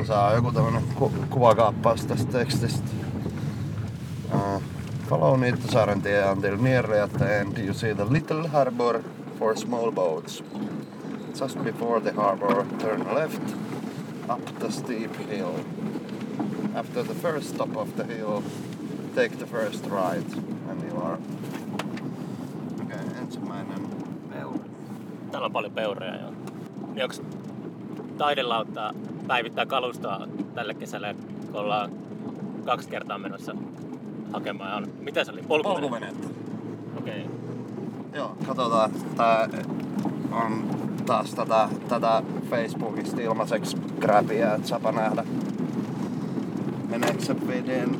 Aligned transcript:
tästä 0.00 0.06
saa 0.06 0.34
joku 0.34 0.52
tämmönen 0.52 0.82
ku- 0.94 1.12
kuvakaappaus 1.30 2.06
tästä 2.06 2.32
tekstistä. 2.32 2.90
Uh, 4.34 4.62
follow 5.08 5.40
Niittosaaren 5.40 6.02
tie 6.02 6.30
until 6.30 6.56
near 6.56 6.86
the 7.18 7.40
end 7.40 7.58
you 7.58 7.74
see 7.74 7.94
the 7.94 8.04
little 8.10 8.48
harbor 8.48 9.02
for 9.38 9.56
small 9.56 9.90
boats. 9.90 10.44
Just 11.40 11.64
before 11.64 12.00
the 12.00 12.12
harbor, 12.12 12.64
turn 12.78 13.14
left 13.14 13.42
up 14.28 14.44
the 14.58 14.70
steep 14.70 15.16
hill. 15.28 15.52
After 16.74 17.04
the 17.04 17.14
first 17.14 17.48
stop 17.48 17.76
of 17.76 17.96
the 17.96 18.04
hill, 18.04 18.42
take 19.14 19.36
the 19.36 19.46
first 19.46 19.86
right 19.86 20.34
and 20.70 20.82
you 20.90 21.02
are... 21.02 21.18
Okay, 22.84 23.22
ensimmäinen 23.22 23.86
Täällä 25.30 25.46
on 25.46 25.52
paljon 25.52 25.72
peuroja 25.72 26.16
joo. 26.16 26.32
Niin 26.94 27.04
onks 27.04 27.22
taidelauttaa 28.18 28.92
päivittää 29.30 29.66
kalustoa 29.66 30.26
tälle 30.54 30.74
kesälle, 30.74 31.16
kun 31.52 31.60
ollaan 31.60 31.90
kaksi 32.64 32.88
kertaa 32.88 33.18
menossa 33.18 33.54
hakemaan. 34.32 34.82
On, 34.82 34.92
mitä 35.00 35.24
se 35.24 35.32
oli? 35.32 35.42
Polkuvene? 35.42 35.80
polkuvenettä. 35.80 36.28
Okei. 36.98 37.24
Okay. 37.24 37.36
Joo, 38.14 38.36
katsotaan. 38.46 38.90
Tää 39.16 39.48
on 40.30 40.64
taas 41.06 41.34
tätä, 41.34 41.68
tätä 41.88 42.22
Facebookista 42.50 43.20
ilmaiseksi 43.20 43.76
grabia, 44.00 44.54
että 44.54 44.68
saapa 44.68 44.92
nähdä. 44.92 45.24
Meneekö 46.88 47.20
se 47.24 47.36
veden? 47.46 47.98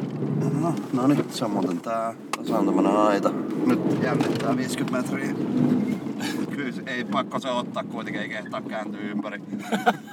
No, 0.61 0.75
no 0.93 1.07
niin, 1.07 1.25
se 1.31 1.45
on 1.45 1.51
muuten 1.51 1.81
tää. 1.81 2.15
Tässä 2.37 2.59
on 2.59 2.67
tämmönen 2.67 2.97
aita. 2.97 3.31
Nyt 3.67 4.03
jännittää 4.03 4.57
50 4.57 4.97
metriä. 4.97 5.35
Ei 7.01 7.05
pakko 7.05 7.39
se 7.39 7.51
ottaa 7.51 7.85
kuitenkin, 7.85 8.23
ei 8.23 8.29
kehtaa 8.29 8.63
kääntyä 8.63 9.01
ympäri. 9.01 9.43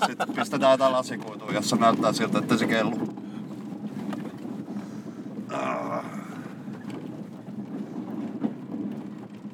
Sitten 0.05 0.28
pistetään 0.36 0.72
jotain 0.72 0.94
lasikuitua, 0.94 1.52
jossa 1.52 1.76
näyttää 1.76 2.14
siltä, 2.14 2.40
että 2.40 2.58
se 2.58 2.68
kellu. 2.68 2.95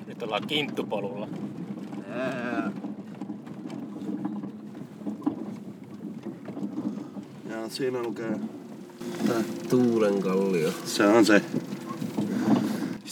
Nyt 0.07 0.23
ollaan 0.23 0.47
kinttupolulla. 0.47 1.27
Ja 7.49 7.69
siinä 7.69 8.03
lukee... 8.03 8.39
Tää 9.27 9.43
Tuulen 9.69 10.21
kallio. 10.21 10.71
Se 10.85 11.07
on 11.07 11.25
se. 11.25 11.41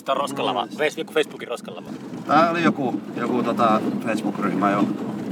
Sitten 0.01 0.11
on 0.11 0.17
roskalava. 0.17 0.65
Face- 0.65 0.97
joku 0.97 1.13
Facebookin 1.13 1.47
roskalava. 1.47 1.89
Tää 2.27 2.51
oli 2.51 2.63
joku, 2.63 3.01
joku 3.15 3.43
tota 3.43 3.81
Facebook-ryhmä 4.05 4.71
jo. 4.71 4.79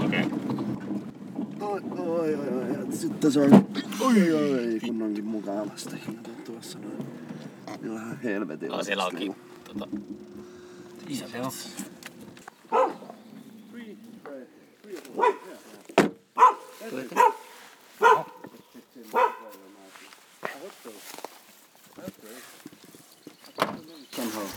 Okei. 0.05 0.23
Okay. 0.23 0.39
Oi, 1.61 1.81
oi, 1.97 2.35
oi, 2.35 2.77
oi. 2.77 2.87
Sitten 2.91 3.31
se 3.31 3.39
on... 3.39 3.67
Oi, 3.99 4.33
oi, 4.33 4.53
oi, 4.53 4.79
kunnankin 4.85 5.25
mukavasti. 5.25 5.95
Kato 6.05 6.29
tuossa 6.45 6.79
noin. 6.79 7.07
Niin 7.81 7.93
vähän 7.93 8.19
helvetin. 8.23 8.73
Ah, 8.73 8.81
siellä 8.81 9.05
onkin. 9.05 9.35
Tota, 9.63 9.87
isä 11.07 11.25
se 11.27 11.41
on. 11.41 11.51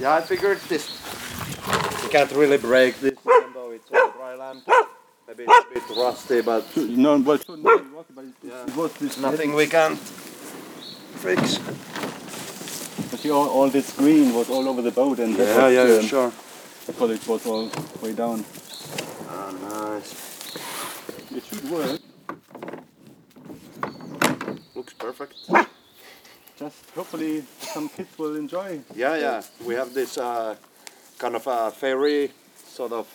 Yeah, 0.01 0.15
I 0.15 0.21
figured 0.21 0.59
this. 0.69 0.91
You 2.03 2.09
can't 2.09 2.31
really 2.33 2.59
break 2.59 2.99
this, 3.01 3.15
even 3.21 3.53
though 3.55 3.71
it's 3.71 3.91
on 3.91 4.11
dry 4.13 4.35
land. 4.35 4.63
Maybe 5.29 5.45
it's 5.47 5.67
a 5.67 5.75
bit 5.75 5.97
rusty, 5.97 6.41
but 6.43 6.77
No, 6.77 7.19
well, 7.21 7.39
so 7.39 7.55
no, 7.55 7.71
it 7.77 7.85
but 8.15 8.25
it, 8.25 8.35
Yeah. 8.43 8.65
it 8.67 8.77
was 8.77 8.93
this 8.95 9.19
nothing 9.19 9.55
we 9.55 9.67
can 9.67 9.97
fix. 9.97 11.59
But 13.11 13.21
see, 13.21 13.31
all, 13.31 13.49
all 13.49 13.69
this 13.69 13.95
green 13.97 14.35
was 14.35 14.51
all 14.51 14.69
over 14.69 14.83
the 14.83 14.91
boat, 14.91 15.19
and 15.21 15.37
Yeah, 15.37 15.65
was, 15.65 15.73
yeah, 15.75 15.85
yeah, 15.87 15.99
um, 15.99 16.07
sure. 16.07 16.33
because 16.87 17.11
it 17.13 17.29
was 17.29 17.47
all 17.47 17.71
way 18.03 18.13
down. 18.13 18.45
Ah, 19.29 19.53
nice. 19.71 20.13
It 21.37 21.45
should 21.45 21.71
work. 21.71 22.01
Looks 24.75 24.93
perfect. 24.95 25.35
Just 26.59 26.77
hopefully 26.95 27.43
some 27.61 27.89
kids 27.89 28.17
will 28.19 28.37
enjoy. 28.37 28.81
Yeah, 28.95 29.17
yeah. 29.17 29.43
We 29.65 29.75
have 29.75 29.95
this 29.95 30.19
uh, 30.19 30.57
kind 31.19 31.35
of 31.37 31.47
a 31.47 31.71
ferry 31.71 32.31
sort 32.67 32.93
of 32.93 33.07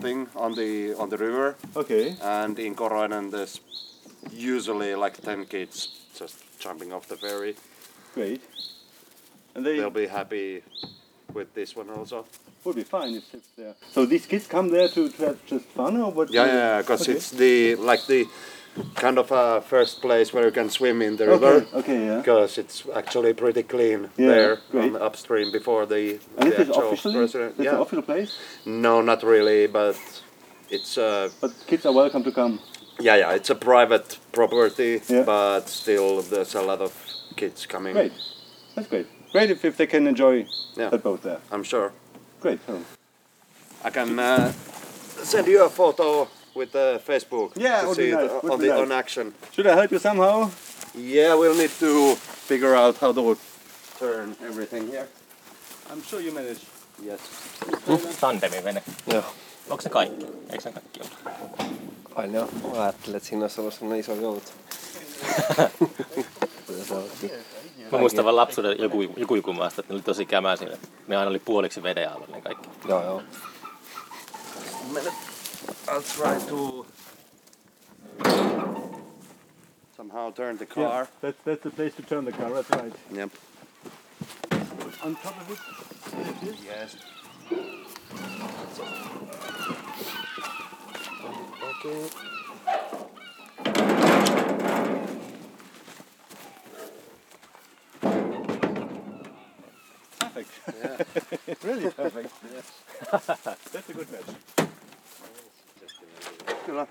thing 0.00 0.26
on 0.34 0.54
the 0.54 0.94
on 0.94 1.08
the 1.08 1.16
river, 1.18 1.54
Okay. 1.76 2.16
and 2.22 2.58
in 2.58 2.74
Koroinen 2.74 3.30
there's 3.30 3.60
usually 4.32 4.94
like 4.94 5.20
ten 5.22 5.44
kids 5.46 5.88
just 6.18 6.36
jumping 6.58 6.92
off 6.92 7.06
the 7.08 7.16
ferry. 7.16 7.54
Great. 8.14 8.40
And 9.54 9.64
they 9.64 9.76
They'll 9.76 9.90
be 9.90 10.06
happy 10.06 10.62
with 11.32 11.54
this 11.54 11.76
one 11.76 11.90
also. 11.90 12.26
would 12.64 12.76
be 12.76 12.84
fine 12.84 13.14
if 13.14 13.34
it's 13.34 13.48
there. 13.56 13.74
So 13.92 14.06
these 14.06 14.26
kids 14.26 14.46
come 14.46 14.70
there 14.70 14.88
to, 14.88 15.08
to 15.08 15.26
have 15.26 15.46
just 15.46 15.64
fun, 15.66 15.96
or 16.00 16.10
what? 16.10 16.30
Yeah, 16.32 16.46
yeah, 16.46 16.78
because 16.82 17.02
Okay. 17.02 17.12
it's 17.12 17.30
the 17.30 17.76
like 17.76 18.06
the 18.06 18.26
kind 18.94 19.18
of 19.18 19.30
a 19.30 19.60
first 19.60 20.00
place 20.00 20.32
where 20.32 20.44
you 20.46 20.50
can 20.50 20.70
swim 20.70 21.02
in 21.02 21.16
the 21.16 21.26
river. 21.26 21.46
Okay. 21.54 21.76
Okay. 21.78 22.06
Yeah. 22.06 22.18
Because 22.18 22.58
it's 22.58 22.84
actually 22.94 23.34
pretty 23.34 23.62
clean 23.62 24.08
Yeah, 24.16 24.28
there 24.28 24.58
great. 24.70 24.94
on 24.94 25.02
upstream 25.02 25.52
before 25.52 25.86
the, 25.86 26.18
And 26.38 26.52
the 26.52 26.60
is 26.60 26.68
actual 26.68 26.86
officially 26.88 27.14
president. 27.16 27.56
this 27.56 27.64
Yeah. 27.66 27.74
an 27.74 27.80
official 27.80 28.02
place, 28.02 28.38
No, 28.64 29.02
not 29.02 29.22
really, 29.22 29.66
but 29.66 29.96
it's 30.70 30.96
uh, 30.96 31.28
but 31.40 31.50
kids 31.66 31.84
are 31.86 31.92
welcome 31.94 32.22
to 32.24 32.32
come. 32.32 32.58
yeah, 33.00 33.16
yeah, 33.16 33.34
it's 33.36 33.50
a 33.50 33.54
private 33.54 34.18
property, 34.32 35.00
Yeah. 35.08 35.24
but 35.24 35.68
still 35.68 36.22
there's 36.22 36.54
a 36.54 36.62
lot 36.62 36.80
of 36.80 36.92
kids 37.36 37.66
coming. 37.66 37.92
Great. 37.94 38.12
That's 38.74 38.88
great. 38.88 39.06
Great 39.32 39.50
if, 39.50 39.64
if 39.64 39.76
they 39.76 39.86
can 39.86 40.06
enjoy 40.06 40.46
Yeah. 40.76 40.90
that 40.90 41.02
boat 41.02 41.22
there. 41.22 41.40
I'm 41.50 41.62
sure. 41.64 41.92
Great. 42.40 42.58
So. 42.66 42.78
I 43.84 43.90
can 43.90 44.18
uh, 44.18 44.52
send 45.22 45.46
you 45.46 45.64
a 45.64 45.68
photo 45.68 46.28
with 46.54 46.74
uh, 46.74 46.98
Facebook 46.98 47.52
Yeah, 47.56 47.80
to 47.80 47.86
would 47.88 47.96
see 47.96 48.06
be 48.06 48.10
it 48.10 48.14
nice, 48.16 48.30
would 48.42 48.52
on 48.52 48.58
be 48.60 48.66
the 48.66 48.72
nice. 48.74 48.82
on 48.82 48.92
action. 48.92 49.34
Should 49.52 49.66
I 49.66 49.74
help 49.74 49.90
you 49.92 49.98
somehow? 49.98 50.50
Yeah, 50.94 51.34
we'll 51.34 51.54
need 51.56 51.70
to 51.80 52.14
figure 52.48 52.74
out 52.76 52.96
how 53.00 53.12
to 53.12 53.36
turn 53.98 54.36
everything 54.42 54.88
here. 54.90 55.08
I'm 55.90 56.02
sure 56.02 56.20
you 56.20 56.32
manage. 56.32 56.60
Yes. 57.04 57.20
Tandemin 58.20 58.64
vene. 58.64 58.82
Joo. 59.06 59.24
Onko 59.70 59.82
se 59.82 59.88
kaikki? 59.88 60.26
Eikö 60.50 60.62
se 60.62 60.72
kaikki 60.72 61.00
ole? 61.00 61.34
Ai 62.14 62.28
ne 62.28 62.40
on. 62.40 62.48
Mä 62.76 62.82
ajattelin, 62.82 63.16
että 63.16 63.28
siinä 63.28 63.44
olisi 63.44 63.60
ollut 63.60 63.74
sellainen 63.74 64.00
iso 64.00 64.12
onkin. 64.12 64.52
Mä 67.92 67.98
muistan 67.98 68.24
vaan 68.24 68.36
lapsuuden 68.36 68.78
joku, 68.78 69.02
joku 69.16 69.34
jukumaasta, 69.34 69.80
että 69.80 69.92
ne 69.92 69.94
oli 69.94 70.02
tosi 70.02 70.26
kämäisiä. 70.26 70.68
Ne 71.06 71.16
aina 71.16 71.30
oli 71.30 71.38
puoliksi 71.38 71.82
veden 71.82 72.12
alla 72.12 72.26
ne 72.26 72.40
kaikki. 72.40 72.68
Joo, 72.88 73.04
joo. 73.04 73.22
I'll 75.88 76.02
try 76.02 76.38
to 76.38 76.86
somehow 79.96 80.30
turn 80.30 80.56
the 80.56 80.66
car. 80.66 80.82
Yeah, 80.82 81.06
that's, 81.20 81.38
that's 81.44 81.62
the 81.62 81.70
place 81.70 81.94
to 81.96 82.02
turn 82.02 82.24
the 82.24 82.32
car, 82.32 82.50
that's 82.50 82.70
right. 82.70 82.92
Yep. 83.12 83.30
On 85.04 85.16
top 85.16 85.40
of 85.40 85.50
it, 85.50 86.56
Yes. 86.64 86.96
Okay. 91.84 92.08
perfect. 100.34 101.64
really 101.64 101.90
perfect. 101.96 102.32
Yes. 102.52 102.72
that's 103.72 103.88
a 103.88 103.92
good 103.92 104.08
match. 104.10 104.68
Kyllä. 106.66 106.86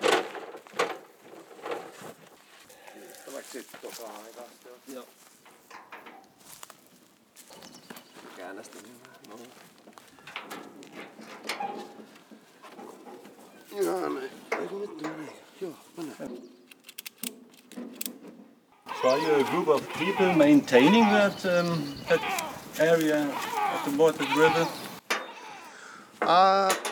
Tuleeko 3.25 3.49
sitten 3.51 3.79
tota 3.81 4.03
aikaa? 4.25 4.43
Joo. 4.87 5.05
Käännä 8.37 8.63
sitä. 8.63 8.77
No. 9.29 9.35
Joo, 13.83 14.09
niin. 14.09 14.31
Eikö 14.61 14.79
vittu, 14.79 15.07
niin. 15.17 15.29
Joo, 15.61 15.73
mene. 15.97 16.15
So 19.01 19.09
are 19.09 19.17
you 19.17 19.41
a 19.41 19.43
group 19.43 19.67
of 19.67 19.81
people 19.93 20.33
maintaining 20.35 21.05
that, 21.09 21.43
um, 21.45 21.83
that 22.07 22.21
area 22.79 23.25
of 23.75 23.83
the 23.83 23.97
water 23.97 24.25
river? 24.37 24.65
Uh, 26.21 26.90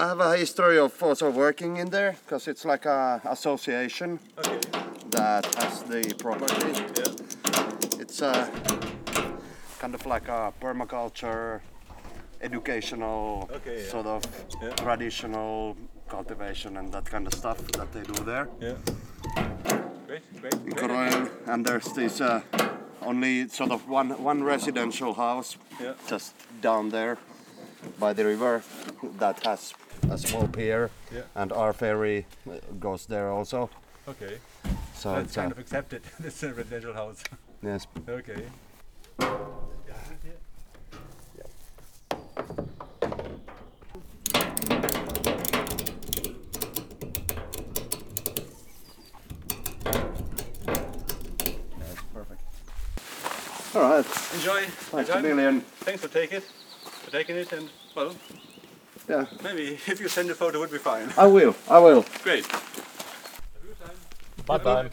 I 0.00 0.08
have 0.08 0.20
a 0.20 0.34
history 0.34 0.78
of 0.78 1.02
also 1.02 1.30
working 1.30 1.76
in 1.76 1.90
there 1.90 2.16
because 2.24 2.48
it's 2.48 2.64
like 2.64 2.86
a 2.86 3.20
association 3.24 4.18
Okay. 4.38 4.58
that 5.10 5.44
has 5.56 5.82
the 5.82 6.14
property. 6.18 6.72
It's 8.00 8.22
a 8.22 8.48
kind 9.78 9.94
of 9.94 10.06
like 10.06 10.28
a 10.28 10.54
permaculture, 10.58 11.60
educational, 12.40 13.50
Okay, 13.52 13.82
yeah. 13.82 13.90
sort 13.90 14.06
of 14.06 14.22
Yeah. 14.62 14.70
traditional 14.76 15.76
cultivation 16.08 16.78
and 16.78 16.90
that 16.92 17.04
kind 17.04 17.26
of 17.26 17.34
stuff 17.34 17.58
that 17.72 17.92
they 17.92 18.00
do 18.02 18.24
there. 18.24 18.48
Yeah. 18.58 18.76
Great, 20.06 20.22
great. 20.40 20.76
Koroil, 20.76 21.28
and 21.46 21.66
there's 21.66 21.92
this 21.92 22.22
uh, 22.22 22.40
only 23.02 23.48
sort 23.48 23.70
of 23.70 23.86
one 23.86 24.08
one 24.24 24.42
residential 24.44 25.12
house 25.12 25.58
Yeah. 25.78 25.92
just 26.08 26.32
down 26.62 26.88
there 26.90 27.18
by 27.98 28.14
the 28.14 28.24
river 28.24 28.62
that 29.18 29.44
has 29.46 29.74
a 30.10 30.18
small 30.18 30.48
pier, 30.48 30.90
Yeah. 31.12 31.22
and 31.34 31.52
our 31.52 31.72
ferry 31.72 32.26
uh, 32.48 32.54
goes 32.78 33.06
there 33.06 33.30
also. 33.30 33.70
Okay. 34.08 34.38
So 34.94 35.12
That's 35.14 35.24
it's 35.28 35.38
uh, 35.38 35.40
kind 35.42 35.52
of 35.52 35.58
accepted. 35.58 36.02
this 36.20 36.42
is 36.42 36.50
a 36.50 36.54
residential 36.54 36.94
house. 36.94 37.22
yes. 37.62 37.86
okay. 38.08 38.42
That's 50.66 52.02
perfect. 52.14 52.40
All 53.74 53.82
right. 53.82 54.04
Enjoy. 54.34 54.62
Thanks 54.66 55.10
a 55.10 55.16
Enjoy. 55.16 55.28
million. 55.34 55.60
Thanks 55.80 56.02
for 56.02 56.08
taking 56.08 56.38
it. 56.38 56.44
For 56.44 57.10
taking 57.10 57.36
it 57.36 57.52
and 57.52 57.70
well, 57.94 58.14
Yeah. 59.08 59.26
maybe 59.42 59.62
if 59.88 60.00
you 60.00 60.08
send 60.08 60.30
a 60.30 60.34
photo 60.34 60.58
would 60.58 60.70
be 60.70 60.78
fine. 60.78 61.08
I 61.18 61.26
will. 61.26 61.52
I 61.70 61.78
will. 61.80 62.02
Great. 62.22 62.44
Bye 64.46 64.58
bye. 64.58 64.90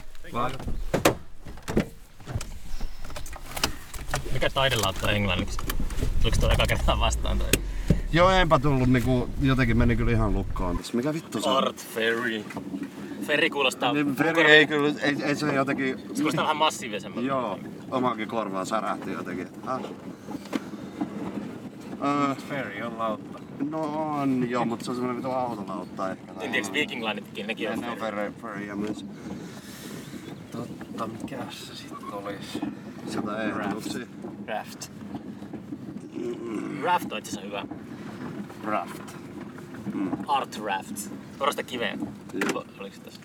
Mikä 4.32 4.50
taidelautta 4.50 5.06
on 5.06 5.14
englanniksi? 5.14 5.58
Tuliko 6.22 6.36
tuo 6.40 6.50
eka 6.50 6.66
kertaa 6.68 7.00
vastaan 7.00 7.38
toi? 7.38 7.48
Joo, 8.12 8.30
enpä 8.30 8.58
tullut 8.58 8.88
niinku, 8.88 9.28
jotenkin 9.42 9.76
meni 9.76 9.96
kyllä 9.96 10.10
ihan 10.12 10.34
lukkoon 10.34 10.76
tässä. 10.78 10.96
Mikä 10.96 11.14
vittu 11.14 11.40
se 11.40 11.48
on? 11.48 11.56
Art 11.56 11.86
Ferry. 11.94 12.44
Ferry 13.26 13.50
kuulostaa, 13.50 13.92
Niin, 13.92 14.16
Feri 14.16 14.42
ei 14.42 14.66
kyllä, 14.66 14.94
ei, 15.02 15.16
ei 15.24 15.36
se 15.36 15.54
jotenkin... 15.54 15.98
se 15.98 16.14
kuulostaa 16.14 16.42
vähän 16.44 16.56
massiivisemmalta. 16.56 17.28
Joo, 17.28 17.58
omakin 17.90 18.28
korvaan 18.28 18.66
särähti 18.66 19.12
jotenkin. 19.12 19.48
Ah. 19.66 19.80
Öö, 22.04 22.34
Ferry 22.48 22.82
on 22.82 22.98
lautta. 22.98 23.38
No 23.60 23.80
on 24.20 24.50
joo, 24.50 24.64
mutta 24.64 24.84
se 24.84 24.90
on 24.90 24.96
semmonen 24.96 25.16
vitu 25.16 25.30
autolautta 25.30 26.10
ehkä. 26.10 26.32
En 26.40 26.52
tiedä, 26.52 26.68
Viking 26.72 27.04
Linetkin, 27.04 27.46
nekin 27.46 27.70
on 27.70 27.80
ne 27.80 27.90
on 27.90 27.98
ferry. 27.98 28.32
ferry, 28.42 28.74
myös. 28.74 29.04
Totta, 30.50 31.06
mikäs 31.06 31.68
se 31.68 31.76
sitten 31.76 32.12
olisi? 32.12 32.60
Sitä 33.06 33.42
ehdotuksia. 33.42 34.06
Raft. 34.46 34.92
Raft 36.82 37.12
on 37.12 37.18
itse 37.18 37.30
asiassa 37.30 37.46
hyvä. 37.46 37.64
Raft. 38.64 39.16
Art 40.26 40.56
Raft. 40.64 41.10
Korosta 41.38 41.62
kiveen. 41.62 42.00
Joo. 42.52 42.64
Oliko 42.80 42.96
se 42.96 43.02
tässä? 43.02 43.20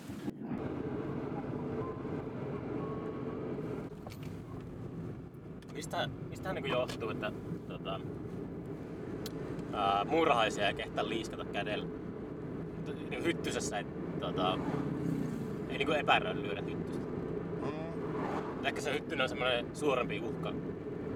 Mistä, 5.74 6.08
mistähän 6.30 6.54
niin 6.54 6.66
johtuu, 6.72 7.10
että 7.10 7.32
tota, 7.68 8.00
ää, 9.74 10.04
muurahaisia 10.04 10.68
ei 10.68 10.74
kehtaa 10.74 11.08
liiskata 11.08 11.44
kädellä? 11.44 11.86
Niin 13.10 13.24
hyttysessä 13.24 13.78
ei, 13.78 13.84
tota, 14.20 14.58
ei 15.68 15.78
niin 15.78 15.96
epäröi 15.96 16.34
lyödä 16.34 16.62
hyttystä. 16.62 17.04
Mm. 17.60 18.66
Ehkä 18.66 18.80
se 18.80 18.92
hyttynen 18.94 19.22
on 19.22 19.28
semmoinen 19.28 19.66
suurempi 19.72 20.20
uhka. 20.20 20.52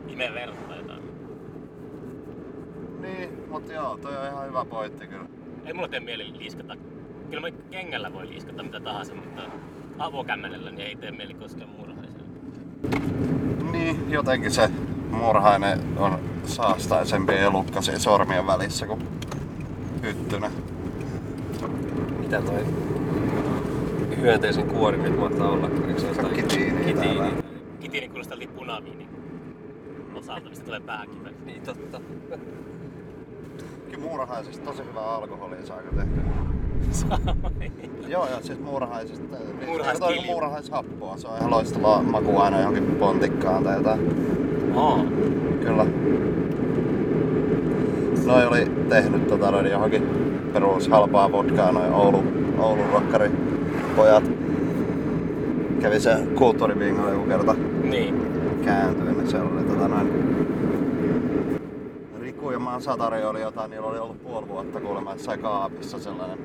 Imee 0.08 0.34
verta 0.34 0.60
tai 0.68 0.78
jotain. 0.78 1.02
Niin, 3.00 3.48
mutta 3.48 3.72
joo, 3.72 3.98
toi 4.02 4.16
on 4.16 4.26
ihan 4.26 4.48
hyvä 4.48 4.64
pointti 4.64 5.06
kyllä. 5.06 5.26
Ei 5.64 5.72
mulla 5.72 5.88
tee 5.88 6.00
mieli 6.00 6.38
liiskata. 6.38 6.76
Kyllä 7.30 7.40
mä 7.40 7.56
kengällä 7.70 8.12
voi 8.12 8.28
liiskata 8.28 8.62
mitä 8.62 8.80
tahansa, 8.80 9.14
mutta 9.14 9.42
avokämmenellä 9.98 10.70
niin 10.70 10.88
ei 10.88 10.96
tee 10.96 11.10
mieli 11.10 11.34
koskea 11.34 11.66
muurahaiselle. 11.66 12.24
Niin, 13.72 14.10
jotenkin 14.10 14.50
se 14.50 14.70
murhainen 15.10 15.78
on 15.96 16.18
saastaisempi 16.46 17.32
elukka 17.32 17.82
siinä 17.82 17.98
sormien 17.98 18.46
välissä 18.46 18.86
kuin 18.86 19.08
hyttynen. 20.02 20.50
Mitä 22.20 22.42
toi 22.42 22.64
hyönteisen 24.16 24.66
kuori 24.68 24.98
nyt 24.98 25.18
mahtaa 25.20 25.48
olla? 25.50 25.70
Eikö 25.88 26.00
se 26.00 26.06
ole 26.06 26.16
jotain- 26.16 26.34
Kitiini 26.34 26.84
Kitiini. 26.84 27.28
Kitiini 27.80 28.08
kuulostaa 28.08 28.38
li 28.38 28.46
punaviini 28.46 29.08
osalta, 30.14 30.48
mistä 30.48 30.64
tulee 30.64 30.80
pääkive. 30.80 31.30
Niin 31.46 31.62
totta. 31.62 32.00
Kyllä 33.90 33.98
muurahaisista 34.04 34.64
tosi 34.64 34.82
hyvää 34.84 35.04
alkoholia 35.14 35.66
saa 35.66 35.76
tehtyä. 35.96 36.22
Joo, 38.08 38.28
joo, 38.30 38.40
siis 38.42 38.60
muurahaisista. 38.60 39.36
Niin, 39.36 39.66
Muurahaiskilju. 39.66 40.22
Muurahais 40.22 40.26
muurahaishappoa, 40.70 41.16
se 41.18 41.28
on 41.28 41.36
ihan 41.38 41.50
loistava 41.50 42.02
maku 42.02 42.38
aina 42.38 42.58
johonkin 42.58 42.84
pontikkaan 42.96 43.64
tai 43.64 43.76
jotain. 43.76 44.00
Oo. 44.78 44.98
Kyllä. 45.60 45.86
Noi 48.26 48.46
oli 48.46 48.66
tehnyt 48.88 49.28
tota 49.28 49.50
noin 49.50 49.66
johonkin 49.70 50.08
perus 50.52 50.88
halpaa 50.88 51.32
vodkaa 51.32 51.72
noin 51.72 51.92
Oulu, 51.92 52.24
Oulun 52.58 52.86
rokkari 52.92 53.30
pojat. 53.96 54.30
Kävi 55.80 56.00
se 56.00 56.16
kulttuuribingo 56.34 57.08
joku 57.08 57.26
kerta 57.26 57.54
Niin. 57.82 58.22
kääntyi, 58.64 59.04
niin 59.04 59.28
se 59.30 59.38
oli 59.40 59.62
tota 59.62 59.88
noin 59.88 60.08
Riku 62.20 62.50
ja 62.50 62.58
Mansatari 62.58 63.24
oli 63.24 63.40
jotain, 63.40 63.70
niillä 63.70 63.86
oli 63.86 63.98
ollut 63.98 64.22
puoli 64.22 64.48
vuotta 64.48 64.80
kuulemma 64.80 65.12
jossain 65.12 65.40
kaapissa 65.40 65.98
sellainen 65.98 66.38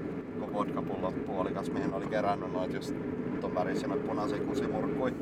vodkapullo 0.53 1.13
puolikas, 1.27 1.71
mihin 1.71 1.93
oli 1.93 2.05
kerännyt 2.07 2.53
noit 2.53 2.73
just 2.73 2.95
ton 3.41 3.55
värisinä 3.55 3.95
punaisia 4.07 4.37
kusimurkkui. 4.37 5.13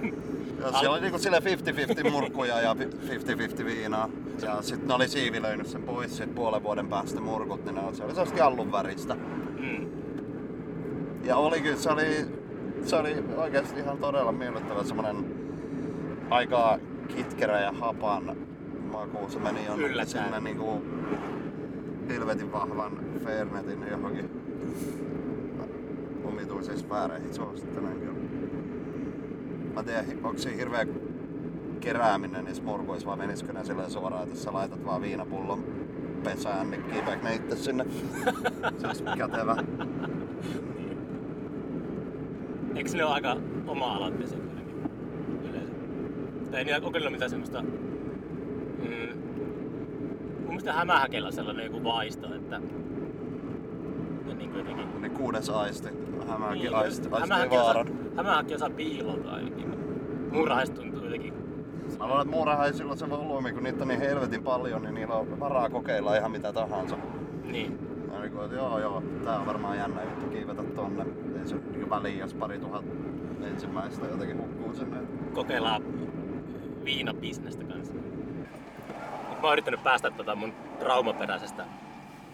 Ja 0.60 0.72
siellä 0.72 0.90
oli 0.90 1.00
niinku 1.00 1.18
sille 1.18 1.42
50-50 2.06 2.10
murkkuja 2.10 2.60
ja 2.60 2.76
50-50 3.60 3.64
viinaa. 3.64 4.08
Ja 4.42 4.62
sit 4.62 4.86
ne 4.86 4.94
oli 4.94 5.08
siivilöinyt 5.08 5.66
sen 5.66 5.82
pois 5.82 6.16
sit 6.16 6.34
puolen 6.34 6.62
vuoden 6.62 6.88
päästä 6.88 7.20
murkut, 7.20 7.64
niin 7.64 7.74
ne 7.74 7.80
oli, 7.80 7.96
se 7.96 8.04
oli 8.04 8.12
sellaista 8.12 8.38
jallun 8.38 8.72
väristä. 8.72 9.16
Mm. 9.58 9.88
Ja 11.24 11.36
oli 11.36 11.60
kyllä, 11.60 11.76
se 11.76 11.90
oli, 11.90 12.26
se 12.84 12.96
oli 12.96 13.24
oikeasti 13.36 13.80
ihan 13.80 13.98
todella 13.98 14.32
miellyttävä 14.32 14.84
semmonen 14.84 15.24
aika 16.30 16.78
kitkerä 17.08 17.60
ja 17.60 17.72
hapan 17.72 18.36
maku. 18.92 19.30
Se 19.30 19.38
meni 19.38 19.66
jonnekin 19.66 19.92
Yllättäen. 19.92 20.24
sinne 20.24 20.40
niinku 20.40 20.82
helvetin 22.08 22.52
vahvan 22.52 22.92
Fernetin 23.24 23.86
johonkin 23.90 24.30
omituisiin 26.24 26.78
sfääreihin. 26.78 27.34
Suosittelen 27.34 28.00
kyllä. 28.00 28.27
Mä 29.78 29.84
tiedän, 29.84 30.04
onko 30.22 30.38
siinä 30.38 30.56
hirveä 30.56 30.86
kerääminen 31.80 32.44
niissä 32.44 32.62
murkuissa 32.62 33.08
vai 33.08 33.16
menisikö 33.16 33.52
ne 33.52 33.64
silleen 33.64 33.90
suoraan, 33.90 34.22
että 34.22 34.38
sä 34.38 34.52
laitat 34.52 34.84
vaan 34.84 35.02
viinapullon 35.02 35.64
pesään, 36.24 36.70
niin 36.70 36.82
kiipeekö 36.82 37.24
ne 37.24 37.34
itse 37.34 37.56
sinne? 37.56 37.86
Se 38.78 38.86
olisi 38.88 39.04
kätevä. 39.04 39.56
Eikö 42.76 42.90
ne 42.94 43.04
ole 43.04 43.12
aika 43.12 43.36
oma-aloitteisia 43.66 44.38
kuitenkin 44.38 44.76
yleensä? 45.50 45.72
Tai 46.50 46.58
ei 46.58 46.64
niillä 46.64 46.80
kokeilla 46.80 47.10
mitään 47.10 47.30
semmoista... 47.30 47.62
Mm, 47.62 49.18
mun 50.38 50.46
mielestä 50.46 50.72
hämähäkellä 50.72 51.26
on 51.26 51.32
sellainen 51.32 51.64
joku 51.64 51.84
vaisto, 51.84 52.34
että... 52.34 52.60
Niin 54.38 54.50
kuin 54.50 54.58
jotenkin... 54.58 55.02
Niin 55.02 55.12
kuudes 55.12 55.50
aisti. 55.50 55.88
Hämähäkin 56.28 56.62
Niin, 56.62 56.74
aisti, 56.74 57.08
aisti 57.12 57.32
osaa, 57.34 57.64
vaaran. 57.64 57.86
hämähäkki 58.16 58.54
osaa 58.54 58.70
piilota 58.70 59.30
ainakin. 59.30 59.74
Muurahais 60.32 60.70
tuntuu 60.70 61.04
jotenkin... 61.04 61.34
Mä 61.98 62.06
luulen, 62.06 62.22
että 62.22 62.36
muurahaisilla 62.36 62.96
se 62.96 63.10
volyymi, 63.10 63.52
kun 63.52 63.62
niitä 63.62 63.84
on 63.84 63.88
niin 63.88 64.00
helvetin 64.00 64.42
paljon, 64.42 64.82
niin 64.82 64.94
niillä 64.94 65.14
on 65.14 65.40
varaa 65.40 65.70
kokeilla 65.70 66.16
ihan 66.16 66.30
mitä 66.30 66.52
tahansa. 66.52 66.96
Niin. 67.44 67.78
Ja 68.12 68.20
niin 68.20 68.32
kuin, 68.32 68.44
että 68.44 68.56
joo 68.56 68.78
joo, 68.78 69.02
tää 69.24 69.38
on 69.38 69.46
varmaan 69.46 69.76
jännä 69.78 70.02
juttu 70.02 70.26
kiivetä 70.26 70.62
tonne. 70.62 71.06
Ei 71.40 71.46
se 71.48 71.56
niin 71.70 71.90
väliin, 71.90 72.18
jos 72.18 72.34
pari 72.34 72.58
tuhat 72.58 72.84
ensimmäistä 73.42 74.06
jotenkin 74.06 74.38
hukkuu 74.38 74.74
sinne. 74.74 74.96
kokeillaan 75.32 75.82
viinabisnestä 76.84 77.64
kanssa. 77.64 77.94
Mä 79.30 79.42
oon 79.42 79.52
yrittänyt 79.52 79.82
päästä 79.82 80.10
tota 80.10 80.34
mun 80.36 80.52
traumaperäisestä 80.78 81.64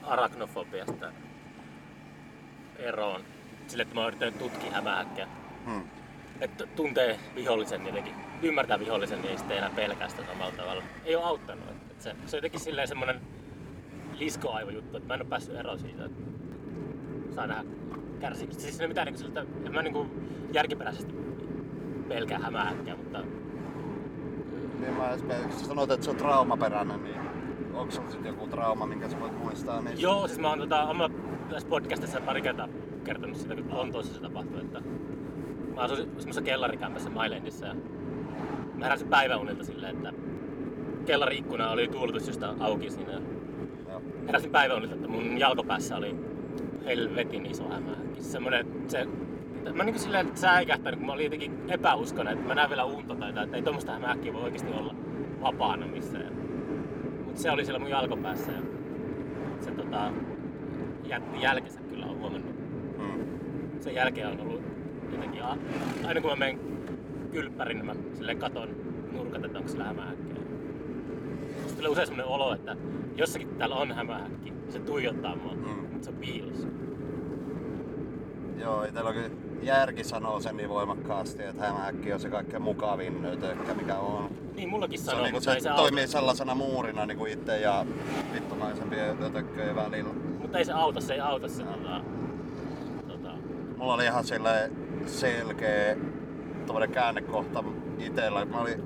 arachnofobiasta 0.02 1.06
eroon. 2.78 3.24
Sille, 3.66 3.82
että 3.82 3.94
mä 3.94 4.00
oon 4.00 4.08
yrittänyt 4.08 4.38
tutkia 4.38 4.70
hämähäkkiä. 4.70 5.28
Hmm. 5.66 5.82
Että 6.40 6.66
tuntee 6.66 7.18
vihollisen 7.34 7.86
jotenkin, 7.86 8.14
ymmärtää 8.42 8.78
vihollisen, 8.78 9.22
niin 9.22 9.30
ei 9.30 9.38
sitten 9.38 9.56
enää 9.56 9.70
pelkää 9.70 10.08
sitä 10.08 10.22
samalla 10.26 10.52
tavalla. 10.52 10.82
Ei 11.04 11.16
oo 11.16 11.24
auttanut. 11.24 11.64
Et 11.90 12.00
se, 12.00 12.16
se 12.26 12.36
on 12.36 12.38
jotenkin 12.38 12.60
silleen 12.60 12.88
semmonen 12.88 13.20
liskoaivojuttu, 14.18 14.96
että 14.96 15.06
mä 15.06 15.14
en 15.14 15.22
oo 15.22 15.28
päässyt 15.28 15.54
eroon 15.54 15.78
siitä. 15.78 16.04
Että 16.04 16.22
saa 17.34 17.46
nähdä 17.46 17.64
kärsimistä. 18.20 18.62
Siis 18.62 18.80
ei 18.80 18.84
ole 18.84 18.88
mitään 18.88 19.06
niinku 19.06 19.20
siltä, 19.20 19.44
en 19.66 19.72
mä 19.72 19.82
niinku 19.82 20.06
järkiperäisesti 20.52 21.14
pelkää 22.08 22.38
hämähäkkiä, 22.38 22.96
mutta 22.96 23.20
Niin 24.80 24.94
mä 24.96 25.10
esimerkiksi 25.10 25.64
sanoit, 25.64 25.90
että 25.90 26.04
se 26.04 26.10
on 26.10 26.16
traumaperäinen, 26.16 27.04
niin 27.04 27.20
onko 27.74 27.90
sulla 27.90 28.10
sitten 28.10 28.28
joku 28.28 28.46
trauma, 28.46 28.86
minkä 28.86 29.08
sä 29.08 29.20
voit 29.20 29.38
muistaa 29.38 29.80
niistä? 29.80 30.02
Joo, 30.02 30.26
siis 30.26 30.38
mä 30.38 30.48
oon 30.48 30.58
tota, 30.58 30.84
oma 30.84 31.10
tässä 31.50 31.68
podcastissa 31.68 32.20
pari 32.20 32.42
kertaa 32.42 32.68
kertonut 33.04 33.36
siitä, 33.36 33.54
kun 33.54 33.76
Lontoossa 33.76 34.14
se 34.14 34.20
tapahtui, 34.20 34.60
että 34.60 34.80
mä 35.74 35.80
asuin 35.80 36.00
semmoisessa 36.00 36.42
kellarikämpässä 36.42 37.10
Mailendissä 37.10 37.66
ja 37.66 37.74
mä 38.74 38.84
heräsin 38.84 39.08
päiväunilta 39.08 39.64
silleen, 39.64 39.96
että 39.96 40.12
kellariikkuna 41.06 41.70
oli 41.70 41.88
tuuletus 41.88 42.26
just 42.26 42.42
auki 42.60 42.90
siinä. 42.90 43.12
Joo. 43.88 44.02
Heräsin 44.26 44.50
päiväunilta, 44.50 44.94
että 44.94 45.08
mun 45.08 45.38
jalkopäässä 45.38 45.96
oli 45.96 46.16
helvetin 46.84 47.46
iso 47.46 47.68
hämähäkki. 47.68 48.22
Semmonen, 48.22 48.66
se, 48.88 49.06
mä 49.74 49.84
niinku 49.84 50.00
silleen 50.00 50.30
säikähtänyt, 50.34 50.98
kun 50.98 51.06
mä 51.06 51.12
olin 51.12 51.24
jotenkin 51.24 51.60
epäuskonen, 51.68 52.32
että 52.32 52.46
mä 52.46 52.54
näen 52.54 52.68
vielä 52.68 52.84
unta 52.84 53.14
tai 53.14 53.28
jotain, 53.28 53.44
että 53.44 53.56
ei 53.56 53.62
tuommoista 53.62 53.92
hämähäkkiä 53.92 54.32
voi 54.32 54.42
oikeasti 54.42 54.72
olla 54.72 54.94
vapaana 55.42 55.86
missään. 55.86 56.43
Se 57.34 57.50
oli 57.50 57.64
siellä 57.64 57.78
mun 57.78 57.90
jalkopäässä 57.90 58.52
ja 58.52 58.58
se 59.60 59.70
tota, 59.70 60.12
jätti 61.04 61.42
jälkensä 61.42 61.80
kyllä 61.80 62.06
on 62.06 62.18
huomannut. 62.18 62.54
Mm. 62.98 63.24
Sen 63.80 63.94
jälkeen 63.94 64.26
on 64.28 64.40
ollut 64.40 64.62
jotenkin, 65.12 65.42
a- 65.42 65.56
aina 66.06 66.20
kun 66.20 66.30
mä 66.30 66.36
menen 66.36 66.58
kylppärin, 67.32 67.76
niin 67.76 67.86
mä 67.86 67.94
silleen 68.14 68.38
katon 68.38 68.68
nurkat, 69.12 69.44
että 69.44 69.58
onko 69.58 69.70
sillä 69.70 69.84
hämähäkkejä. 69.84 70.36
Sitten 71.56 71.76
tulee 71.76 71.90
usein 71.90 72.06
sellainen 72.06 72.34
olo, 72.34 72.54
että 72.54 72.76
jossakin 73.16 73.48
täällä 73.48 73.76
on 73.76 73.92
hämähäkki, 73.92 74.52
se 74.68 74.78
tuijottaa 74.78 75.36
mua, 75.36 75.52
Mm. 75.54 75.60
mutta 75.92 76.04
se 76.04 76.10
on 76.10 76.16
piilossa. 76.16 76.68
Joo, 78.60 78.84
itellä 78.84 79.12
kyllä 79.12 79.30
järki 79.62 80.04
sanoo 80.04 80.40
sen 80.40 80.56
niin 80.56 80.68
voimakkaasti, 80.68 81.42
että 81.42 81.66
hämähäkki 81.66 82.12
on 82.12 82.20
se 82.20 82.30
kaikkein 82.30 82.62
mukavin 82.62 83.22
nötökkä, 83.22 83.74
mikä 83.74 83.94
on. 83.94 84.30
Niin 84.54 84.68
mullakin 84.68 84.98
Se, 84.98 85.04
sanoo, 85.04 85.18
on 85.18 85.24
niinku, 85.24 85.36
mutta, 85.36 85.54
se, 85.54 85.60
se 85.60 85.70
toimii 85.76 86.02
auta, 86.02 86.12
sellaisena 86.12 86.54
muurina 86.54 87.06
niinku 87.06 87.26
itse 87.26 87.60
ja 87.60 87.86
vittumaisempien 88.34 89.20
nötökköjen 89.20 89.76
välillä. 89.76 90.10
mutta 90.38 90.58
ei 90.58 90.64
se 90.64 90.72
auta, 90.72 91.00
se 91.00 91.14
ei 91.14 91.20
auta 91.20 91.48
se 91.48 91.62
tota, 91.62 92.00
tota, 93.08 93.30
Mulla 93.76 93.94
oli 93.94 94.04
ihan 94.04 94.24
selkeä 95.06 95.96
tommonen 96.66 96.90
käännekohta 96.90 97.64
itellä. 97.98 98.44
Mä 98.44 98.60
olin 98.60 98.82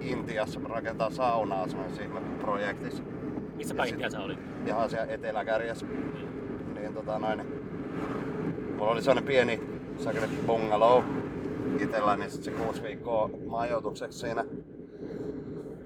Intiassa 0.00 0.60
rakentaa 0.64 1.10
saunaa 1.10 1.68
semmoisessa 1.68 2.20
projektissa. 2.40 3.02
missä 3.56 3.74
päin 3.74 4.10
sä 4.10 4.20
olit? 4.20 4.38
Ihan 4.66 4.90
siellä 4.90 5.12
eteläkärjessä. 5.12 5.86
Niin 6.74 6.94
tota 6.94 7.18
noin. 7.18 7.67
Mulla 8.78 8.90
oli 8.90 9.02
sellainen 9.02 9.24
pieni 9.24 9.60
sakeli 9.98 10.26
bungalow 10.46 11.02
itellä, 11.80 12.16
niin 12.16 12.30
sit 12.30 12.44
se 12.44 12.50
kuusi 12.50 12.82
viikkoa 12.82 13.30
majoitukseksi 13.46 14.18
siinä. 14.18 14.44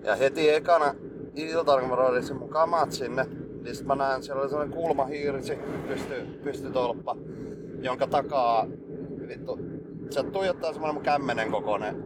Ja 0.05 0.17
heti 0.17 0.51
ekana 0.51 0.95
iltana, 1.35 1.81
kun 1.81 1.91
mä 1.91 1.97
roidin 1.97 2.23
sen 2.23 2.37
mun 2.37 2.49
kamat 2.49 2.93
sinne, 2.93 3.27
niin 3.63 3.77
sit 3.77 3.87
mä 3.87 3.95
näen, 3.95 4.23
siellä 4.23 4.43
oli 4.43 4.51
sellainen 4.51 4.77
kulmahiirsi, 4.77 5.59
pysty, 5.89 6.15
pystytolppa, 6.45 7.17
jonka 7.81 8.07
takaa, 8.07 8.67
vittu, 9.29 9.59
se 10.11 10.23
tuijottaa 10.23 10.73
semmoinen 10.73 10.95
mun 10.95 11.05
kämmenen 11.05 11.51
kokoinen, 11.51 12.05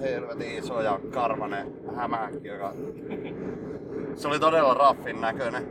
helvetin 0.00 0.58
iso 0.58 0.82
ja 0.82 1.00
karvanen 1.10 1.72
hämähäkki, 1.96 2.48
joka... 2.48 2.74
Se 4.16 4.28
oli 4.28 4.38
todella 4.40 4.74
raffin 4.74 5.20
näköinen. 5.20 5.68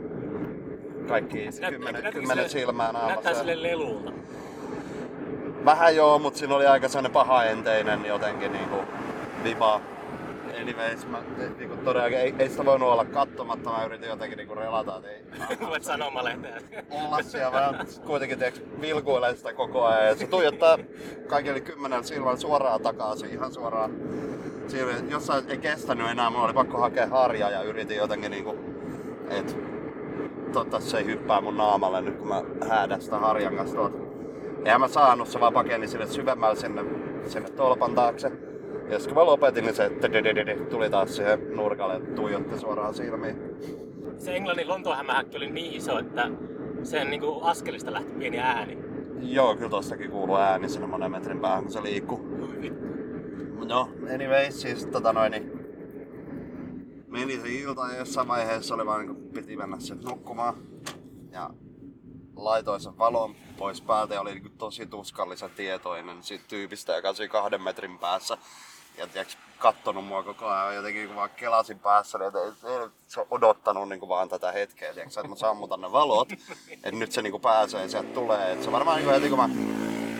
Kaikki 1.08 1.48
kymmenen, 1.68 2.12
kymmenen 2.12 2.50
silmää 2.50 2.92
Näyttää 2.92 3.12
naamassa. 3.12 3.34
sille 3.34 3.62
lelulta. 3.62 4.12
Vähän 5.64 5.96
joo, 5.96 6.18
mutta 6.18 6.38
siinä 6.38 6.54
oli 6.54 6.66
aika 6.66 6.88
sellainen 6.88 7.12
pahaenteinen 7.12 8.04
jotenkin 8.06 8.52
niinku 8.52 8.76
viba. 9.44 9.80
Anyways, 10.60 11.06
mä 11.06 11.22
niinku 11.58 11.76
todellakin 11.84 12.18
ei, 12.18 12.34
ei 12.38 12.48
sitä 12.48 12.64
voinut 12.64 12.88
olla 12.88 13.04
katsomatta. 13.04 13.70
Mä 13.70 13.84
yritin 13.84 14.08
jotenkin 14.08 14.36
niinku 14.36 14.54
relata, 14.54 14.96
että 14.96 15.08
ei 15.10 15.56
Luet 15.68 15.84
sanomalehteen. 15.84 16.62
olla 16.90 17.22
siellä. 17.22 17.72
Mä 17.72 17.84
kuitenkin 18.06 18.38
tiiäks, 18.38 18.62
vilkuilen 18.80 19.36
sitä 19.36 19.52
koko 19.52 19.84
ajan. 19.84 20.06
Ja 20.06 20.14
se 20.14 20.26
tuijottaa 20.26 20.78
kaikille 21.28 21.60
kymmenen 21.60 22.04
silmällä 22.04 22.36
suoraan 22.36 22.82
takaisin, 22.82 23.30
ihan 23.30 23.52
suoraan. 23.52 23.90
Siinä 24.66 24.92
jossain 25.08 25.44
ei 25.48 25.58
kestänyt 25.58 26.10
enää, 26.10 26.30
mulla 26.30 26.44
oli 26.44 26.52
pakko 26.52 26.78
hakea 26.78 27.06
harjaa 27.06 27.50
ja 27.50 27.62
yritin 27.62 27.96
jotenkin 27.96 28.30
niinku, 28.30 28.56
et 29.30 29.56
toivottavasti 30.52 30.90
se 30.90 30.98
ei 30.98 31.04
hyppää 31.04 31.40
mun 31.40 31.56
naamalle 31.56 32.00
nyt 32.02 32.16
kun 32.16 32.28
mä 32.28 32.42
häädän 32.68 33.02
sitä 33.02 33.18
harjan 33.18 33.56
kanssa 33.56 33.76
tuolta. 33.76 34.11
Eihän 34.64 34.80
mä 34.80 34.88
saanut, 34.88 35.28
se 35.28 35.40
vaan 35.40 35.52
pakeni 35.52 35.88
sinne 35.88 36.06
syvemmälle 36.06 36.56
sinne, 36.56 36.84
sinne 37.26 37.50
tolpan 37.50 37.94
taakse. 37.94 38.32
Ja 38.88 38.98
sitten 38.98 39.14
kun 39.14 39.22
mä 39.22 39.26
lopetin, 39.26 39.64
niin 39.64 39.74
se 39.74 39.90
tuli 40.70 40.90
taas 40.90 41.16
siihen 41.16 41.56
nurkalle 41.56 41.94
ja 41.94 42.00
tuijotti 42.00 42.58
suoraan 42.58 42.94
silmiin. 42.94 43.36
Se 44.18 44.36
Englannin 44.36 44.68
Lontoon 44.68 44.96
hämähäkki 44.96 45.36
oli 45.36 45.50
niin 45.50 45.72
iso, 45.72 45.98
että 45.98 46.30
sen 46.82 47.10
niinku 47.10 47.40
askelista 47.42 47.92
lähti 47.92 48.12
pieni 48.12 48.38
ääni. 48.38 48.78
Joo, 49.20 49.56
kyllä 49.56 49.70
tostakin 49.70 50.10
kuuluu 50.10 50.36
ääni 50.36 50.68
sinne 50.68 50.86
monen 50.86 51.10
metrin 51.10 51.40
päähän, 51.40 51.62
kun 51.62 51.72
se 51.72 51.82
liikkuu. 51.82 52.32
No, 53.68 53.88
anyways, 54.14 54.62
siis 54.62 54.86
tota 54.86 55.12
noin, 55.12 55.32
niin 55.32 55.52
meni 57.08 57.36
se 57.36 57.48
ilta 57.48 57.88
ja 57.92 57.98
jossain 57.98 58.28
vaiheessa 58.28 58.74
oli 58.74 58.86
vaan 58.86 59.06
niin 59.06 59.16
piti 59.34 59.56
mennä 59.56 59.78
sitten 59.78 60.10
nukkumaan. 60.10 60.54
Ja 61.32 61.50
laitoin 62.36 62.80
sen 62.80 62.98
valon 62.98 63.34
pois 63.58 63.80
päältä 63.80 64.14
ja 64.14 64.20
oli 64.20 64.34
niin 64.34 64.58
tosi 64.58 64.86
tuskallisen 64.86 65.50
tietoinen 65.50 66.22
siitä 66.22 66.44
tyypistä, 66.48 66.96
joka 66.96 67.08
oli 67.18 67.28
kahden 67.28 67.62
metrin 67.62 67.98
päässä. 67.98 68.38
Ja 68.98 69.06
tiiäks, 69.06 69.38
kattonut 69.58 70.04
mua 70.04 70.22
koko 70.22 70.46
ajan 70.46 70.74
jotenkin 70.74 71.06
kun 71.06 71.16
vaan 71.16 71.30
kelasin 71.36 71.78
päässä, 71.78 72.18
niin 72.18 72.28
että 72.28 72.38
ei- 72.40 72.88
se 73.08 73.20
on 73.20 73.26
odottanut 73.30 73.88
niin 73.88 74.08
vaan 74.08 74.28
tätä 74.28 74.52
hetkeä, 74.52 74.94
tiiäks, 74.94 75.16
että 75.16 75.28
mä 75.28 75.36
sammutan 75.36 75.80
ne 75.80 75.92
valot, 75.92 76.32
että 76.72 76.90
nyt 76.90 77.12
se 77.12 77.22
niin 77.22 77.40
paljon 77.40 77.70
sieltä 77.70 78.14
tulee. 78.14 78.52
Et 78.52 78.62
se 78.62 78.72
varmaan 78.72 78.98
niin 78.98 79.10
heti 79.10 79.28
kun 79.28 79.38
mä 79.38 79.48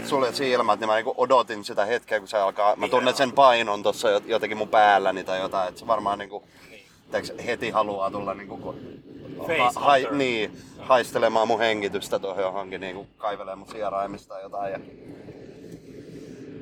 suljen 0.04 0.34
silmät, 0.34 0.80
niin 0.80 0.88
mä 0.88 0.94
niin 0.96 1.14
odotin 1.16 1.64
sitä 1.64 1.84
hetkeä, 1.84 2.18
kun 2.18 2.28
se 2.28 2.38
alkaa, 2.38 2.76
mä 2.76 2.88
tunnen 2.88 3.16
sen 3.16 3.32
painon 3.32 3.82
tuossa 3.82 4.08
jotenkin 4.10 4.58
mun 4.58 4.68
päälläni 4.68 5.24
tai 5.24 5.40
jotain, 5.40 5.68
että 5.68 5.80
se 5.80 5.86
varmaan 5.86 6.18
niin 6.18 6.30
kuin, 6.30 6.44
tiiäks, 7.10 7.32
heti 7.46 7.70
haluaa 7.70 8.10
tulla 8.10 8.34
niin 8.34 8.48
kuin, 8.48 8.91
Hunter. 9.46 10.14
niin, 10.14 10.58
haistelemaan 10.78 11.48
mun 11.48 11.58
hengitystä 11.58 12.18
tuohon 12.18 12.42
johonkin, 12.42 12.80
niin 12.80 12.94
kuin 12.94 13.08
kaivelee 13.16 13.56
mun 13.56 13.68
sieraimista 13.68 14.34
tai 14.34 14.42
jotain. 14.42 14.72
Ja 14.72 14.78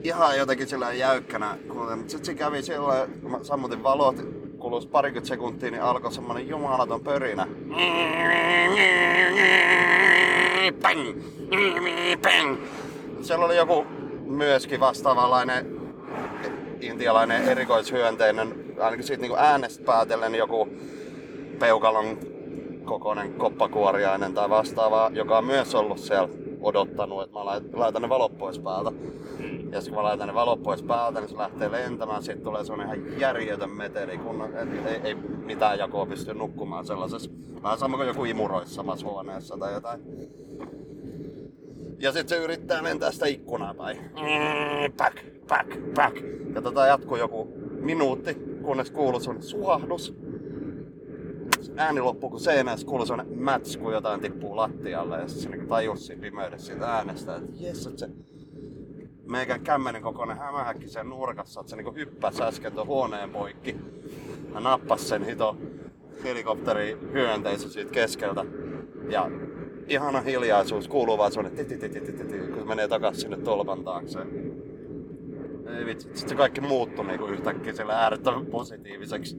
ihan 0.04 0.38
jotenkin 0.38 0.68
sillä 0.68 0.92
jäykkänä, 0.92 1.58
mutta 1.74 1.96
sitten 1.96 2.24
se 2.24 2.34
kävi 2.34 2.62
sillä 2.62 3.06
kun 3.22 3.30
mä 3.30 3.38
sammutin 3.42 3.82
valot, 3.82 4.16
kuluisi 4.58 4.88
parikymmentä 4.88 5.28
sekuntia, 5.28 5.70
niin 5.70 5.82
alkoi 5.82 6.12
semmonen 6.12 6.48
jumalaton 6.48 7.00
pörinä. 7.00 7.46
Peng! 10.82 11.22
Peng! 12.22 12.58
Siellä 13.22 13.44
oli 13.44 13.56
joku 13.56 13.86
myöskin 14.24 14.80
vastaavanlainen 14.80 15.80
intialainen 16.80 17.48
erikoishyönteinen, 17.48 18.54
ainakin 18.80 19.06
siitä 19.06 19.22
niin 19.22 19.38
äänestä 19.38 19.84
päätellen 19.84 20.34
joku 20.34 20.68
peukalon 21.58 22.18
kokoinen 22.90 23.32
koppakuoriainen 23.32 24.34
tai 24.34 24.50
vastaava, 24.50 25.10
joka 25.14 25.38
on 25.38 25.44
myös 25.44 25.74
ollut 25.74 25.98
siellä 25.98 26.28
odottanut, 26.60 27.22
että 27.22 27.38
mä 27.38 27.44
lait- 27.44 27.78
laitan 27.78 28.02
ne 28.02 28.08
valot 28.08 28.38
pois 28.38 28.58
päältä. 28.58 28.92
Ja 29.72 29.80
sitten 29.80 29.94
kun 29.94 30.02
mä 30.02 30.08
laitan 30.08 30.28
ne 30.28 30.34
valot 30.34 30.62
pois 30.62 30.82
päältä, 30.82 31.20
niin 31.20 31.28
se 31.28 31.36
lähtee 31.36 31.70
lentämään. 31.70 32.22
Sitten 32.22 32.44
tulee 32.44 32.64
semmonen 32.64 33.04
ihan 33.04 33.20
järjetön 33.20 33.70
meteli, 33.70 34.18
kun 34.18 34.48
ei, 34.86 35.00
ei, 35.04 35.14
mitään 35.44 35.78
jakoa 35.78 36.06
pysty 36.06 36.34
nukkumaan 36.34 36.86
sellaisessa. 36.86 37.30
Vähän 37.62 37.78
sama 37.78 37.96
kuin 37.96 38.08
joku 38.08 38.24
imuroissa 38.24 38.74
samassa 38.74 39.06
huoneessa 39.06 39.56
tai 39.56 39.72
jotain. 39.72 40.00
Ja 41.98 42.12
sitten 42.12 42.28
se 42.38 42.44
yrittää 42.44 42.82
lentää 42.82 43.12
sitä 43.12 43.26
ikkunaa 43.26 43.74
päin. 43.74 43.98
Päk, 44.96 45.14
päk, 45.48 45.66
päk. 45.94 46.14
Ja 46.54 46.62
tota 46.62 46.86
jatkuu 46.86 47.16
joku 47.16 47.48
minuutti, 47.80 48.34
kunnes 48.62 48.90
kuuluu 48.90 49.20
semmonen 49.20 49.42
suhahdus. 49.42 50.14
Ääni 51.80 52.00
loppuu 52.00 52.30
kuin 52.30 52.40
sitten 52.40 52.86
kuuluu 52.86 53.06
semmonen 53.06 53.38
mäts, 53.38 53.76
kun 53.76 53.92
jotain 53.92 54.20
tippuu 54.20 54.56
lattialle. 54.56 55.16
Ja 55.16 55.28
sitten 55.28 55.42
se 55.42 55.48
niinku 55.48 55.66
tajus 55.66 56.06
siinä 56.06 56.22
pimeydessä 56.22 56.66
siitä 56.66 56.86
äänestä, 56.86 57.36
että 57.36 57.50
jes, 57.54 57.86
että 57.86 57.98
se 57.98 58.08
meikän 59.26 59.60
kämmenen 59.60 60.02
kokoinen 60.02 60.38
hämähäkki 60.38 60.88
sen 60.88 61.08
nurkassa, 61.08 61.60
että 61.60 61.70
se 61.70 61.76
niinku 61.76 61.94
hyppäsi 61.94 62.42
äsken 62.42 62.72
tuon 62.72 62.86
huoneen 62.86 63.30
poikki. 63.30 63.76
Mä 64.52 64.60
nappas 64.60 65.08
sen 65.08 65.24
hito 65.24 65.56
helikopteri 66.24 66.98
hyönteisö 67.12 67.68
siitä 67.68 67.90
keskeltä. 67.90 68.44
Ja 69.08 69.30
ihana 69.88 70.20
hiljaisuus 70.20 70.88
kuuluu 70.88 71.18
vaan 71.18 71.32
semmonen 71.32 71.66
kun 72.58 72.68
menee 72.68 72.88
takas 72.88 73.20
sinne 73.20 73.36
tolpan 73.36 73.84
taakse. 73.84 74.18
Ei 75.78 75.86
vitsi, 75.86 76.08
sit 76.14 76.28
se 76.28 76.34
kaikki 76.34 76.60
muuttui 76.60 77.06
niinku 77.06 77.26
yhtäkkiä 77.26 77.72
sille 77.72 77.94
äärettömän 77.94 78.46
positiiviseksi 78.46 79.36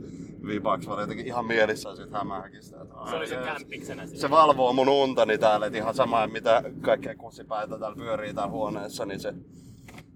vipaksi. 0.48 0.88
Mä 0.88 0.94
olin 0.94 1.04
jotenkin 1.04 1.28
ihan 1.28 1.46
mielissään 1.46 1.98
siitä 1.98 2.18
hämähäkistä. 2.18 2.82
että 2.82 2.96
Se 3.10 3.16
oli 3.16 3.28
se 3.28 3.36
siinä. 3.84 4.08
Se 4.08 4.30
valvoo 4.30 4.74
mun 4.74 4.90
untani 4.90 5.38
täällä, 5.38 5.66
että 5.66 5.78
ihan 5.78 5.94
sama 5.94 6.28
mitä 6.28 6.64
kaikkea 6.82 7.16
kussipäitä 7.16 7.80
täällä 7.80 7.96
pyörii 7.96 8.34
täällä 8.34 8.52
huoneessa, 8.52 9.06
niin 9.06 9.20
se, 9.20 9.34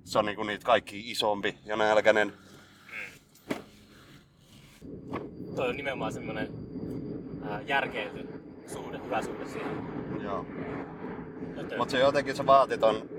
se 0.03 0.19
on 0.19 0.25
niinku 0.25 0.43
niitä 0.43 0.65
kaikki 0.65 1.11
isompi 1.11 1.57
ja 1.65 1.75
nälkäinen. 1.75 2.33
Toi 5.55 5.69
on 5.69 5.77
nimenomaan 5.77 6.13
semmonen 6.13 6.49
ää, 7.49 7.61
järkeilty 7.61 8.27
suhde, 8.67 8.99
hyvä 9.05 9.21
suhde 9.21 9.45
siihen. 9.45 9.87
Joo. 10.23 10.45
Että 11.57 11.77
Mut 11.77 11.89
se 11.89 11.99
jotenkin 11.99 12.35
se 12.35 12.45
vaati 12.45 12.77
ton 12.77 13.09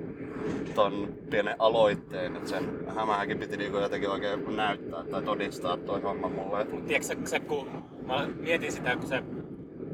ton 0.76 1.14
pienen 1.30 1.56
aloitteen, 1.58 2.36
että 2.36 2.48
sen 2.48 2.88
hämähäkin 2.94 3.38
piti 3.38 3.56
niinku 3.56 3.78
jotenkin 3.78 4.10
oikein 4.10 4.56
näyttää 4.56 5.04
tai 5.04 5.22
todistaa 5.22 5.76
toi 5.76 6.00
homma 6.02 6.28
mulle. 6.28 6.64
Mutta 6.64 6.86
tiedätkö 6.86 7.06
sä, 7.06 7.16
se, 7.24 7.40
kun 7.40 7.84
mä 8.06 8.26
mietin 8.26 8.72
sitä, 8.72 8.96
kun 8.96 9.08
se 9.08 9.22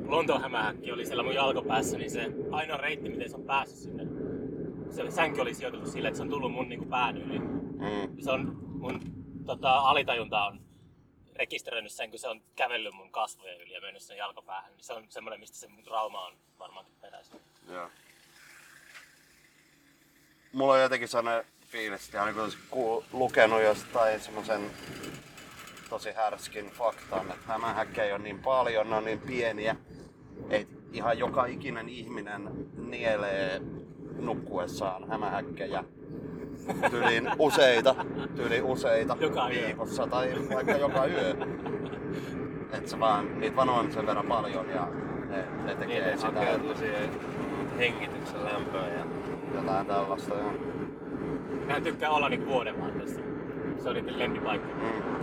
Lontoon 0.06 0.42
hämähäkki 0.42 0.92
oli 0.92 1.06
siellä 1.06 1.22
mun 1.22 1.34
jalkopäässä, 1.34 1.98
niin 1.98 2.10
se 2.10 2.32
ainoa 2.50 2.76
reitti, 2.76 3.08
miten 3.08 3.30
se 3.30 3.36
on 3.36 3.42
päässyt 3.42 3.78
sinne, 3.78 4.06
se 4.90 5.10
sänky 5.10 5.40
oli 5.40 5.54
sijoitettu 5.54 5.90
sille, 5.90 6.08
että 6.08 6.16
se 6.16 6.22
on 6.22 6.30
tullut 6.30 6.52
mun 6.52 6.68
niinku 6.68 6.84
pään 6.84 7.16
yli. 7.16 7.38
Mm. 7.38 8.20
Se 8.20 8.30
on 8.30 8.58
mun 8.68 9.00
tota, 9.46 9.78
alitajunta 9.78 10.44
on 10.44 10.60
rekisteröinyt 11.36 11.92
sen, 11.92 12.10
kun 12.10 12.18
se 12.18 12.28
on 12.28 12.42
kävellyt 12.56 12.94
mun 12.94 13.12
kasvojen 13.12 13.60
yli 13.60 13.72
ja 13.72 13.80
mennyt 13.80 14.02
sen 14.02 14.16
jalkopäähän. 14.16 14.72
Niin 14.72 14.84
se 14.84 14.92
on 14.92 15.04
semmoinen, 15.08 15.40
mistä 15.40 15.56
se 15.56 15.68
mun 15.68 15.82
trauma 15.82 16.26
on 16.26 16.32
varmaankin 16.58 16.94
peräisin. 17.00 17.40
Joo. 17.72 17.88
Mulla 20.52 20.72
on 20.72 20.82
jotenkin 20.82 21.08
sellainen 21.08 21.44
fiilis, 21.68 22.04
että 22.06 22.20
aina 22.20 22.32
kun 22.32 22.42
olisin 22.42 22.60
kuul- 22.70 23.02
lukenut 23.12 23.62
jostain 23.62 24.20
semmoisen 24.20 24.60
tosi 25.90 26.12
härskin 26.12 26.70
faktan, 26.70 27.20
että 27.20 27.46
hämähäkkejä 27.52 28.14
on 28.14 28.22
niin 28.22 28.38
paljon, 28.38 28.90
ne 28.90 28.96
on 28.96 29.04
niin 29.04 29.18
pieniä, 29.20 29.76
että 30.50 30.74
ihan 30.92 31.18
joka 31.18 31.46
ikinen 31.46 31.88
ihminen 31.88 32.48
nielee 32.88 33.60
nukkuessaan 34.18 35.08
hämähäkkejä. 35.08 35.84
Tyyliin 36.90 37.30
useita, 37.38 37.94
tyyliin 38.36 38.62
useita 38.64 39.16
Joka 39.20 39.48
yö. 39.50 39.66
viikossa 39.66 40.06
tai 40.06 40.32
vaikka 40.54 40.72
joka 40.72 41.06
yö. 41.06 41.34
Että 42.72 42.90
se 42.90 43.00
vaan, 43.00 43.40
niitä 43.40 43.56
vaan 43.56 43.68
on 43.68 43.92
sen 43.92 44.06
verran 44.06 44.26
paljon 44.26 44.68
ja 44.70 44.88
ne, 45.28 45.44
ne 45.64 45.74
tekee 45.74 46.00
Niin, 46.00 46.04
ne 46.10 46.16
sitä 46.16 46.32
hakeutuu 46.32 46.74
siihen 46.74 47.10
hengityksen 47.78 48.44
lämpöön 48.44 48.92
ja 48.98 49.04
jotain 49.54 49.86
tällaista. 49.86 50.34
Ja, 50.34 50.52
Mä 51.66 51.80
tykkää 51.80 52.10
olla 52.10 52.28
niin 52.28 52.46
vuoden 52.46 52.80
vaan 52.80 53.00
tässä. 53.00 53.20
Se 53.82 53.88
oli 53.88 54.02
niiden 54.02 54.18
lempipaikka. 54.18 54.68
mm. 54.74 55.22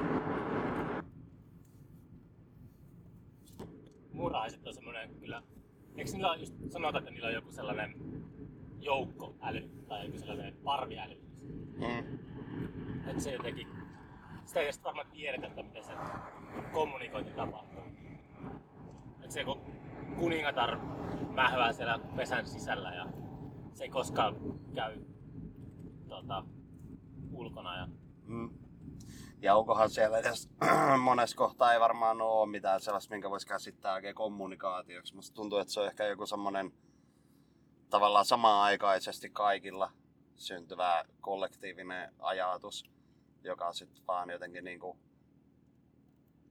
Muurahaiset 4.13 4.67
on 4.67 4.73
semmoinen 4.73 5.15
kyllä... 5.19 5.43
Eikö 5.97 6.11
niillä 6.11 6.35
just 6.35 6.53
sanotaan, 6.69 7.01
että 7.01 7.11
niillä 7.11 7.27
on 7.27 7.33
joku 7.33 7.51
sellainen 7.51 7.95
joukkoäly 8.79 9.69
tai 9.87 10.05
joku 10.05 10.17
sellainen 10.17 10.53
parviäly? 10.63 11.21
Mm. 11.77 12.19
Että 13.09 13.23
se 13.23 13.31
jotenkin... 13.33 13.67
Sitä 14.45 14.59
ei 14.59 14.69
varmaan 14.83 15.07
tiedetä, 15.11 15.47
että 15.47 15.63
miten 15.63 15.83
se 15.83 15.93
kommunikointi 16.71 17.31
tapahtuu. 17.31 17.83
Että 19.21 19.33
se 19.33 19.43
kun 19.43 19.61
kuningatar 20.19 20.77
mähvää 21.29 21.73
siellä 21.73 21.99
pesän 22.15 22.47
sisällä 22.47 22.91
ja 22.91 23.05
se 23.79 23.83
ei 23.83 23.89
koskaan 23.89 24.35
käy 24.75 25.01
tota, 26.07 26.43
ulkona 27.31 27.77
ja 27.77 27.87
Mm. 28.23 28.49
Ja 29.41 29.55
onkohan 29.55 29.89
siellä 29.89 30.17
edes 30.17 30.49
monessa 31.03 31.37
kohtaa 31.37 31.73
ei 31.73 31.79
varmaan 31.79 32.21
ole 32.21 32.49
mitään 32.49 32.81
sellaista, 32.81 33.13
minkä 33.13 33.29
voisi 33.29 33.47
käsittää 33.47 33.93
oikein 33.93 34.15
kommunikaatioksi. 34.15 35.15
Musta 35.15 35.35
tuntuu, 35.35 35.57
että 35.57 35.73
se 35.73 35.79
on 35.79 35.87
ehkä 35.87 36.05
joku 36.05 36.25
semmoinen 36.25 36.71
tavallaan 37.89 38.25
samaan-aikaisesti 38.25 39.29
kaikilla 39.29 39.91
syntyvä 40.35 41.05
kollektiivinen 41.21 42.13
ajatus, 42.19 42.83
joka 43.43 43.73
sitten 43.73 44.07
vaan 44.07 44.29
jotenkin 44.29 44.63
niinku 44.63 44.97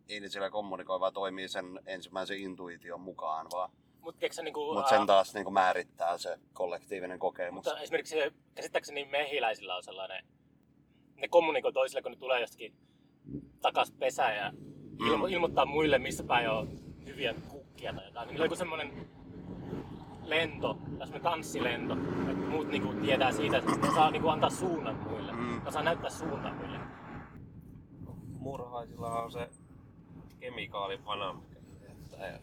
ei 0.08 0.20
ne 0.20 0.28
sillä 0.28 0.50
kommunikoi, 0.50 1.00
vaan 1.00 1.12
toimii 1.12 1.48
sen 1.48 1.80
ensimmäisen 1.86 2.40
intuition 2.40 3.00
mukaan 3.00 3.46
vaan. 3.52 3.70
Mutta 4.00 4.26
niinku... 4.42 4.74
Mutta 4.74 4.88
sen 4.88 5.06
taas 5.06 5.34
niinku 5.34 5.50
määrittää 5.50 6.18
se 6.18 6.38
kollektiivinen 6.52 7.18
kokemus. 7.18 7.54
Mutta 7.66 7.80
esimerkiksi 7.80 8.14
se- 8.14 8.32
käsittääkseni 8.54 9.04
mehiläisillä 9.04 9.76
on 9.76 9.82
sellainen, 9.82 10.24
ne 11.14 11.28
kommunikoi 11.28 11.72
toisille, 11.72 12.02
kun 12.02 12.12
ne 12.12 12.18
tulee 12.18 12.40
jostakin 12.40 12.74
takas 13.60 13.92
pesään 13.92 14.36
ja 14.36 14.52
ilmo, 15.06 15.26
Mm. 15.26 15.32
ilmoittaa 15.32 15.66
muille, 15.66 15.98
missä 15.98 16.24
päin 16.24 16.50
on 16.50 16.68
hyviä 17.06 17.34
kukkia 17.48 17.92
tai 17.92 18.04
jotain. 18.06 18.28
Niillä 18.28 18.42
on 18.42 18.46
joku 18.46 18.56
semmoinen 18.56 19.08
lento, 20.22 20.74
tai 20.74 21.06
semmoinen 21.06 21.22
tanssilento, 21.22 21.94
että 22.30 22.46
muut 22.48 22.68
niinku 22.68 22.92
tietää 22.92 23.32
siitä, 23.32 23.58
että 23.58 23.70
ne 23.70 23.90
saa 23.94 24.10
niinku 24.10 24.28
antaa 24.28 24.50
suunnan 24.50 24.94
muille. 24.96 25.32
Mm. 25.32 25.60
Ne 25.64 25.70
saa 25.70 25.82
näyttää 25.82 26.10
suunnan 26.10 26.56
muille. 26.56 26.78
murhaisilla 28.38 29.22
on 29.22 29.32
se 29.32 29.48
kemikaalipana, 30.40 31.32
mikä 31.32 32.26
että 32.26 32.40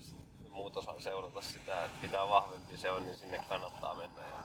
jos 0.56 0.62
muut 0.64 0.78
osaa 0.78 1.00
seurata 1.00 1.42
sitä, 1.42 1.86
että 1.86 1.98
mitä 2.02 2.18
vahvempi 2.18 2.78
se 2.78 2.92
on, 2.92 3.04
niin 3.04 3.18
sinne 3.18 3.46
kannattaa 3.50 3.96
mennä. 3.96 4.22
Ja. 4.22 4.44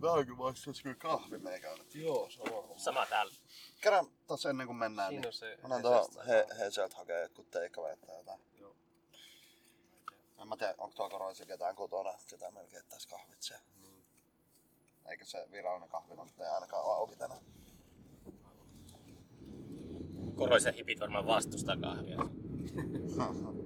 Tää 0.00 0.12
on 0.12 0.26
kyllä 0.26 0.94
kahvi 0.98 1.38
meikällä. 1.38 1.84
Joo, 1.94 2.30
sama 2.30 2.50
homma. 2.50 2.78
Sama 2.78 3.06
täällä. 3.06 3.32
Käydään 3.80 4.06
tossa 4.26 4.50
ennen 4.50 4.66
kuin 4.66 4.76
mennään. 4.76 5.08
Siinä 5.08 5.20
niin 5.20 5.28
on 5.28 5.32
se 5.32 5.58
Mennään 5.62 5.82
tuohon 5.82 6.00
Hesestä. 6.00 6.24
he, 6.24 6.46
Heseltä 6.64 6.96
hakee 6.96 7.22
jotkut 7.22 7.50
takeaway 7.50 7.96
tai 7.96 8.16
jotain. 8.16 8.40
Joo. 8.60 8.76
En 10.42 10.48
mä 10.48 10.56
tiedä, 10.56 10.74
onko 10.78 10.96
tuo 10.96 11.10
koroisi 11.10 11.46
ketään 11.46 11.76
kotona, 11.76 12.14
ketä 12.30 12.50
melkein 12.50 12.80
ettäis 12.82 13.06
kahvit 13.06 13.42
siellä. 13.42 13.64
Eikä 15.06 15.24
se 15.24 15.48
virallinen 15.52 15.88
kahvinotto 15.88 16.42
ainakaan 16.54 16.84
ole 16.84 16.94
auki 16.94 17.16
tänään. 17.16 17.40
Koroisen 20.36 20.74
hipit 20.74 21.00
varmaan 21.00 21.26
vastustaa 21.26 21.76
kahvia. 21.76 22.18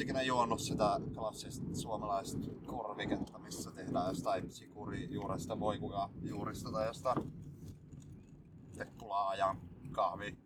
Ikinä 0.00 0.22
juonut 0.22 0.60
sitä 0.60 1.00
klassista 1.14 1.74
suomalaista 1.74 2.38
korviketta, 2.66 3.38
missä 3.38 3.70
tehdään 3.70 4.08
jostain 4.08 4.52
sikurijuuresta, 4.52 5.60
voikuka 5.60 6.10
juurista 6.22 6.72
tai 6.72 6.86
jostain 6.86 7.32
teppulaa 8.78 9.34
ja 9.34 9.56
kahvi 9.92 10.38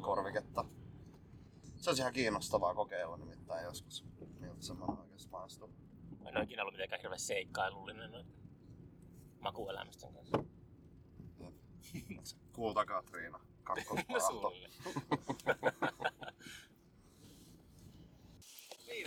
korviketta. 0.00 0.64
Se 1.76 1.90
olisi 1.90 2.02
ihan 2.02 2.12
kiinnostavaa 2.12 2.74
kokeilla 2.74 3.16
nimittäin 3.16 3.64
joskus, 3.64 4.04
miltä 4.40 4.62
semmoinen 4.62 4.98
oikeasti 4.98 5.30
maistuu. 5.30 5.70
Mä 6.22 6.28
en 6.28 6.36
ole 6.36 6.44
ikinä 6.44 6.62
ollut 6.62 6.74
mitenkään 6.74 7.00
hirveän 7.00 7.20
seikkailullinen 7.20 8.10
noin 8.12 8.26
makuelämysten 9.40 10.14
kanssa. 10.14 10.44
Kulta 12.52 12.86
Katriina, 12.86 13.40
No 13.68 14.52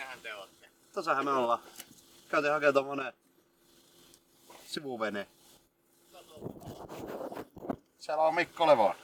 Siinähän 0.10 0.22
te 0.22 0.34
olette. 0.36 0.70
Tossahan 0.94 1.26
me 1.26 1.32
ollaan. 1.32 1.60
Käytiin 2.30 2.54
hakemaan 2.54 2.74
tommonen 2.74 3.14
sivuvene. 4.66 5.28
Siellä 8.00 8.24
on 8.24 8.36
Mikko 8.36 8.68
Levon. 8.68 8.96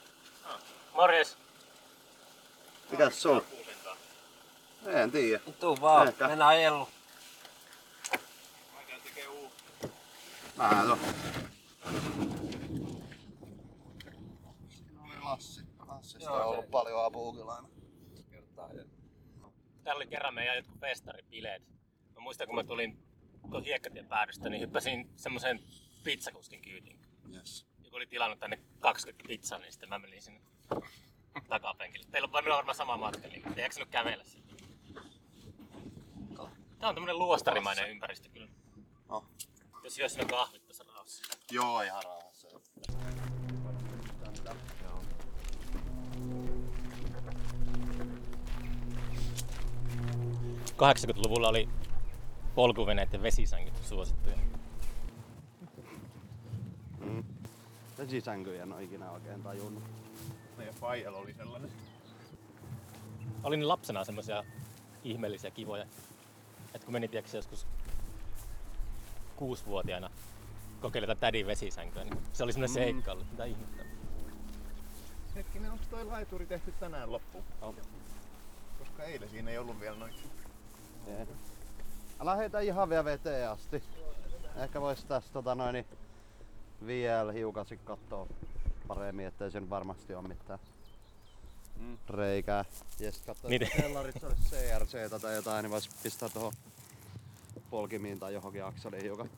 Morjes. 0.94 1.38
Mikäs 2.92 3.22
se 3.22 3.30
on? 3.30 3.42
En 4.86 5.12
tiedä. 5.12 5.40
Tuu 5.60 5.78
vaan, 5.82 6.08
Ehkä. 6.08 6.28
mennään 6.28 6.50
ajellu. 6.50 6.90
Vähän 10.58 10.88
to. 10.88 10.98
Siinä 14.70 15.02
oli 15.04 15.20
Lassi. 15.24 15.62
Lassista 15.88 16.24
Joo, 16.24 16.34
on 16.36 16.42
se- 16.42 16.46
ollut 16.48 16.72
paljon 16.72 17.06
apua 17.06 17.34
kyllä 17.34 17.52
aina. 17.54 17.68
Täällä 19.86 20.00
oli 20.00 20.08
kerran 20.08 20.34
meidän 20.34 20.56
jotkut 20.56 20.80
festaribileet. 20.80 21.64
Mä 22.16 22.20
muistan, 22.20 22.48
kun 22.48 22.56
mä 22.56 22.64
tulin 22.64 22.98
tuon 23.52 23.64
hiekkatien 23.64 24.08
päädystä, 24.08 24.50
niin 24.50 24.62
hyppäsin 24.62 25.10
semmoisen 25.16 25.60
pizzakuskin 26.04 26.62
kyytiin. 26.62 27.00
Yes. 27.34 27.68
Joku 27.84 27.96
oli 27.96 28.08
tilannut 28.08 28.40
tänne 28.40 28.60
20 28.80 29.28
pizzaa, 29.28 29.60
niin 29.60 29.72
sitten 29.72 29.90
mä 29.90 30.00
menin 30.00 30.22
sinne 30.22 30.42
takapenkille. 31.50 32.06
Teillä 32.12 32.26
on 32.26 32.32
varmaan 32.32 32.76
sama 32.76 32.98
matka, 32.98 33.28
niin 33.28 33.54
te 33.56 33.62
jaksanut 33.62 33.90
kävellä 33.90 34.24
sinne. 34.24 34.54
Tää 36.80 36.90
on 36.90 36.96
tämmönen 36.96 37.20
luostarimainen 37.20 37.90
ympäristö 37.90 38.30
kyllä. 38.30 38.52
No. 39.10 39.26
Jos 39.84 39.98
jos 39.98 40.14
siinä 40.14 40.30
kahvit 40.30 40.66
tuossa 40.66 40.84
rauhassa. 40.84 41.38
Joo, 41.52 41.82
ihan 41.82 42.04
rauhassa. 42.04 42.48
80-luvulla 50.76 51.48
oli 51.48 51.70
polkuveneiden 52.56 53.22
vesisänkyt 53.22 53.74
suosittuja. 53.86 54.36
Mm. 57.00 57.24
Vesisänkyjä 57.98 58.64
en 58.64 58.74
ole 58.74 58.84
ikinä 58.84 59.12
oikein 59.12 59.44
tajunnut. 59.44 59.84
Meidän 60.58 60.76
faijalla 60.76 61.18
oli 61.20 61.34
sellainen. 61.34 61.72
Oli 63.44 63.58
niin 63.58 63.68
lapsena 63.68 64.04
semmoisia 64.04 64.44
ihmeellisiä 65.04 65.52
kivoja. 65.52 65.86
että 66.74 66.86
kun 66.86 66.94
meni 66.94 67.08
tiedätkö, 67.08 67.38
joskus 67.38 67.68
kuusivuotiaana 69.36 70.10
kokeilla 70.82 71.16
tädin 71.16 71.48
vesisänkyä, 71.48 72.04
niin 72.04 72.18
se 72.34 72.44
oli 72.44 72.54
semmoinen 72.54 72.72
Mm. 72.72 72.84
seikkailu, 72.84 73.24
mitä 73.32 73.46
ihmettä. 73.46 73.84
Hetkinen, 75.36 75.72
onko 75.72 75.84
toi 75.90 76.06
laituri 76.06 76.46
tehty 76.46 76.74
tänään 76.80 77.12
loppuun? 77.12 77.44
On. 77.62 77.76
Koska 78.80 79.04
eilen 79.04 79.30
siinä 79.30 79.52
ei 79.52 79.58
ollut 79.58 79.80
vielä 79.80 79.98
noita. 81.08 81.34
Älä 82.20 82.36
heitä 82.36 82.60
ihan 82.60 82.90
vielä 82.90 83.06
veteen 83.06 83.50
asti. 83.50 83.84
ehkä 84.56 84.82
vois 84.82 85.04
tässä 85.06 85.34
tota 85.34 85.56
noin 85.56 85.74
niin 85.74 85.86
vielä 86.86 87.32
hiukasin 87.32 87.80
kattoo 87.86 88.28
paremmin, 88.88 89.28
ettei 89.28 89.52
sen 89.52 89.70
varmasti 89.70 90.16
ole 90.16 90.28
mitään 90.28 90.60
Mm. 91.80 91.98
reikää. 92.10 92.66
Ja 93.00 93.12
sit 93.12 93.26
kattoo, 93.26 93.50
Miten? 93.50 93.68
että 93.68 93.82
kellarissa 93.82 94.28
olisi 94.28 94.42
CRC 94.42 95.22
tai 95.22 95.36
jotain, 95.36 95.64
niin 95.64 95.72
vois 95.72 95.90
pistää 96.04 96.30
tuohon 96.30 96.54
polkimiin 97.70 98.20
tai 98.20 98.34
johonkin 98.34 98.66
akseliin 98.66 99.04
hiukan. 99.04 99.30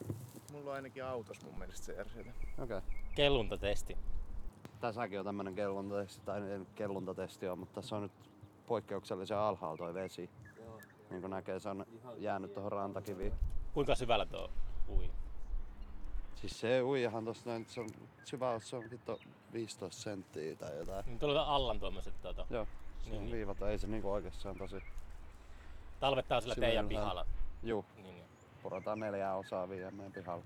Mulla 0.51 0.69
on 0.69 0.75
ainakin 0.75 1.03
autos 1.05 1.41
mun 1.45 1.59
mielestä 1.59 1.93
CRCtä. 1.93 2.19
Okei. 2.19 2.77
Okay. 2.77 2.81
Kelluntatesti. 3.15 3.97
Tässäkin 4.81 5.19
on 5.19 5.25
tämmönen 5.25 5.55
kelluntatesti, 5.55 6.21
tai 6.25 6.41
ei 6.51 6.59
nyt 6.59 6.67
kelluntatesti 6.75 7.47
on, 7.47 7.59
mutta 7.59 7.81
tässä 7.81 7.95
on 7.95 8.01
nyt 8.03 8.11
poikkeuksellisen 8.67 9.37
alhaalla 9.37 9.77
toi 9.77 9.93
vesi. 9.93 10.29
Niin 11.09 11.21
kuin 11.21 11.31
näkee, 11.31 11.59
se 11.59 11.69
on 11.69 11.85
jäänyt 12.17 12.53
tuohon 12.53 12.71
rantakiviin. 12.71 13.33
Kuinka 13.73 13.95
syvällä 13.95 14.25
tuo 14.25 14.49
ui? 14.89 15.09
Siis 16.35 16.59
se 16.59 16.81
uijahan 16.83 17.25
tossa 17.25 17.49
noin, 17.49 17.65
se 17.69 17.81
on 17.81 17.89
syväys, 18.25 18.69
se 18.69 18.75
on 18.75 18.83
vittu 18.91 19.19
15 19.53 20.01
senttiä 20.01 20.55
tai 20.55 20.77
jotain. 20.77 21.05
Niin 21.05 21.19
tuli 21.19 21.37
Allan 21.37 21.79
tuommoiset 21.79 22.21
tuota. 22.21 22.45
Joo, 22.49 22.67
se 23.03 23.11
on 23.11 23.17
Niin. 23.17 23.31
viivat, 23.31 23.61
ei 23.61 23.77
se 23.79 23.87
niinku 23.87 24.11
oikeesti, 24.11 24.41
se 24.41 24.49
on 24.49 24.57
tosi... 24.57 24.83
Talvet 25.99 26.27
tää 26.27 26.35
on 26.35 26.41
sillä 26.41 26.55
Sillä 26.55 26.67
teidän 26.67 26.85
ylhäällä. 26.85 27.23
pihalla. 27.25 27.25
Juu, 27.63 27.85
Niin, 27.95 28.05
niin. 28.15 28.25
puretaan 28.63 28.99
neljää 28.99 29.35
osaa 29.35 29.69
vielä 29.69 29.91
meidän 29.91 30.13
pihalla. 30.13 30.43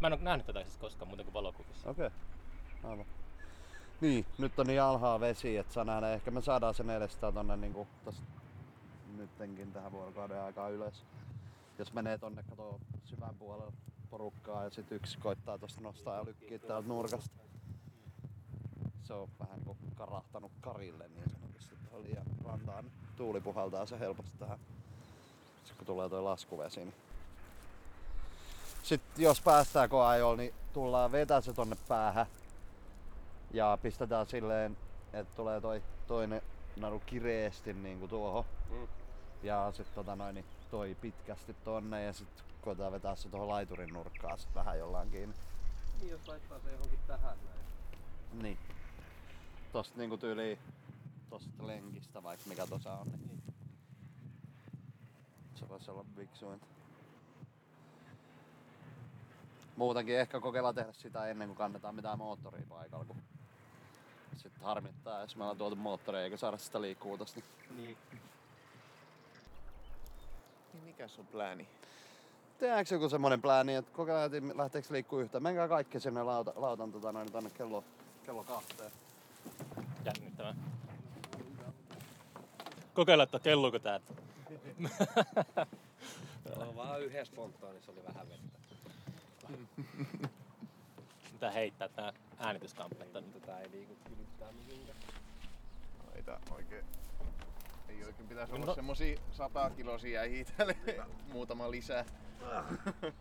Mä 0.00 0.06
en 0.06 0.12
oo 0.12 0.18
nähnyt 0.22 0.46
tätä 0.46 0.62
siis 0.62 0.76
koskaan 0.76 1.08
muuten 1.08 1.26
kuin 1.26 1.34
valokuvissa. 1.34 1.90
Okei, 1.90 2.06
okay. 2.06 2.90
aivan. 2.90 3.06
Niin, 4.00 4.26
nyt 4.38 4.58
on 4.58 4.66
niin 4.66 4.82
alhaa 4.82 5.20
vesi, 5.20 5.56
että 5.56 5.72
saa 5.72 5.84
nähdä, 5.84 6.12
ehkä 6.12 6.30
me 6.30 6.40
saadaan 6.40 6.74
se 6.74 6.82
400 6.82 7.32
tonne 7.32 7.56
niinku 7.56 7.86
tosta 8.04 8.22
nyttenkin 9.16 9.72
tähän 9.72 9.92
vuorokauden 9.92 10.40
aikaan 10.40 10.72
ylös. 10.72 11.04
Jos 11.78 11.92
menee 11.92 12.18
tonne 12.18 12.42
kato 12.42 12.80
syvän 13.04 13.34
puolella 13.34 13.72
porukkaa 14.10 14.64
ja 14.64 14.70
sit 14.70 14.92
yksi 14.92 15.18
koittaa 15.18 15.58
tosta 15.58 15.80
nostaa 15.80 16.16
ja 16.16 16.24
lykkii 16.24 16.58
täältä 16.58 16.88
nurkasta. 16.88 17.36
Se 19.04 19.14
on 19.14 19.28
vähän 19.40 19.60
kuin 19.64 19.78
karahtanut 19.94 20.52
karille 20.60 21.08
niin 21.08 21.30
sanotusti 21.30 21.76
tuohon 21.84 22.02
liian 22.02 22.26
rantaan. 22.44 22.84
Tuuli 23.16 23.40
puhaltaa 23.40 23.86
se 23.86 23.98
helposti 23.98 24.38
tähän. 24.38 24.58
Sitten 25.56 25.76
kun 25.76 25.86
tulee 25.86 26.08
toi 26.08 26.22
laskuvesi, 26.22 26.80
niin 26.80 26.94
sitten 28.82 29.22
jos 29.22 29.40
päästään 29.40 29.88
koajolla, 29.88 30.36
niin 30.36 30.54
tullaan 30.72 31.12
vetää 31.12 31.40
se 31.40 31.52
tonne 31.52 31.76
päähän. 31.88 32.26
Ja 33.50 33.78
pistetään 33.82 34.26
silleen, 34.26 34.76
että 35.12 35.36
tulee 35.36 35.60
toi 35.60 35.82
toinen 36.06 36.42
naru 36.76 37.02
kireesti 37.06 37.72
niinku 37.72 38.08
tuohon. 38.08 38.44
Mm. 38.70 38.88
Ja 39.42 39.72
sitten 39.72 39.94
tota 39.94 40.16
noin, 40.16 40.34
niin 40.34 40.44
toi 40.70 40.96
pitkästi 41.00 41.54
tonne 41.64 42.04
ja 42.04 42.12
sitten 42.12 42.44
koetaan 42.60 42.92
vetää 42.92 43.14
se 43.14 43.28
tuohon 43.28 43.48
laiturin 43.48 43.92
nurkkaan 43.92 44.38
sit 44.38 44.54
vähän 44.54 44.78
jollain 44.78 45.10
kiinni. 45.10 45.34
Niin 46.00 46.10
jos 46.10 46.28
laittaa 46.28 46.58
se 46.58 46.72
johonkin 46.72 46.98
tähän 47.06 47.36
näin. 47.44 47.62
Niin. 48.42 48.58
Tosta 49.72 49.98
niinku 49.98 50.16
tyyliin 50.16 50.58
tosta 51.30 51.66
lenkistä 51.66 52.22
vaikka 52.22 52.48
mikä 52.48 52.66
tossa 52.66 52.92
on. 52.92 53.06
Niin. 53.06 53.42
Se 55.54 55.68
voisi 55.68 55.90
olla 55.90 56.04
viksuinta. 56.16 56.66
Muutenkin 59.76 60.18
ehkä 60.18 60.40
kokeilla 60.40 60.72
tehdä 60.72 60.92
sitä 60.92 61.26
ennen 61.26 61.48
kuin 61.48 61.56
kannetaan 61.56 61.94
mitään 61.94 62.18
moottoria 62.18 62.66
paikalla, 62.68 63.04
kun 63.04 63.22
sitten 64.36 64.62
harmittaa, 64.62 65.20
jos 65.20 65.36
me 65.36 65.42
ollaan 65.42 65.58
tuotu 65.58 65.76
moottoria 65.76 66.22
eikä 66.24 66.36
saada 66.36 66.58
sitä 66.58 66.80
liikkuu 66.80 67.18
tosta. 67.18 67.40
Niin. 67.76 67.98
Niin. 70.72 70.84
Niin 70.84 70.84
mikä 70.84 71.08
sun 71.08 71.26
plääni? 71.26 71.68
Tehdäänkö 72.58 72.94
joku 72.94 73.08
semmonen 73.08 73.42
plääni, 73.42 73.74
että 73.74 73.92
kokeillaan, 73.92 74.34
että 74.34 74.58
lähteekö 74.58 74.88
liikkuu 74.90 75.18
yhtään? 75.18 75.42
Menkää 75.42 75.68
kaikki 75.68 76.00
sinne 76.00 76.22
lauta, 76.22 76.52
lautan 76.56 76.92
tota 76.92 77.12
noin, 77.12 77.32
tonne 77.32 77.50
kello, 77.50 77.84
kello 78.26 78.44
kahteen. 78.44 78.92
Jännittävää. 80.04 80.54
Kokeilla, 82.94 83.22
että 83.22 83.38
kelluuko 83.38 83.78
tää. 83.78 84.00
No, 86.58 86.76
vaan 86.76 87.02
yhden 87.02 87.26
spontaanissa 87.26 87.92
oli 87.92 88.04
vähän 88.04 88.28
vettä. 88.28 88.58
Mitä 91.32 91.50
heittää 91.50 91.88
tää 91.88 92.12
äänityskampetta. 92.38 93.20
Mutta 93.20 93.46
tää 93.46 93.60
ei 93.60 93.70
liiku 93.70 93.96
yhtään 94.20 94.54
mihinkään. 94.54 94.98
Ei 96.14 96.22
tää 96.22 96.40
oikein... 96.50 96.84
Ei 97.92 98.04
oikein 98.04 98.28
pitäisi 98.28 98.52
No- 98.52 98.62
olla 98.62 98.74
semmosia 98.74 99.16
100 99.32 99.70
kilosia 99.70 100.12
jäihiä 100.12 100.44
täällä. 100.56 100.74
Muutama 101.32 101.70
lisää. 101.70 102.04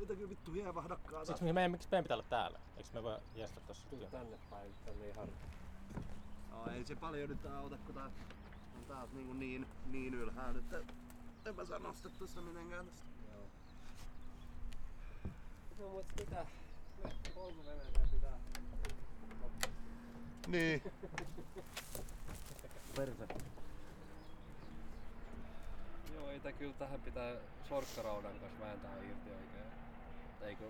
Mitä 0.00 0.14
kyllä 0.14 0.28
vittu 0.30 0.52
hievahdakkaa 0.52 1.24
Siksi 1.24 1.44
me- 1.44 1.52
meidän, 1.52 1.70
miksi 1.70 1.88
meidän 1.90 2.04
pitää 2.04 2.14
olla 2.16 2.26
täällä? 2.30 2.58
Eikö 2.76 2.88
me 2.92 3.02
voi 3.02 3.18
jästä 3.34 3.60
tossa? 3.60 3.88
Kyllä 3.90 4.06
tänne 4.10 4.38
päin, 4.50 4.74
tänne 4.84 5.08
ihan 5.08 5.28
No 6.50 6.66
ei 6.72 6.84
se 6.84 6.96
paljon 6.96 7.28
nyt 7.28 7.46
auta, 7.46 7.76
kun 7.86 7.94
tää 7.94 8.04
on 8.04 8.84
taas 8.88 9.12
niin, 9.12 9.38
niin, 9.38 9.66
niin 9.90 10.14
ylhäällä, 10.14 10.58
että 10.58 10.76
en 11.46 11.54
mä 11.56 11.64
saa 11.64 11.78
nostettu 11.78 12.26
sitä 12.26 12.40
mitenkään 12.40 12.86
tästä. 12.86 13.06
Joo. 13.32 13.42
No 15.78 15.88
mut 15.88 16.06
mitä? 16.18 16.46
Polkuveneeseen 17.34 18.08
pitää. 18.10 18.19
Niin. 20.46 20.82
Perse. 22.96 23.26
Joo, 26.14 26.30
ei 26.30 26.40
tää 26.40 26.52
kyllä 26.52 26.74
tähän 26.78 27.00
pitää 27.00 27.32
sorkkaraudan 27.68 28.32
kanssa 28.40 28.60
vääntää 28.60 28.96
irti 28.96 29.30
oikein. 29.30 29.72
Eikö 30.42 30.64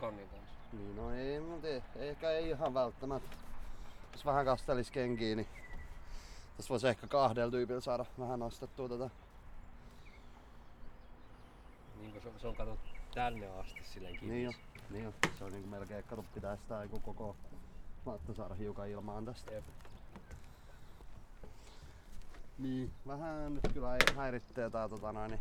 kannin 0.00 0.28
kanssa? 0.28 0.54
Niin 0.72 0.96
no 0.96 1.14
ei, 1.14 1.40
mutta 1.40 1.68
ei, 1.68 1.82
ehkä 1.96 2.30
ei 2.30 2.48
ihan 2.48 2.74
välttämättä. 2.74 3.36
Jos 4.12 4.26
vähän 4.26 4.44
kastelis 4.44 4.90
kenkiä, 4.90 5.36
niin 5.36 5.48
tässä 6.56 6.70
voisi 6.70 6.88
ehkä 6.88 7.06
kahdella 7.06 7.50
tyypillä 7.50 7.80
saada 7.80 8.04
vähän 8.18 8.38
nostettua 8.38 8.88
tätä. 8.88 9.10
Niin 12.00 12.22
se, 12.22 12.30
se 12.38 12.46
on 12.46 12.56
kato 12.56 12.78
tänne 13.14 13.48
asti 13.48 13.80
silleen 13.84 14.18
kiinni. 14.18 14.34
Niin 14.34 14.44
jo, 14.44 14.52
niin 14.90 15.04
jo. 15.04 15.12
Se 15.38 15.44
on 15.44 15.52
niinku 15.52 15.68
melkein, 15.68 16.04
kato 16.04 16.24
pitää 16.34 16.56
sitä 16.56 16.80
niinku 16.80 17.00
koko 17.00 17.36
matta 18.04 18.34
saada 18.34 18.54
hiukan 18.54 18.88
ilmaan 18.88 19.24
tästä. 19.24 19.54
Jep. 19.54 19.64
Niin, 22.58 22.92
vähän 23.06 23.54
nyt 23.54 23.72
kyllä 23.74 23.96
häiritsee 24.16 24.70
tää 24.70 24.88
tota 24.88 25.12
noin. 25.12 25.30
Niin. 25.30 25.40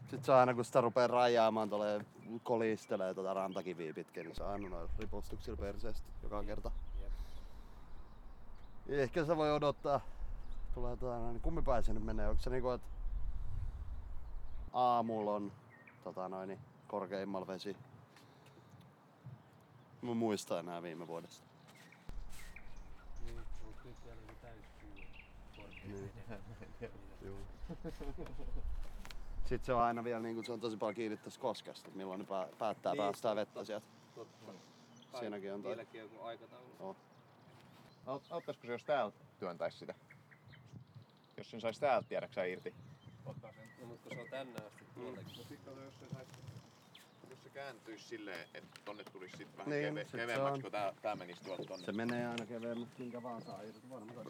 Sitten 0.00 0.24
se 0.24 0.32
aina 0.32 0.54
kun 0.54 0.64
sitä 0.64 0.80
rupee 0.80 1.06
rajaamaan, 1.06 1.70
tulee 1.70 2.04
kolistelee 2.42 3.14
tota 3.14 3.34
rantakiviä 3.34 3.94
pitkin, 3.94 4.26
niin 4.26 4.36
se 4.36 4.44
aina 4.44 4.68
noin 4.68 4.90
ripostuksilla 4.98 5.56
perseestä 5.56 6.08
joka 6.22 6.44
kerta. 6.44 6.70
Jep. 7.00 7.12
Ehkä 8.88 9.24
se 9.24 9.36
voi 9.36 9.52
odottaa. 9.52 10.00
Tulee 10.74 10.96
tota 10.96 11.18
noin, 11.18 11.32
niin 11.32 11.40
kummin 11.42 11.64
päin 11.64 11.84
se 11.84 11.92
nyt 11.92 12.04
menee? 12.04 12.28
Onko 12.28 12.42
se 12.42 12.50
niinku, 12.50 12.70
että 12.70 12.88
aamulla 14.72 15.34
on 15.34 15.52
tota 16.04 16.28
noin, 16.28 16.48
niin 16.48 16.60
korkeimmalla 16.88 17.46
vesi? 17.46 17.76
Mä 20.02 20.14
muistan 20.14 20.58
enää 20.58 20.82
viime 20.82 21.06
vuodesta. 21.06 21.46
Niin, 23.24 23.36
nyt 23.36 23.46
Joo. 27.22 27.36
Sitten 29.44 29.66
se 29.66 29.72
on 29.72 29.80
aina 29.82 30.04
vielä 30.04 30.20
niinku, 30.20 30.42
se 30.42 30.52
on 30.52 30.60
tosi 30.60 30.76
paljon 30.76 30.94
kiinni 30.94 31.16
tästä 31.16 31.40
koskesta, 31.40 31.88
että 31.88 31.96
milloin 31.96 32.18
ne 32.20 32.26
pää- 32.26 32.48
päättää 32.58 32.92
Niin, 32.92 32.98
päästää 33.02 33.30
totta. 33.34 33.36
vettä 33.36 33.64
sieltä. 33.64 33.86
Totta. 34.14 34.52
Siinäkin 35.18 35.54
on 35.54 35.62
toi. 35.62 35.70
Niilläkin 35.70 36.00
joku 36.00 36.20
aikataulu. 36.22 36.66
Oh. 36.80 36.96
Aut- 38.06 38.26
Auttaisiko 38.30 38.66
se, 38.66 38.72
jos 38.72 38.84
täältä 38.84 39.24
työntäis 39.38 39.78
sitä? 39.78 39.94
Jos 41.36 41.50
sen 41.50 41.60
sais 41.60 41.78
täältä 41.78 42.08
tiedäksä 42.08 42.44
irti? 42.44 42.74
Ottaa 43.26 43.52
sen. 43.52 43.68
No, 43.80 43.86
mutta 43.86 44.08
kun 44.08 44.16
se 44.16 44.22
on 44.22 44.28
tänne 44.30 44.60
asti 44.66 44.84
tuollekin. 44.94 45.36
Mut 45.36 45.48
sit 45.48 45.60
kato, 45.64 45.80
jos 45.82 45.94
se 46.00 46.08
sais... 46.14 46.28
Jos 47.54 47.64
se 47.64 47.64
kääntyis 47.64 48.08
silleen, 48.08 48.40
että 48.54 48.80
tonne 48.84 49.04
tulisi 49.12 49.36
sit 49.36 49.56
vähän 49.58 49.70
Niin, 49.70 49.94
keve- 49.94 50.06
keveämmäksi, 50.16 50.62
kun 50.62 50.70
tää, 50.70 50.92
tää 51.02 51.16
menisi 51.16 51.40
tuolta 51.44 51.64
tonne. 51.64 51.86
Se 51.86 51.92
menee 51.92 52.26
aina 52.28 52.46
keveämmäksi, 52.46 52.94
minkä 52.98 53.22
vaan 53.22 53.42
saa 53.42 53.62
irti. 53.62 53.90
Varmaan. 53.90 54.26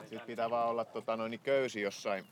Sitten 0.00 0.20
pitää 0.26 0.50
vaan 0.50 0.68
olla 0.68 0.84
tota, 0.84 1.16
noin 1.16 1.30
niin 1.30 1.40
köysi 1.40 1.80
jossain. 1.80 2.24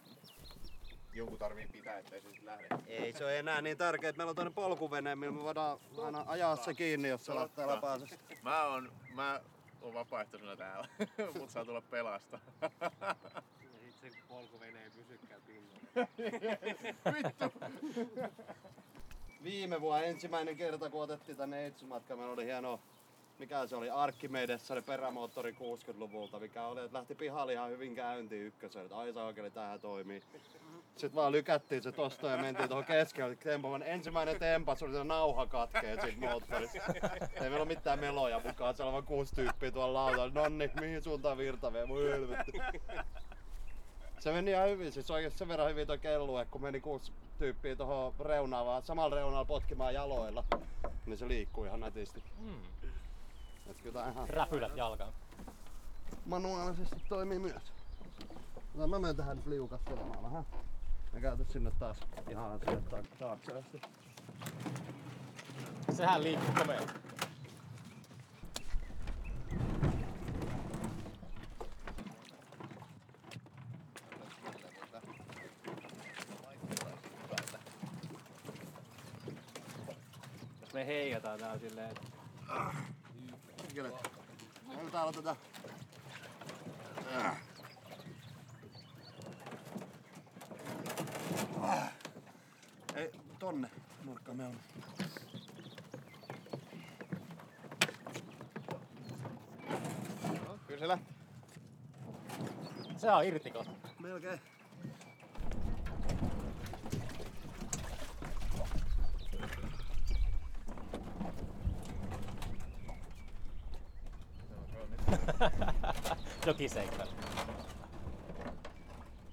Jonkun 1.12 1.38
tarvii 1.38 1.66
pitää, 1.72 1.98
ettei 1.98 2.20
se 2.20 2.32
sit 2.32 2.42
lähde. 2.42 2.66
Ei 2.86 3.12
se 3.12 3.24
ole 3.24 3.38
enää 3.38 3.62
niin 3.62 3.78
tärkeää, 3.78 4.08
että 4.08 4.18
meillä 4.18 4.30
on 4.30 4.36
toinen 4.36 4.54
polkuvene, 4.54 5.16
millä 5.16 5.32
me 5.32 5.42
voidaan 5.42 5.78
aina 6.04 6.24
ajaa 6.26 6.56
se 6.56 6.74
kiinni, 6.74 7.08
jos 7.08 7.26
se 7.26 7.34
lähtee 7.34 7.66
läpäänsä. 7.66 8.16
Mä 8.42 8.64
oon, 8.66 8.92
mä 9.14 9.40
oon 9.82 9.94
vapaaehtoisena 9.94 10.56
täällä, 10.56 10.88
mut 11.38 11.50
saa 11.50 11.64
tulla 11.64 11.80
pelastaa. 11.90 12.40
Ja 12.62 12.70
sit 13.80 13.98
se 14.00 14.18
polkuvene 14.28 14.84
ei 14.84 14.90
pysykään 14.90 15.42
pinnalla. 15.46 16.08
Viime 19.48 19.80
vuonna 19.80 20.04
ensimmäinen 20.04 20.56
kerta, 20.56 20.90
kun 20.90 21.02
otettiin 21.02 21.36
tänne 21.36 21.64
Eitsumatka, 21.64 22.16
meillä 22.16 22.32
oli 22.32 22.44
hieno, 22.44 22.80
mikä 23.38 23.66
se 23.66 23.76
oli, 23.76 23.90
Arkimedes, 23.90 24.70
oli 24.70 24.82
perämoottori 24.82 25.52
60-luvulta, 25.52 26.40
mikä 26.40 26.66
oli, 26.66 26.84
että 26.84 26.98
lähti 26.98 27.14
pihalle 27.14 27.52
ihan 27.52 27.70
hyvin 27.70 27.94
käyntiin 27.94 28.46
ykkösen, 28.46 28.82
että 28.82 28.98
ai 28.98 29.12
saakeli, 29.12 29.50
tämähän 29.50 29.80
toimii. 29.80 30.22
Sitten 30.96 31.14
vaan 31.14 31.32
lykättiin 31.32 31.82
se 31.82 31.92
tosta 31.92 32.28
ja 32.28 32.36
mentiin 32.36 32.68
tuohon 32.68 32.84
keskelle 32.84 33.36
tempamaan. 33.36 33.82
Ensimmäinen 33.82 34.38
tempas 34.38 34.82
oli 34.82 34.92
se 34.92 35.04
nauha 35.04 35.46
katkee 35.46 36.00
siitä 36.00 36.20
moottorista. 36.20 36.78
Ei 37.34 37.40
meillä 37.40 37.56
ole 37.56 37.64
mitään 37.64 38.00
meloja 38.00 38.40
mukaan, 38.44 38.76
siellä 38.76 38.88
on 38.88 38.92
vaan 38.92 39.06
kuusi 39.06 39.34
tyyppiä 39.34 39.70
tuolla 39.70 40.04
lautalla. 40.04 40.32
Nonni, 40.34 40.70
mihin 40.80 41.02
suuntaan 41.02 41.38
virta 41.38 41.72
vie? 41.72 41.88
Voi 41.88 42.10
helvetti. 42.10 42.52
Se 44.20 44.32
meni 44.32 44.50
ihan 44.50 44.68
hyvin, 44.68 44.92
siis 44.92 45.10
oikeesti 45.10 45.38
sen 45.38 45.48
verran 45.48 45.70
hyvin 45.70 45.86
toi 45.86 45.98
kellue, 45.98 46.44
kun 46.50 46.62
meni 46.62 46.80
kuusi 46.80 47.12
tyyppiä 47.38 47.76
tuohon 47.76 48.14
reunaan, 48.20 48.66
vaan 48.66 48.82
samalla 48.82 49.16
reunalla 49.16 49.44
potkimaan 49.44 49.94
jaloilla, 49.94 50.44
niin 51.06 51.18
se 51.18 51.28
liikkuu 51.28 51.64
ihan 51.64 51.80
nätisti. 51.80 52.22
Mm. 52.38 52.62
Et 53.70 53.80
kyllä 53.82 54.08
ihan 54.10 54.28
Räpylät 54.28 54.76
jalkaan. 54.76 55.12
manuaalisesti 56.26 56.96
toimii 57.08 57.38
myös. 57.38 57.72
No 58.74 58.86
mä 58.86 58.98
menen 58.98 59.16
tähän 59.16 59.36
nyt 59.36 59.46
liukastelemaan 59.46 60.22
vähän. 60.22 60.46
Mä 61.12 61.20
käytän 61.20 61.46
sinne 61.48 61.70
taas 61.78 61.96
ihan 62.30 62.58
sinne 62.60 62.80
ta- 62.90 63.16
taakse 63.18 63.52
asti. 63.58 63.80
Sehän 65.92 66.22
liikkuu 66.22 66.54
komeasti. 66.58 66.92
Jos 80.60 80.67
me 80.78 80.86
heijataan 80.86 81.38
tää 81.38 81.58
silleen, 81.58 81.90
että 81.90 82.02
Kyllä. 83.74 83.90
Meillä 84.68 84.90
täällä 84.90 85.12
tätä... 85.12 85.36
Ei, 92.94 93.10
tonne 93.38 93.70
nurkkaan 94.04 94.36
me 94.36 94.46
on. 94.46 94.56
No, 100.46 100.58
kyllä 100.66 100.80
se 100.80 100.88
lähti. 100.88 101.14
Se 102.96 103.10
on 103.10 103.24
irti 103.24 103.50
kohta. 103.50 103.70
Melkein. 103.98 104.40
Jokiseikkailu. 116.46 117.10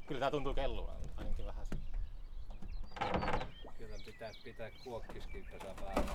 Kyllä 0.08 0.20
tää 0.20 0.32
tuntuu 0.32 0.54
kellua 0.54 0.96
ainakin 1.18 1.46
vähän. 1.46 1.66
kyllä 3.78 3.96
pitää 4.06 4.32
pitää 4.44 4.72
kuokkiskin 4.84 5.46
tässä 5.52 5.74
päällä. 5.82 6.12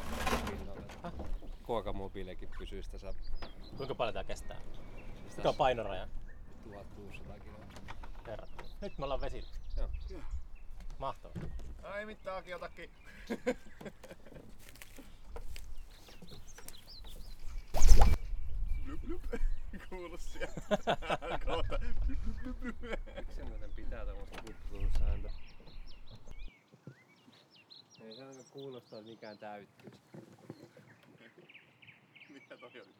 Kuokamobiilekin 1.63 2.49
pysyisi 2.59 2.91
tässä 2.91 3.15
Kuinka 3.77 3.95
paljon 3.95 4.15
tää 4.15 4.25
kestää? 4.25 4.57
Mikä 5.37 5.49
on 5.49 5.55
painoraja? 5.55 6.09
1600 6.65 7.39
kiloa. 7.39 7.61
Herra. 8.27 8.47
Nyt 8.81 8.99
me 8.99 9.05
ollaan 9.05 9.21
vesillä. 9.21 9.51
Joo. 9.77 9.89
Mahtavaa. 10.99 11.43
Ai 11.83 12.07
mitään 12.07 12.37
Aki, 12.37 12.55
otakin. 12.55 12.91
Blup, 18.91 19.01
blup. 19.03 19.41
Kuulu 19.91 20.19
sieltä. 20.19 20.61
Kohta. 21.47 21.79
Miksi 23.17 23.35
se 23.35 23.45
muuten 23.45 23.71
pitää 23.77 24.07
tämmöistä 24.07 24.43
kutsuussääntö? 24.43 25.29
Ei 28.05 28.17
se 28.17 28.25
aina 28.25 28.43
kuulostaa, 28.51 28.99
että 28.99 29.11
mikään 29.11 29.39
täyttyisi. 29.39 30.01
Mitä 32.29 32.57
toi 32.57 32.71
oli? 32.81 32.95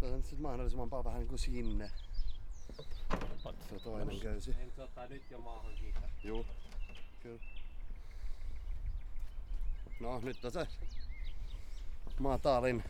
Tää 0.00 0.10
on 0.10 0.22
sit 0.22 0.38
mahdollisimman 0.38 0.90
paljon 0.90 1.04
vähän 1.04 1.20
niinku 1.20 1.38
sinne. 1.38 1.90
Ot. 3.44 3.56
Se 3.70 3.78
toinen 3.84 4.20
köysi. 4.20 4.56
Ei 4.58 4.64
nyt 4.64 4.78
ottaa 4.78 5.06
nyt 5.06 5.30
jo 5.30 5.38
maahan 5.38 5.76
siitä. 5.76 6.00
Juu. 6.24 6.46
Kyllä. 7.22 7.40
No 10.00 10.20
nyt 10.20 10.44
on 10.44 10.52
se 10.52 10.66
matalin. 12.18 12.84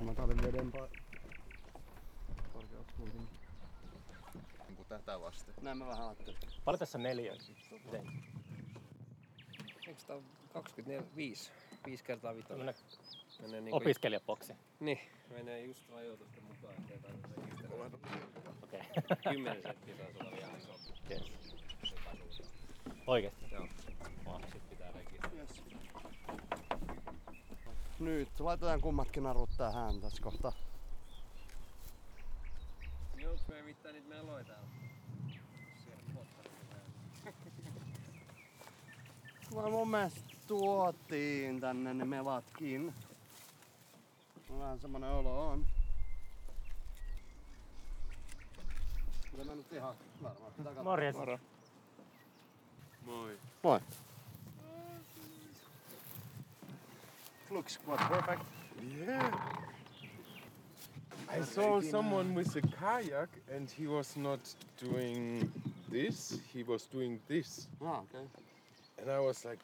Matalin 0.00 0.42
veden 0.42 0.72
pa- 0.76 0.88
korkeus 2.52 2.86
kuitenkin. 2.96 3.38
Niinku 4.68 4.84
tätä 4.84 5.20
vasten. 5.20 5.54
Näin 5.62 5.78
mä 5.78 5.86
vähän 5.86 6.06
ajattelin. 6.06 6.38
Paljon 6.64 6.78
tässä 6.78 6.98
on 6.98 7.02
neliöitä? 7.02 7.44
Miten? 7.84 8.06
Eikö 9.86 10.00
tää 10.06 10.16
ole 10.16 10.24
25? 10.52 11.50
5 11.86 12.04
kertaa 12.04 12.34
5. 12.34 12.48
Tämmönen 12.48 12.74
Menee 13.42 13.60
niinku... 13.60 13.76
opiskelijaboksi. 13.76 14.52
Niin, 14.80 14.98
menee 15.30 15.64
just 15.64 15.88
rajoitusten 15.90 16.44
mukaan, 16.44 16.74
ettei 16.74 16.98
tarvitse. 16.98 17.28
Okei. 18.62 18.80
10 19.32 19.62
senttiä 19.62 19.94
olla 20.20 20.30
vielä 20.32 20.56
iso. 20.58 20.72
Yes. 21.10 21.32
Oikeesti? 23.06 23.46
Joo. 23.52 23.68
Wow. 24.26 24.42
Sitten 24.42 24.62
pitää 24.70 24.92
rekisteröidä. 24.92 25.52
Nyt 27.98 28.40
laitetaan 28.40 28.80
kummatkin 28.80 29.22
narut 29.22 29.50
tähän 29.56 30.00
tässä 30.00 30.22
kohtaa. 30.22 30.52
Onks 33.30 33.48
meillä 33.48 33.64
mitään 33.64 33.94
niitä 33.94 34.08
meloja 34.08 34.44
täällä? 34.44 34.68
Mä 39.54 39.70
mun 39.70 39.90
mielestä 39.90 40.20
tuotiin 40.46 41.60
tänne 41.60 41.94
ne 41.94 42.04
melatkin. 42.04 42.94
Vähän 44.58 44.80
semmonen 44.80 45.10
olo 45.10 45.48
on. 45.48 45.66
Mutta 49.32 49.44
mä 49.44 49.54
nyt 49.54 49.72
ihan 49.72 49.94
varmaan 50.22 50.52
katsoa. 50.56 50.82
Morjes. 50.84 51.16
Moi. 53.06 53.38
Moi. 53.62 53.80
Looks 57.50 57.78
quite 57.78 57.98
perfect. 57.98 58.42
Yeah. 59.08 59.30
I 61.30 61.40
saw 61.42 61.80
someone 61.80 62.34
with 62.34 62.54
a 62.56 62.60
kayak 62.60 63.28
and 63.54 63.70
he 63.70 63.86
was 63.86 64.16
not 64.16 64.40
doing 64.76 65.50
this, 65.90 66.38
he 66.52 66.62
was 66.62 66.86
doing 66.86 67.20
this. 67.28 67.68
Ah, 67.82 68.00
okay. 68.00 68.24
And 69.00 69.10
I 69.10 69.20
was 69.20 69.44
like 69.44 69.60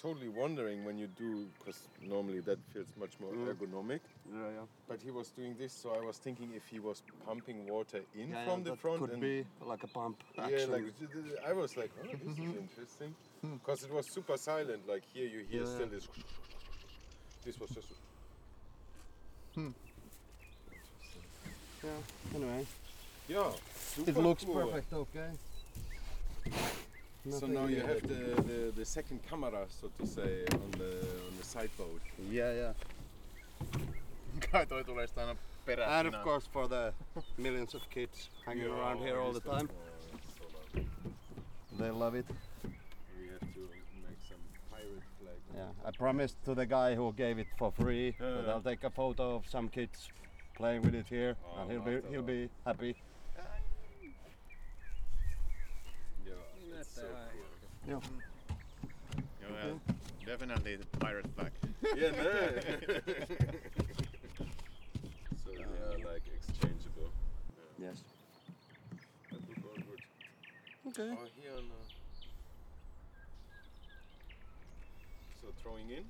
totally 0.00 0.28
wondering 0.28 0.84
when 0.84 0.98
you 0.98 1.06
do, 1.06 1.46
because 1.58 1.88
normally 2.06 2.40
that 2.40 2.58
feels 2.72 2.88
much 2.96 3.18
more 3.20 3.32
Mm. 3.32 3.46
ergonomic, 3.48 4.00
Yeah, 4.30 4.50
yeah. 4.56 4.66
but 4.88 5.00
he 5.00 5.10
was 5.10 5.30
doing 5.30 5.56
this, 5.56 5.72
so 5.72 5.90
I 5.90 6.04
was 6.04 6.18
thinking 6.18 6.52
if 6.54 6.66
he 6.68 6.78
was 6.78 7.02
pumping 7.26 7.66
water 7.66 8.00
in 8.14 8.28
yeah 8.30 8.44
from 8.44 8.58
yeah, 8.58 8.64
the 8.64 8.70
that 8.70 8.78
front 8.80 8.98
could 9.00 9.10
and 9.12 9.20
be 9.20 9.46
like 9.64 9.82
a 9.82 9.88
pump 9.88 10.16
yeah, 10.36 10.66
like 10.68 10.84
I 11.48 11.52
was 11.52 11.76
like, 11.76 11.90
oh, 12.02 12.16
this 12.24 12.38
is 12.38 12.54
interesting, 12.54 13.14
because 13.42 13.82
it 13.84 13.90
was 13.92 14.06
super 14.06 14.36
silent. 14.36 14.86
Like 14.86 15.04
here, 15.14 15.26
you 15.26 15.40
hear 15.50 15.60
Yeah. 15.64 15.74
still 15.74 15.88
this. 15.88 16.08
This 17.44 17.60
was 17.60 17.70
just 17.70 17.88
hmm. 19.54 19.68
yeah. 21.82 21.90
Anyway, 22.34 22.66
yeah. 23.28 23.50
it 24.06 24.16
looks 24.16 24.44
cool. 24.44 24.54
perfect. 24.54 24.92
Okay. 24.92 25.30
So 27.30 27.46
now 27.46 27.66
you 27.66 27.80
have 27.80 28.02
the, 28.02 28.42
the, 28.42 28.72
the 28.76 28.84
second 28.84 29.20
camera, 29.28 29.66
so 29.80 29.90
to 29.98 30.06
say, 30.06 30.44
on 30.52 30.70
the 30.72 31.00
on 31.28 31.34
the 31.38 31.44
side 31.44 31.70
boat. 31.78 32.00
Yeah, 32.30 32.52
yeah. 32.52 32.72
Kai 34.40 34.66
toi 34.66 34.84
tulee 34.84 35.06
sitä 35.06 35.20
aina 35.20 35.36
perässä. 35.66 35.98
And 35.98 36.14
of 36.14 36.22
course 36.22 36.50
for 36.52 36.68
the 36.68 36.92
millions 37.36 37.74
of 37.74 37.82
kids 37.90 38.30
hanging 38.46 38.70
around 38.72 39.00
here 39.00 39.20
all 39.20 39.32
the 39.32 39.40
time. 39.40 39.68
They 41.78 41.90
love 41.90 42.18
it. 42.18 42.26
We 43.18 43.28
have 43.28 43.40
to 43.54 43.60
make 44.02 44.20
some 44.28 44.40
pirate 44.70 45.02
flag. 45.20 45.43
Yeah, 45.56 45.62
I 45.84 45.90
promised 45.92 46.36
to 46.44 46.54
the 46.54 46.66
guy 46.66 46.94
who 46.94 47.12
gave 47.12 47.38
it 47.38 47.46
for 47.58 47.70
free 47.72 48.14
that 48.18 48.48
I'll 48.48 48.60
take 48.60 48.82
a 48.84 48.90
photo 48.90 49.36
of 49.36 49.48
some 49.48 49.68
kids 49.68 50.08
playing 50.56 50.82
with 50.82 50.94
it 50.94 51.06
here, 51.08 51.36
Oh, 51.44 51.62
and 51.62 51.70
he'll 51.70 51.80
be 51.82 52.00
he'll 52.10 52.22
be 52.22 52.48
happy. 52.66 52.96
Yeah, 56.26 56.32
Niin 56.60 56.80
it's 56.80 56.94
so 56.94 57.02
cool. 57.02 57.46
Joo. 57.86 58.00
Joo, 59.40 59.54
yeah. 59.54 59.94
Definitely 60.26 60.76
the 60.76 60.86
pirate 60.98 61.26
flag. 61.36 61.52
Yeah, 61.96 62.10
no. 62.10 62.22
so 65.44 65.50
they 65.52 65.62
are 65.62 65.98
like 66.12 66.24
exchangeable. 66.34 67.10
Yes. 67.78 67.98
That 69.30 69.40
look. 69.48 70.00
Okay. 70.88 71.10
Oh, 71.12 71.26
here 71.40 71.52
on. 71.52 71.58
Uh, 71.58 71.84
so 75.40 75.46
throwing 75.64 75.88
in. 75.90 76.04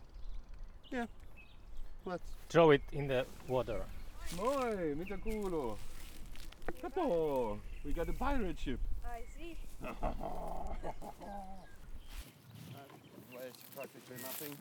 Yeah. 0.90 1.06
Let's. 2.04 2.30
Throw 2.48 2.72
it 2.72 2.82
in 2.92 3.08
the 3.08 3.24
water. 3.48 3.80
Moi, 4.36 4.94
mitä 4.94 5.16
kuuluu? 5.18 5.78
Kato! 6.82 7.58
We 7.84 7.92
got 7.92 8.08
a 8.08 8.12
pirate 8.12 8.58
ship. 8.58 8.80
I 9.04 9.22
see. 9.38 9.56
Weighs 13.32 13.58
practically 13.74 14.16
nothing. 14.22 14.56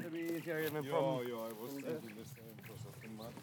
Maybe 0.00 0.18
easier 0.34 0.58
even 0.60 0.84
Yeah, 0.84 0.90
from 0.90 1.28
yeah, 1.28 1.34
I 1.34 1.52
was 1.60 1.72
thinking 1.72 2.16
the 2.16 2.24
same 2.24 2.54
because 2.56 2.82
of 2.86 2.94
the 3.02 3.08
mud. 3.08 3.34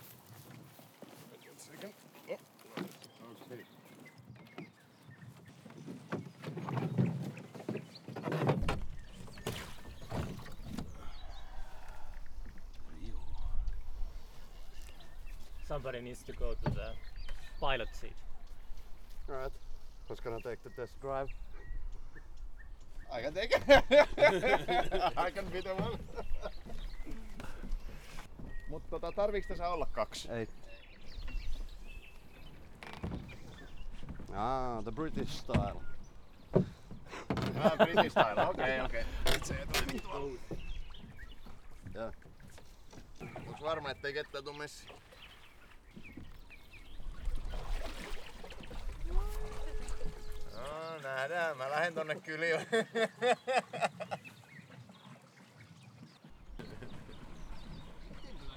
Wait 1.32 1.50
a 1.56 1.60
second. 1.60 1.94
Oh. 2.30 2.84
Okay. 3.52 3.77
Somebody 15.78 16.02
needs 16.02 16.24
to 16.24 16.34
go 16.34 16.56
to 16.64 16.72
the 16.72 16.90
pilot 17.60 17.88
seat. 17.94 18.16
Alright. 19.30 19.52
Who's 20.08 20.20
gonna 20.20 20.42
take 20.42 20.64
the 20.64 20.72
test 20.72 21.00
drive? 21.00 21.30
I 23.14 23.22
can 23.22 23.32
take 23.32 23.52
it. 23.52 23.62
I 25.18 25.30
can 25.30 25.46
be 25.54 25.62
the 25.62 25.76
one. 25.76 26.00
Mutta 28.70 28.90
tota, 28.90 29.12
tarviiks 29.12 29.48
tässä 29.48 29.70
olla 29.70 29.86
kaksi? 29.86 30.32
Ei. 30.32 30.48
Ah, 34.34 34.84
the 34.84 34.92
British 34.92 35.32
style. 35.32 35.82
Ah, 37.64 37.78
British 37.78 38.12
style, 38.12 38.48
okei 38.50 38.82
okei. 38.82 39.06
Se 39.44 39.56
ei 39.94 40.00
tuolla. 40.00 40.40
Joo. 41.94 42.12
Onks 43.48 43.62
varma 43.62 43.92
ettei 43.92 44.14
ketään 44.14 44.44
tuu 44.44 44.54
messiin? 44.54 45.07
No 50.58 50.98
nähdään, 51.04 51.58
mä 51.58 51.70
lähden 51.70 51.94
tonne 51.94 52.16
kyliin. 52.16 52.60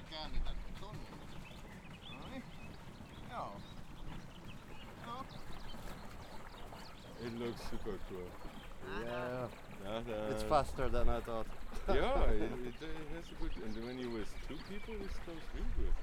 käännetään 0.09 0.55
tonne. 0.79 1.07
Noin. 2.11 2.43
Joo. 3.31 3.61
No. 5.05 5.25
It 7.19 7.39
looks 7.39 7.69
super 7.69 7.93
cool. 8.09 8.27
Yeah. 8.99 9.49
It's 10.29 10.43
faster 10.43 10.89
than 10.89 11.09
I 11.09 11.21
thought. 11.21 11.47
yeah, 11.87 12.23
it, 12.31 12.41
it, 12.41 12.75
it 12.81 13.07
has 13.15 13.25
a 13.31 13.35
good. 13.41 13.51
And 13.63 13.85
when 13.85 13.99
you 13.99 14.09
with 14.11 14.27
two 14.47 14.57
people, 14.69 14.93
it 14.93 15.11
goes 15.25 15.43
really 15.53 15.71
good. 15.77 15.93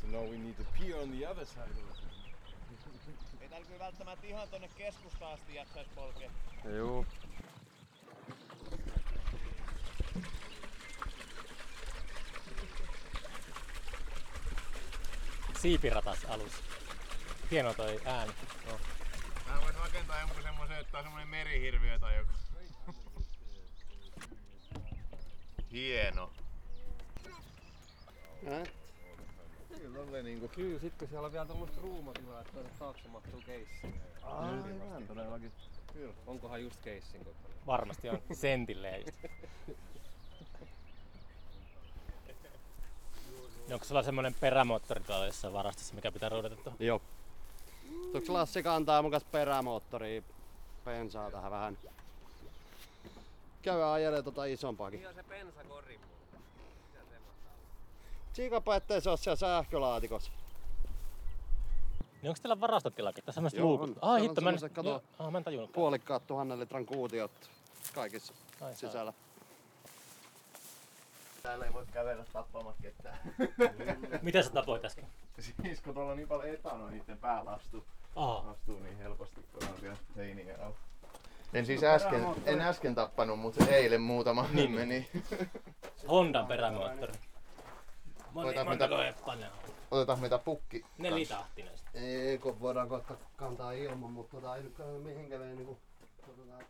So 0.00 0.08
now 0.10 0.24
we 0.30 0.38
need 0.38 0.56
to 0.58 0.64
pee 0.78 0.92
on 0.92 1.10
the 1.10 1.26
other 1.26 1.44
side 1.44 1.70
of 1.70 1.76
it. 1.76 1.99
Täällä 3.50 3.66
kyllä 3.66 3.78
välttämättä 3.78 4.26
ihan 4.26 4.48
tonne 4.48 4.68
keskustaan 4.76 5.32
asti 5.32 5.54
jaksais 5.54 5.88
polkea. 5.94 6.30
Juu. 6.76 7.06
Siipiratas 15.58 16.24
alus. 16.24 16.52
Hieno 17.50 17.74
toi 17.74 18.00
ääni. 18.04 18.32
Oh. 18.72 18.80
Mä 19.46 19.60
vois 19.60 19.74
rakentaa 19.74 20.20
jonkun 20.20 20.42
semmosen, 20.42 20.78
että 20.78 20.98
on 20.98 21.04
semmonen 21.04 21.28
merihirviö 21.28 21.98
tai 21.98 22.16
joku. 22.16 22.32
Hieno. 25.72 26.32
Eh? 28.46 28.79
Kyllä 29.80 30.00
on 30.00 30.24
niinku. 30.24 30.48
Kyllä, 30.48 30.80
sit 30.80 30.94
kun 30.98 31.08
siellä 31.08 31.26
on 31.26 31.32
vielä 31.32 31.46
tommoista 31.46 31.80
ruumatilaa, 31.80 32.40
että 32.40 32.58
taakse 32.78 33.08
mahtuu 33.08 33.42
keissi. 33.46 33.86
Aivan, 34.22 35.06
todellakin. 35.08 35.52
Kyllä. 35.92 36.14
Onkohan 36.26 36.62
just 36.62 36.80
keissin 36.80 37.24
kokoinen? 37.24 37.66
Varmasti 37.66 38.08
on 38.08 38.18
sentilleen 38.32 39.00
just. 39.06 39.22
Niin 43.66 43.74
Onko 43.74 43.84
sulla 43.84 44.02
semmonen 44.02 44.34
perämoottori 44.34 45.00
tuolla 45.00 45.26
jossain 45.26 45.52
varastossa, 45.54 45.94
mikä 45.94 46.12
pitää 46.12 46.28
ruudata 46.28 46.56
tuohon? 46.56 46.76
Joo. 46.80 47.02
Tuo 48.12 48.20
klassi 48.20 48.62
kantaa 48.62 49.02
mukas 49.02 49.24
perämoottori 49.24 50.24
bensaa 50.84 51.30
tähän 51.30 51.50
vähän. 51.50 51.78
Käy 53.62 53.82
ajelee 53.92 54.22
tota 54.22 54.44
isompaakin. 54.44 55.08
on 55.08 55.14
se 55.14 55.22
pensakori 55.22 55.98
mulla. 55.98 56.19
Tsiikapa 58.32 58.76
ettei 58.76 59.00
se 59.00 59.10
oo 59.10 59.16
siellä 59.16 59.36
sähkölaatikossa. 59.36 60.30
Niin 62.22 62.28
onko 62.30 62.38
teillä 62.42 62.60
varastotilakin? 62.60 63.24
Tässä 63.24 63.40
on 63.40 63.50
luukut. 63.58 63.98
Ah, 64.02 64.10
on 64.10 64.20
hitto, 64.20 64.40
mä 64.40 64.50
en, 64.50 64.58
kato, 64.72 65.02
ah, 65.18 65.30
mä 65.32 65.38
en 65.38 65.44
tajunnut. 65.44 65.72
Puolikkaat 65.72 66.26
tuhannen 66.26 66.60
litran 66.60 66.86
kuutiot 66.86 67.30
kaikissa 67.94 68.32
Ai, 68.52 68.58
saa. 68.58 68.74
sisällä. 68.90 69.12
Täällä 71.42 71.64
ei 71.64 71.72
voi 71.72 71.86
kävellä 71.92 72.24
tappamatta 72.32 72.82
ketään. 72.82 73.18
Mitä 74.22 74.42
sä 74.42 74.50
tapoit 74.50 74.84
äsken? 74.84 75.06
siis 75.62 75.80
kun 75.80 75.94
tuolla 75.94 76.10
on 76.10 76.16
niin 76.16 76.28
paljon 76.28 76.54
etanoa, 76.54 76.90
niiden 76.90 77.18
päällä 77.18 77.50
astuu, 77.50 77.84
Aa, 78.16 78.50
astuu 78.50 78.78
niin 78.80 78.98
helposti, 78.98 79.40
kun 79.52 79.68
on 79.68 79.80
siellä 79.80 79.96
seinien 80.14 80.60
alla. 80.60 80.76
En 81.54 81.66
siis 81.66 81.84
äsken, 81.84 82.26
en 82.46 82.60
äsken 82.60 82.94
tappanut, 82.94 83.38
mutta 83.38 83.66
eilen 83.66 84.00
muutama 84.00 84.46
Niin. 84.52 84.70
meni. 84.70 85.08
Hondan 86.08 86.46
perämoottori. 86.46 87.12
Moni, 88.32 88.46
Otetaan 88.48 88.66
montako 88.68 88.94
mitä- 88.96 89.08
eppaa 89.08 89.34
ne 89.36 89.46
on? 89.46 89.58
Otetaan 89.90 90.20
mitä 90.20 90.38
pukki. 90.38 90.84
Nelitahtinen. 90.98 91.74
Ei, 91.94 92.38
kun 92.38 92.60
voidaan 92.60 92.88
kohta 92.88 93.14
kantaa 93.36 93.72
ilman, 93.72 94.12
mutta 94.12 94.36
tota 94.36 94.56
ei 94.56 94.62
nyt 94.62 94.74
kannata 94.74 94.98
mihinkään 94.98 95.40
vei 95.42 95.56
niinku... 95.56 95.78
Katsotaan. 96.26 96.64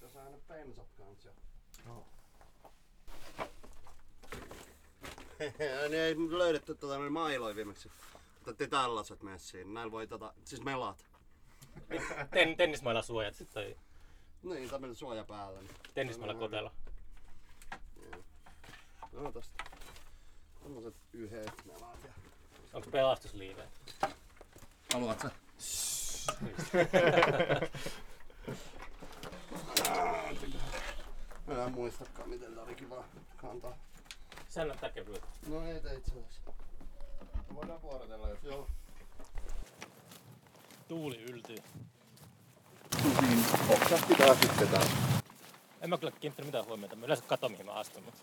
Se 0.00 0.08
saa 0.08 0.24
ne 0.30 0.38
pensat 0.48 0.86
kans 0.98 1.24
jo. 1.24 1.32
niin 5.88 6.00
ei 6.00 6.14
löydetty 6.38 6.74
tota 6.74 6.98
noin 6.98 7.12
mailoja 7.12 7.56
viimeksi. 7.56 7.90
Otettiin 8.42 8.70
tällaiset 8.70 9.22
messiin. 9.22 9.74
Näillä 9.74 9.92
voi 9.92 10.06
tota, 10.06 10.32
siis 10.44 10.62
melat. 10.64 11.04
Ten, 12.30 12.56
tennismailla 12.56 13.02
suojat 13.02 13.34
tai 13.54 13.76
Niin, 14.42 14.70
tämmönen 14.70 14.96
suoja 14.96 15.24
päällä. 15.24 15.60
Niin. 15.60 15.70
tennismailla 15.94 16.34
kotelo. 16.34 16.70
No 19.12 19.32
tosta. 19.32 19.64
Tämmöset 20.74 21.00
yhdet 21.12 21.52
melat 21.66 22.04
ja... 22.04 22.10
Onko 22.72 22.90
pelastusliive? 22.90 23.68
Haluat 24.92 25.20
sä? 25.20 25.30
Mä 31.46 31.64
en 31.64 31.72
muistakaan 31.72 32.28
miten 32.28 32.54
tää 32.54 32.64
oli 32.64 32.74
kiva 32.74 33.04
kantaa. 33.36 33.78
Sehän 34.48 34.68
näyttää 34.68 34.90
kevyeltä. 34.90 35.26
No 35.46 35.66
ei 35.66 35.80
tee 35.80 35.94
itse 35.94 36.10
asiassa. 36.10 36.40
Voidaan 37.54 37.82
vuorotella 37.82 38.28
jos 38.28 38.42
Joo. 38.42 38.66
Tuuli 40.88 41.22
yltyy. 41.22 41.56
oksas 43.68 44.04
pitää 44.08 44.34
sitten 44.34 44.68
taas. 44.68 44.88
En 45.80 45.90
mä 45.90 45.98
kyllä 45.98 46.12
kiinnittänyt 46.20 46.46
mitään 46.46 46.66
huomiota. 46.66 46.96
Mä 46.96 47.04
yleensä 47.06 47.24
katon 47.26 47.50
mihin 47.50 47.66
mä 47.66 47.72
astun. 47.72 48.02
Mutta... 48.04 48.22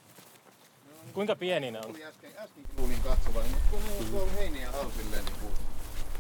Kuinka 1.14 1.36
pieni 1.36 1.72
ne 1.72 1.80
on? 1.80 1.86
Tuli 1.86 2.04
äsken, 2.06 2.32
äsken 2.38 2.64
kuulin 2.76 3.02
katsovani, 3.02 3.50
mutta 3.50 3.70
kun 3.72 3.80
mulla 3.84 4.10
tuolla 4.12 4.32
heiniä 4.32 4.70
alla 4.70 4.92
silleen 4.92 5.26
niinku 5.26 5.48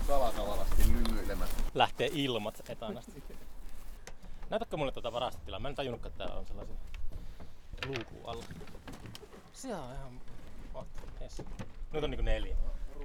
salakavalasti 0.08 0.84
lymyilemässä. 0.88 1.56
Lähtee 1.73 2.10
ilmat 2.13 2.69
etanasti. 2.69 3.23
Näytätkö 4.49 4.77
mulle 4.77 4.91
tuota 4.91 5.12
varastotilaa? 5.12 5.60
Mä 5.60 5.67
en 5.69 5.75
tajunnutkaan, 5.75 6.12
että 6.12 6.17
täällä 6.23 6.39
on 6.39 6.45
sellaisia 6.45 6.75
luukun 7.86 8.30
alla. 8.30 8.43
Se 9.54 9.75
on 9.75 9.94
ihan. 9.94 10.21
Yes. 11.21 11.42
Nyt 11.94 12.04
on 12.04 12.10
niinku 12.10 12.23
neljä. 12.25 12.56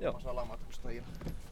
Ruuma 0.00 0.20
salamatkustajia. 0.20 1.02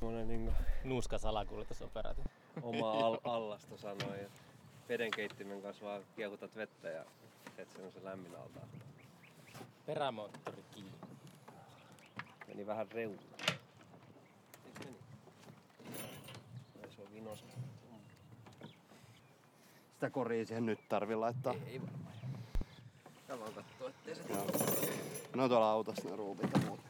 Semmonen 0.01 0.29
niinku 0.29 0.53
Nuuska 0.85 1.19
salakuljetusoperaatio. 1.19 2.25
oma 2.63 2.93
al- 2.93 3.19
allasta 3.25 3.77
sanoi, 3.77 4.21
että 4.21 4.41
vedenkeittimen 4.89 5.63
kanssa 5.63 5.85
vaan 5.85 6.03
kiekutat 6.17 6.57
vettä 6.57 6.89
ja 6.89 7.05
teet 7.57 7.71
semmosen 7.73 8.05
lämmin 8.05 8.37
altaan. 8.37 8.69
Perämoottori 9.87 10.65
kiinni. 10.75 10.93
Meni 12.49 12.67
vähän 12.67 12.93
reunaan. 12.93 13.25
Eiks 14.67 14.81
meni? 14.85 14.97
Ai 16.83 16.91
se 16.91 17.03
on 17.03 17.09
vinossa. 17.15 17.47
Sitä 19.95 20.11
koria 20.11 20.47
siihen 20.47 20.67
nyt 20.67 20.89
tarvii 20.89 21.17
laittaa. 21.17 21.55
Ei 21.67 21.81
varmaan. 21.81 22.15
Tää 23.27 23.41
vaan 23.41 23.53
kattoo, 23.53 23.89
ettei 23.89 24.15
se 24.15 24.23
Joo. 24.29 24.47
No 25.35 25.49
tuolla 25.49 25.71
autossa 25.71 26.09
ne 26.09 26.17
ruuvit 26.17 26.51
ja 26.55 26.61
muut. 26.61 26.81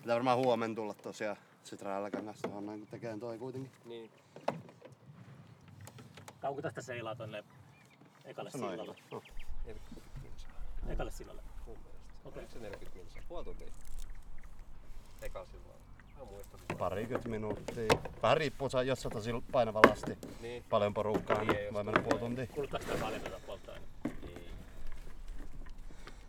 Pitää 0.00 0.14
varmaan 0.16 0.38
huomen 0.38 0.74
tulla 0.74 0.94
tosiaan 0.94 1.36
sit 1.64 1.82
Rajalankangas 1.82 2.38
tuohon 2.42 2.66
noin 2.66 2.78
kun 2.80 2.88
tekee 2.88 3.18
toi 3.18 3.38
kuitenkin. 3.38 3.72
Niin. 3.84 4.10
Kauanko 6.40 6.62
tästä 6.62 6.82
seilaa 6.82 7.14
tonne 7.14 7.44
ekalle 8.28 8.50
Noin. 8.58 8.70
sillalle? 8.72 8.94
No. 9.10 9.22
Ekalle 10.88 11.10
sillalle. 11.10 11.42
Mun 11.66 11.76
mielestä. 11.78 11.98
Okay. 12.24 12.38
Oliko 12.42 12.52
se 12.52 12.58
40 12.58 12.94
minuuttia? 12.94 13.22
Puoli 13.28 13.44
tuntia. 13.44 13.66
Eka 15.22 15.46
muistan. 16.30 16.60
Parikymmentä 16.78 17.28
minuuttia. 17.28 17.88
Vähän 18.22 18.36
riippuu, 18.36 18.68
sa- 18.68 18.82
jos 18.82 19.02
sä 19.02 19.10
tosi 19.10 19.30
painava 19.52 19.80
lasti. 19.88 20.18
Niin. 20.40 20.64
Paljon 20.70 20.94
porukkaa, 20.94 21.38
Niin, 21.38 21.48
niin 21.56 21.74
voi 21.74 21.84
mennä 21.84 22.02
puoli 22.02 22.18
tuntia. 22.18 22.46
Kuluttaako 22.46 22.86
sitä 22.86 22.98
paljon 23.04 23.20
tuota 23.20 23.40
polttoainetta? 23.46 24.08
Niin. 24.26 24.50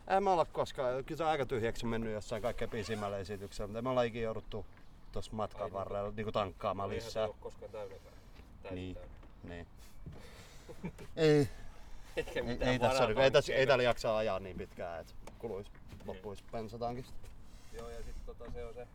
En 0.08 0.24
mä 0.24 0.32
olla 0.34 0.46
koskaan, 0.46 1.06
kyllä 1.06 1.18
se 1.18 1.24
aika 1.24 1.46
tyhjäksi 1.46 1.86
on 1.86 1.90
mennyt 1.90 2.14
jossain 2.14 2.42
kaikkein 2.42 2.72
pisimmällä 2.72 3.18
esityksellä, 3.18 3.68
mutta 3.68 3.82
me 3.82 3.90
ollaan 3.90 4.08
ikinä 4.08 4.24
jouduttu 4.24 4.66
tuossa 5.12 5.32
matkan 5.34 5.62
Aivan. 5.64 5.80
varrella 5.80 6.12
niin 6.16 6.34
tankkaamaan 6.34 6.90
Eihän 6.92 7.02
se 7.02 7.08
lisää. 7.08 7.26
ole 7.26 7.36
koskaan 7.40 7.72
täydenkään. 7.72 8.14
Täysin 8.64 8.76
Niin. 8.76 8.96
täynnä. 8.96 9.10
Niin. 9.44 9.68
ei, 11.16 11.50
ei, 12.18 12.26
ei, 12.60 12.80
tässä, 12.80 13.08
varaa 13.08 13.24
ei, 13.24 13.32
tässä, 13.32 13.54
ei 13.54 13.68
täällä 13.68 13.84
jaksaa 13.84 14.18
ajaa 14.18 14.40
niin 14.40 14.58
pitkään, 14.58 15.02
että 15.02 15.14
kuluisi, 15.40 15.72
loppuisi 16.06 16.44
bensatankista. 16.52 17.14
Joo, 17.74 17.90
ja 17.90 17.98
sitten 17.98 18.24
tota 18.26 18.52
se 18.52 18.66
on 18.66 18.74
se... 18.74 18.88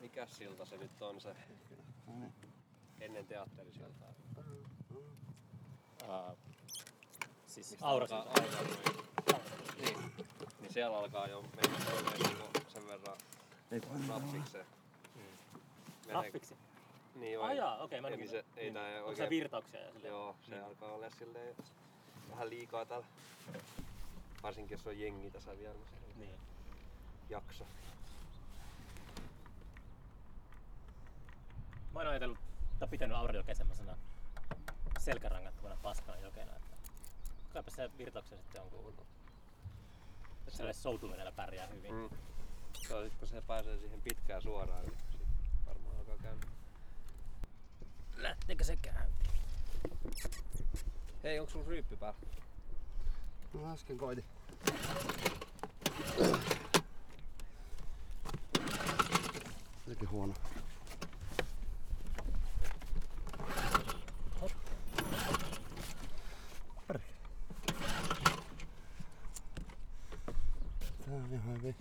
Mikäs 0.00 0.36
silta 0.36 0.66
se 0.66 0.76
nyt 0.76 1.02
on 1.02 1.20
se? 1.20 1.34
Ennen 3.00 3.26
teatterisiltaa. 3.26 4.08
Uh, 6.08 6.36
siis 7.46 7.76
Aurasi. 7.80 8.14
alkaa- 8.14 8.32
alkaa 8.32 9.40
Niin. 9.80 9.98
Niin 10.60 10.72
siellä 10.72 10.98
alkaa 10.98 11.26
jo 11.26 11.42
mennä 11.42 11.78
sen 12.68 12.86
verran 12.88 13.16
nappikseen. 14.08 14.66
Menee- 16.06 16.22
Raffiksi. 16.22 16.54
Niin 17.16 17.40
Ah 17.40 17.46
joo. 17.48 17.56
jaa, 17.56 17.78
okei, 17.78 18.00
mä 18.00 18.08
en 18.08 18.12
Eli 18.14 18.22
niin, 18.22 18.30
se 18.30 18.44
ei 18.56 18.64
niin. 18.64 18.74
tää 18.74 18.96
Onko 18.96 19.08
oikein... 19.08 19.26
se 19.26 19.30
virtauksia 19.30 19.80
ja 19.80 19.92
silleen? 19.92 20.10
Joo, 20.12 20.36
se 20.42 20.50
Niin. 20.50 20.64
alkaa 20.64 20.92
olla 20.92 21.10
silleen 21.10 21.56
vähän 22.30 22.50
liikaa 22.50 22.84
täällä. 22.86 23.06
Varsinkin 24.42 24.74
jos 24.74 24.86
on 24.86 25.00
jengi 25.00 25.30
tässä 25.30 25.58
vielä, 25.58 25.74
niin 25.74 26.18
Niin. 26.18 26.40
jaksa. 27.28 27.64
Mä 31.92 32.00
oon 32.00 32.08
ajatellut, 32.08 32.38
tai 32.78 32.88
pitänyt 32.88 33.16
Auriokea 33.16 33.54
semmosena 33.54 33.96
selkärangattomana 34.98 35.76
paskana 35.82 36.18
jokena, 36.18 36.56
että 36.56 36.76
kaipa 37.52 37.70
se 37.70 37.90
virtauksia 37.98 38.38
sitten 38.38 38.62
on 38.62 38.70
kuultu. 38.70 39.06
Että 40.38 40.50
sellainen 40.50 40.82
soutuvedellä 40.82 41.32
pärjää 41.32 41.66
hyvin. 41.66 41.94
Mm. 41.94 42.08
Se 42.88 42.94
on 42.94 43.04
sit, 43.04 43.18
kun 43.18 43.28
se 43.28 43.42
pääsee 43.46 43.78
siihen 43.78 44.02
pitkään 44.02 44.42
suoraan, 44.42 44.84
niin 44.84 44.98
sit 45.12 45.20
varmaan 45.66 45.96
alkaa 45.98 46.16
käydä. 46.22 46.46
Lähteekö 48.16 48.64
se 48.64 48.76
käyntiin? 48.76 49.30
Hei, 51.24 51.40
onko 51.40 51.52
sulla 51.52 51.66
ryyppy 51.68 51.96
päällä? 51.96 52.18
No 53.54 53.72
äsken 53.72 53.98
koitin. 53.98 54.24
Sekin 59.88 60.10
huono. 60.10 60.34
Perkele. 66.88 67.10
Tää 71.04 71.14
on 71.14 71.32
ihan 71.32 71.54
hyvin. 71.58 71.76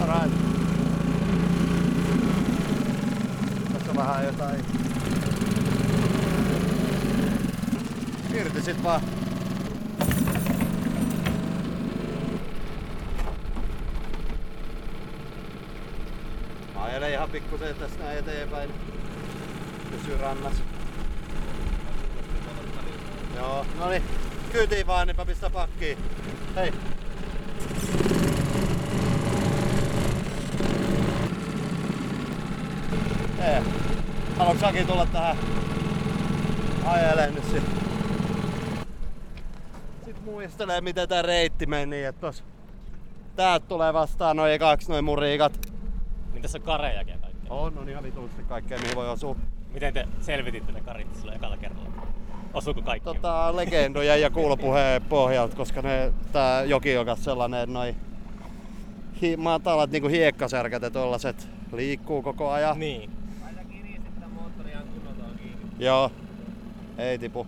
Alright. 0.00 0.32
Tässä 3.72 3.90
on 3.90 3.95
vähän 4.06 4.24
jotain. 4.24 4.64
Irti 8.34 8.62
sit 8.62 8.82
vaan. 8.82 9.00
Mä 16.74 16.82
ajelen 16.84 17.12
ihan 17.12 17.30
pikkusen 17.30 17.74
tästä 17.74 18.04
näin 18.04 18.18
eteenpäin. 18.18 18.70
Pysyy 19.90 20.16
rannassa. 20.16 20.62
Joo, 23.36 23.66
no 23.78 23.88
niin. 23.88 24.02
Kyytiin 24.52 24.86
vaan, 24.86 25.06
niin 25.06 25.16
mä 25.16 25.24
pistän 25.24 25.52
pakkiin. 25.52 25.98
Hei. 26.56 26.72
Ei. 33.42 33.85
Haluatko 34.38 34.60
säkin 34.60 34.86
tulla 34.86 35.06
tähän 35.06 35.36
ajelemaan 36.86 37.34
nyt 37.34 37.44
sit? 37.44 37.62
Sitten 40.04 40.24
muistelee 40.24 40.80
miten 40.80 41.08
tää 41.08 41.22
reitti 41.22 41.66
meni, 41.66 42.04
että 42.04 42.20
tos 42.20 42.44
täältä 43.36 43.66
tulee 43.66 43.92
vastaan 43.92 44.36
noin 44.36 44.58
kaksi 44.60 44.90
noin 44.90 45.04
muriikat. 45.04 45.72
Niin 46.32 46.42
tässä 46.42 46.58
on 46.58 46.62
karejakin 46.62 47.12
ja 47.12 47.18
kaikkea. 47.18 47.52
On, 47.52 47.78
on 47.78 47.88
ihan 47.88 48.04
vitusti 48.04 48.42
kaikkea 48.42 48.78
mihin 48.78 48.96
voi 48.96 49.08
osua. 49.08 49.36
Miten 49.74 49.94
te 49.94 50.08
selvititte 50.20 50.72
ne 50.72 50.80
karit 50.80 51.14
silloin 51.14 51.36
ekalla 51.36 51.56
kerralla? 51.56 52.06
Osuuko 52.54 52.82
kaikki? 52.82 53.04
Tota, 53.04 53.56
legendojen 53.56 54.20
ja 54.20 54.30
kuulopuheen 54.30 55.02
pohjalta, 55.02 55.56
koska 55.56 55.82
ne, 55.82 56.12
tää 56.32 56.64
joki 56.64 56.96
on 56.96 57.06
kanssa 57.06 57.24
sellainen, 57.24 57.60
että 57.60 57.72
noi 57.72 57.94
hi, 59.22 59.36
matalat 59.36 59.90
niinku 59.90 60.08
hiekkasärkät 60.08 60.82
ja 60.82 60.90
tollaset 60.90 61.48
liikkuu 61.72 62.22
koko 62.22 62.50
ajan. 62.50 62.78
Niin. 62.78 63.10
Aina 63.46 63.64
kirisit 63.64 64.02
sitä 64.14 64.28
moottoria 64.28 64.78
kunnolla 64.78 65.30
on 65.30 65.38
kiinni. 65.38 65.65
Joo, 65.78 66.10
ei 66.98 67.18
tipu. 67.18 67.46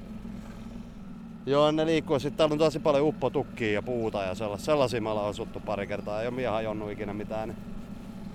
Joo, 1.47 1.71
ne 1.71 1.87
liikkuu. 1.87 2.19
Sitten 2.19 2.37
täällä 2.39 2.53
on 2.53 2.59
tosi 2.59 2.79
paljon 2.79 3.07
uppotukkia 3.07 3.73
ja 3.73 3.83
puuta 3.83 4.23
ja 4.23 4.35
sellaisia. 4.35 4.65
Sellaisia 4.67 5.01
me 5.01 5.09
ollaan 5.11 5.29
osuttu 5.29 5.61
pari 5.61 5.87
kertaa. 5.87 6.21
Ei 6.23 6.29
ole 6.29 6.35
mie 6.37 6.47
hajonnut 6.47 6.91
ikinä 6.91 7.15
mitään. 7.15 7.49
Niin. 7.49 7.59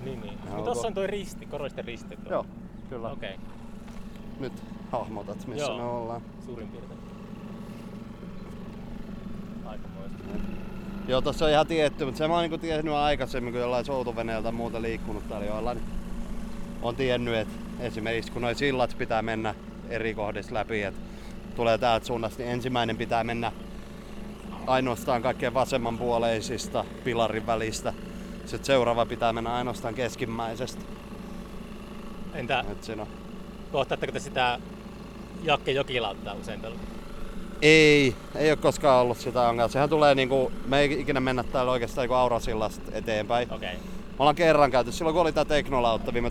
Niin, 0.04 0.20
niin. 0.20 0.38
Joo, 0.46 0.56
No, 0.56 0.62
tossa 0.64 0.82
tuo- 0.82 0.86
on 0.88 0.94
toi 0.94 1.06
risti, 1.06 1.46
koroisten 1.46 1.84
risti. 1.84 2.16
tuo. 2.16 2.32
Joo, 2.32 2.46
kyllä. 2.90 3.10
Okay. 3.10 3.28
Okei, 3.30 3.46
Nyt 4.40 4.52
hahmotat, 4.92 5.46
missä 5.46 5.66
Joo. 5.66 5.76
me 5.76 5.82
ollaan. 5.84 6.22
suurin 6.46 6.68
piirtein. 6.68 7.00
Aikamoista. 9.66 10.18
Joo, 11.08 11.20
tossa 11.20 11.44
on 11.44 11.50
ihan 11.50 11.66
tietty, 11.66 12.04
mutta 12.04 12.18
se 12.18 12.28
mä 12.28 12.34
oon 12.34 12.42
niinku 12.42 12.58
tiennyt 12.58 12.94
aikaisemmin, 12.94 13.52
kun 13.52 13.60
jollain 13.62 13.84
soutuveneeltä 13.84 14.52
muuta 14.52 14.82
liikkunut 14.82 15.28
täällä 15.28 15.46
joilla, 15.46 15.74
niin 15.74 15.84
on 16.82 16.96
tiennyt, 16.96 17.34
että 17.34 17.54
esimerkiksi 17.80 18.32
kun 18.32 18.42
noi 18.42 18.54
sillat 18.54 18.94
pitää 18.98 19.22
mennä 19.22 19.54
eri 19.88 20.14
kohdista 20.14 20.54
läpi, 20.54 20.82
että 20.82 21.00
tulee 21.56 21.78
täältä 21.78 22.06
suunnasta, 22.06 22.42
niin 22.42 22.52
ensimmäinen 22.52 22.96
pitää 22.96 23.24
mennä 23.24 23.52
ainoastaan 24.66 25.22
kaikkein 25.22 25.54
vasemmanpuoleisista 25.54 26.84
pilarin 27.04 27.46
välistä. 27.46 27.92
Sitten 28.46 28.64
seuraava 28.64 29.06
pitää 29.06 29.32
mennä 29.32 29.54
ainoastaan 29.54 29.94
keskimmäisestä. 29.94 30.82
Entä 32.34 32.64
Et 32.72 32.84
siinä 32.84 33.02
on. 33.02 33.08
kohtaatteko 33.72 34.12
te 34.12 34.20
sitä 34.20 34.58
Jakke 35.42 35.72
Jokilauttaa 35.72 36.34
usein 36.34 36.60
tuolla? 36.60 36.78
Ei, 37.62 38.14
ei 38.34 38.50
ole 38.50 38.56
koskaan 38.56 39.02
ollut 39.02 39.18
sitä 39.18 39.40
ongelmaa. 39.40 39.68
Sehän 39.68 39.88
tulee 39.88 40.14
niinku, 40.14 40.52
me 40.66 40.80
ei 40.80 41.00
ikinä 41.00 41.20
mennä 41.20 41.42
täällä 41.42 41.72
oikeastaan 41.72 42.02
niinku 42.02 42.14
Aurasillasta 42.14 42.82
eteenpäin. 42.92 43.52
Okei. 43.52 43.68
Okay. 43.68 44.03
Me 44.14 44.18
ollaan 44.18 44.36
kerran 44.36 44.70
käyty, 44.70 44.92
silloin 44.92 45.14
kun 45.14 45.22
oli 45.22 45.32
tää 45.32 45.44
teknolautta 45.44 46.12
viime 46.12 46.30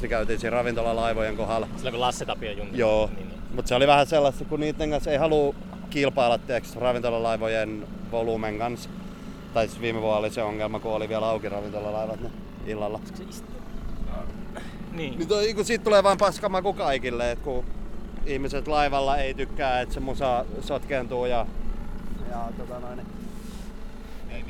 niin 0.00 0.10
käytiin 0.10 0.40
siinä 0.40 0.56
ravintolalaivojen 0.56 1.36
kohdalla. 1.36 1.68
Silloin 1.76 1.92
kun 1.92 2.00
Lasse 2.00 2.24
Tapio 2.24 2.52
jungi. 2.52 2.78
Joo, 2.78 3.06
Niin, 3.16 3.28
niin. 3.28 3.40
mutta 3.54 3.68
se 3.68 3.74
oli 3.74 3.86
vähän 3.86 4.06
sellaista, 4.06 4.44
kun 4.44 4.60
niiden 4.60 4.90
kanssa 4.90 5.10
ei 5.10 5.18
halua 5.18 5.54
kilpailla 5.90 6.38
tiiäks, 6.38 6.76
ravintolalaivojen 6.76 7.86
volyymen 8.12 8.58
kanssa. 8.58 8.90
Tai 9.54 9.68
siis 9.68 9.80
viime 9.80 10.00
vuonna 10.00 10.18
oli 10.18 10.30
se 10.30 10.42
ongelma, 10.42 10.80
kun 10.80 10.92
oli 10.92 11.08
vielä 11.08 11.28
auki 11.28 11.48
ravintolalaivat 11.48 12.20
ne 12.20 12.30
illalla. 12.66 13.00
Niin. 14.92 15.18
Niin 15.18 15.28
toi, 15.28 15.54
kun 15.54 15.64
siitä 15.64 15.84
tulee 15.84 16.02
vaan 16.02 16.18
paskamaku 16.18 16.72
kaikille, 16.72 17.30
että 17.30 17.44
kun 17.44 17.64
ihmiset 18.26 18.68
laivalla 18.68 19.16
ei 19.16 19.34
tykkää, 19.34 19.80
että 19.80 19.94
se 19.94 20.00
musa 20.00 20.44
sotkeentuu 20.60 21.26
ja, 21.26 21.46
ja 22.30 22.48
tota 22.58 22.80
noin, 22.80 22.96
niin 22.96 23.06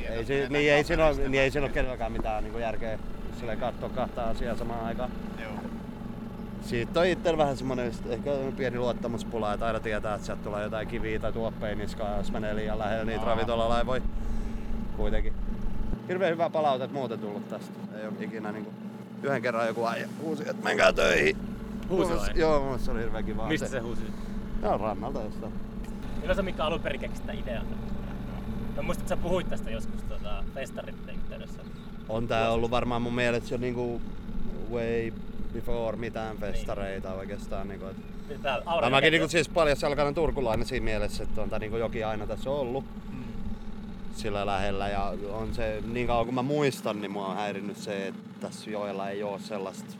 ei, 0.09 0.25
si, 0.25 0.33
niin, 0.49 0.73
ei 0.73 0.83
siinä 0.83 1.05
ole, 1.05 1.15
niin 1.27 1.41
ei 1.41 1.51
siinä 1.51 1.65
ole 1.65 1.73
kenelläkään 1.73 2.11
mitään 2.11 2.43
niin 2.43 2.59
järkeä, 2.59 2.91
jos 2.91 3.39
silleen 3.39 3.59
katsoo 3.59 3.89
kahta 3.89 4.23
asiaa 4.23 4.55
samaan 4.55 4.85
aikaan. 4.85 5.11
Joo. 5.41 5.51
Siitä 6.61 6.99
on 6.99 7.05
itsellä 7.05 7.37
vähän 7.37 7.57
semmonen 7.57 7.85
just 7.85 8.05
ehkä 8.05 8.31
pieni 8.57 8.77
luottamuspula, 8.77 9.53
että 9.53 9.65
aina 9.65 9.79
tietää, 9.79 10.15
että 10.15 10.25
sieltä 10.25 10.43
tulee 10.43 10.63
jotain 10.63 10.87
kiviä 10.87 11.19
tai 11.19 11.33
tuoppeja 11.33 11.75
niskaan, 11.75 12.17
jos 12.17 12.31
menee 12.31 12.55
liian 12.55 12.79
lähellä 12.79 13.05
niitä 13.05 13.25
ravintolalaivoja. 13.25 14.01
Kuitenkin. 14.97 15.33
Hirveän 16.07 16.31
hyvää 16.31 16.49
palautetta 16.49 16.93
muuten 16.93 17.19
tullut 17.19 17.49
tästä. 17.49 17.73
Ei 17.95 18.07
ole 18.07 18.13
ikinä 18.19 18.51
niinku... 18.51 18.71
Yhden 19.23 19.41
kerran 19.41 19.67
joku 19.67 19.87
äijä 19.87 20.07
huusi, 20.21 20.43
että 20.49 20.63
menkää 20.63 20.93
töihin. 20.93 21.37
Huusi 21.89 22.13
vai? 22.13 22.29
Joo, 22.35 22.59
mun 22.59 22.79
se 22.79 22.91
oli 22.91 22.99
hirveän 22.99 23.25
kiva. 23.25 23.47
Mistä 23.47 23.67
se 23.67 23.79
huusi? 23.79 24.01
Joo, 24.63 24.77
rannalta 24.77 25.21
jostain. 25.21 25.53
Milloin 26.17 26.35
sä 26.35 26.41
Mikka 26.41 26.65
alun 26.65 26.79
perin 26.79 26.99
keksit 26.99 27.25
sitä 27.27 27.61
idean? 28.71 28.75
No 28.75 28.83
muistat, 28.83 29.07
sä 29.07 29.17
puhuit 29.17 29.49
tästä 29.49 29.71
joskus 29.71 30.03
tota, 30.09 30.43
festarit 30.53 30.95
yhteydessä. 31.15 31.61
On 32.09 32.27
tää 32.27 32.51
ollut 32.51 32.71
varmaan 32.71 33.01
mun 33.01 33.15
mielestä 33.15 33.53
jo 33.53 33.57
niinku 33.57 34.01
way 34.71 35.11
before 35.53 35.97
mitään 35.97 36.37
festareita 36.37 37.13
oikeastaan. 37.13 37.67
Niinku, 37.67 37.85
et 37.85 38.41
Tää 38.41 38.61
Mä 38.81 38.89
mäkin 38.89 39.11
niinku 39.11 39.27
siis 39.27 39.49
paljasjalkainen 39.49 40.13
turkulainen 40.13 40.67
siinä 40.67 40.83
mielessä, 40.83 41.23
että 41.23 41.41
on 41.41 41.49
tää 41.49 41.59
niinku 41.59 41.77
jokin 41.77 42.07
aina 42.07 42.27
tässä 42.27 42.49
ollut 42.49 42.85
sillä 44.15 44.45
lähellä 44.45 44.89
ja 44.89 45.13
on 45.29 45.53
se, 45.53 45.83
niin 45.93 46.07
kauan 46.07 46.25
kuin 46.25 46.35
mä 46.35 46.41
muistan, 46.41 47.01
niin 47.01 47.11
mua 47.11 47.27
on 47.27 47.35
häirinnyt 47.35 47.77
se, 47.77 48.07
että 48.07 48.21
tässä 48.39 48.69
joella 48.69 49.09
ei 49.09 49.23
ole 49.23 49.39
sellaista 49.39 49.93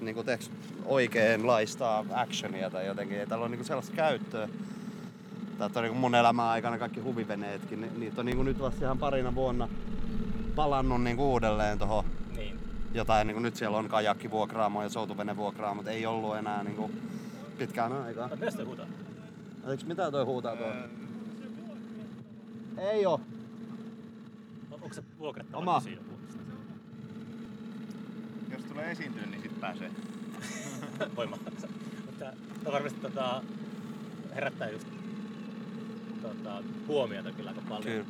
niinku 0.00 0.24
oikeanlaista 0.84 2.04
actionia 2.14 2.70
tai 2.70 2.86
jotenkin, 2.86 3.18
ei 3.18 3.26
täällä 3.26 3.42
ole 3.42 3.50
niinku 3.50 3.64
sellaista 3.64 3.96
käyttöä. 3.96 4.48
Tää 5.68 5.68
on 5.76 5.82
niinku 5.82 5.98
mun 5.98 6.14
elämän 6.14 6.46
aikana 6.46 6.78
kaikki 6.78 7.00
huviveneetkin, 7.00 7.80
ni- 7.80 7.90
niitä 7.98 8.20
on 8.20 8.26
niinku 8.26 8.42
nyt 8.42 8.60
vasta 8.60 8.84
ihan 8.84 8.98
parina 8.98 9.34
vuonna 9.34 9.68
palannut 10.56 11.02
niinku 11.02 11.32
uudelleen 11.32 11.78
tohon 11.78 12.04
Niin. 12.36 12.58
jotain, 12.94 13.26
niin 13.26 13.34
kuin 13.34 13.42
nyt 13.42 13.56
siellä 13.56 13.76
on 13.78 13.88
kajakki 13.88 14.30
vuokraamo 14.30 14.82
ja 14.82 14.88
soutuvene 14.88 15.36
vuokraamo, 15.36 15.74
mutta 15.74 15.90
ei 15.90 16.06
ollut 16.06 16.36
enää 16.36 16.64
niin 16.64 16.76
kuin 16.76 17.02
pitkään 17.58 17.92
aikaa. 17.92 18.28
Mitä 18.28 18.50
sitä 18.50 18.64
huutaa? 18.64 18.86
Eikö 19.70 19.84
mitä 19.86 20.10
toi 20.10 20.24
huutaa 20.24 20.56
tuo? 20.56 20.66
Ei 22.78 23.06
oo. 23.06 23.20
On- 24.70 24.82
Onko 24.82 24.94
se 24.94 25.02
vuokrattava 25.18 25.58
Oma. 25.62 25.80
siinä? 25.80 26.00
Jos 28.52 28.62
tulee 28.62 28.90
esiintyä, 28.90 29.26
niin 29.26 29.42
sit 29.42 29.60
pääsee. 29.60 29.90
Voimakkaassa. 31.16 31.68
Mutta 32.06 32.24
tämä 32.64 32.72
varmasti 32.72 33.00
tota, 33.00 33.42
herättää 34.34 34.68
just 34.70 34.86
tota, 36.22 36.62
huomiota 36.88 37.32
kyllä 37.32 37.50
aika 37.50 37.62
paljon. 37.68 37.82
Kyllä. 37.82 38.04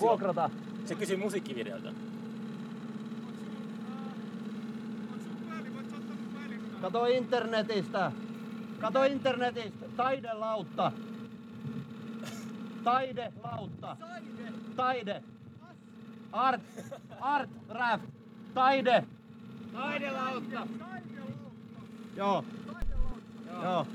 Vuokrata. 0.00 0.50
Se 0.84 0.94
kysyy 0.94 1.16
musiikkivideolta. 1.16 1.92
Kato 6.80 7.06
internetistä. 7.06 8.12
Kato 8.80 9.04
internetistä. 9.04 9.86
Taidelautta. 9.96 10.92
Taidelautta. 12.84 13.96
Taide. 14.76 15.22
Art. 16.32 16.62
Art. 17.20 17.50
Raft. 17.68 18.04
Taide. 18.54 19.04
Taidelautta. 19.72 20.66
Joo. 22.16 22.44
Joo. 23.62 23.86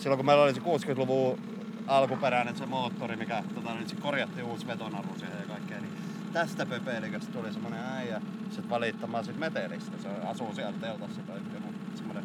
Silloin 0.00 0.18
kun 0.18 0.26
meillä 0.26 0.42
oli 0.44 0.54
se 0.54 0.60
60-luvun 0.60 1.38
alkuperäinen 1.86 2.56
se 2.56 2.66
moottori, 2.66 3.16
mikä 3.16 3.42
tota, 3.54 3.74
nyt 3.74 3.88
se 3.88 3.96
korjattiin 3.96 4.46
uusi 4.46 4.66
vetonaru 4.66 5.08
siihen 5.18 5.38
ja 5.40 5.46
kaikkea, 5.46 5.80
niin 5.80 5.92
tästä 6.32 6.66
pöpeliköstä 6.66 7.32
tuli 7.32 7.52
semmonen 7.52 7.80
äijä 7.84 8.20
sit 8.50 8.70
valittamaan 8.70 9.24
sit 9.24 9.38
metelistä. 9.38 9.98
Se 10.02 10.08
asuu 10.08 10.54
siellä 10.54 10.78
teltassa 10.80 11.20
tai 11.20 11.36
joku 11.54 11.74
semmonen 11.94 12.24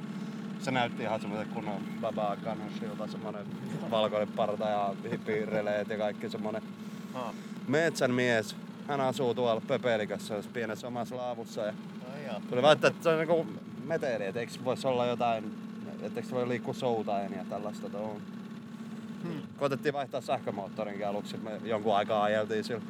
se 0.59 0.71
näytti 0.71 1.03
ihan 1.03 1.21
semmoisen 1.21 1.53
kunnon 1.53 1.81
babaa 2.01 2.35
kanushilta, 2.35 3.07
semmonen 3.07 3.45
valkoinen 3.91 4.27
parta 4.27 4.69
ja 4.69 4.93
hippireleet 5.11 5.89
ja 5.89 5.97
kaikki 5.97 6.29
semmonen 6.29 6.61
Ah. 7.13 7.33
metsän 7.67 8.11
mies. 8.11 8.55
Hän 8.87 9.01
asuu 9.01 9.33
tuolla 9.33 9.61
pöpelikössä 9.67 10.33
jos 10.35 10.47
pienessä 10.47 10.87
omassa 10.87 11.17
laavussa 11.17 11.61
ja 11.61 11.73
jaa. 12.27 12.41
tuli 12.49 12.61
väittää, 12.61 12.87
että 12.89 13.03
se 13.03 13.09
on 13.09 13.17
niinku 13.17 13.45
meteli, 13.85 14.25
et 14.25 14.35
eikö 14.35 14.53
voisi 14.63 14.87
olla 14.87 15.05
jotain, 15.05 15.55
etteikö 16.01 16.29
se 16.29 16.35
voi 16.35 16.47
liikkua 16.47 16.73
soutaen 16.73 17.33
ja 17.33 17.45
tällaista 17.49 17.89
tuohon. 17.89 18.21
Hmm. 19.23 19.41
Koitettiin 19.59 19.93
vaihtaa 19.93 20.21
sähkömoottorinkin 20.21 21.07
aluksi, 21.07 21.37
me 21.37 21.51
jonkun 21.63 21.95
aikaa 21.95 22.23
ajeltiin 22.23 22.63
sillä 22.63 22.81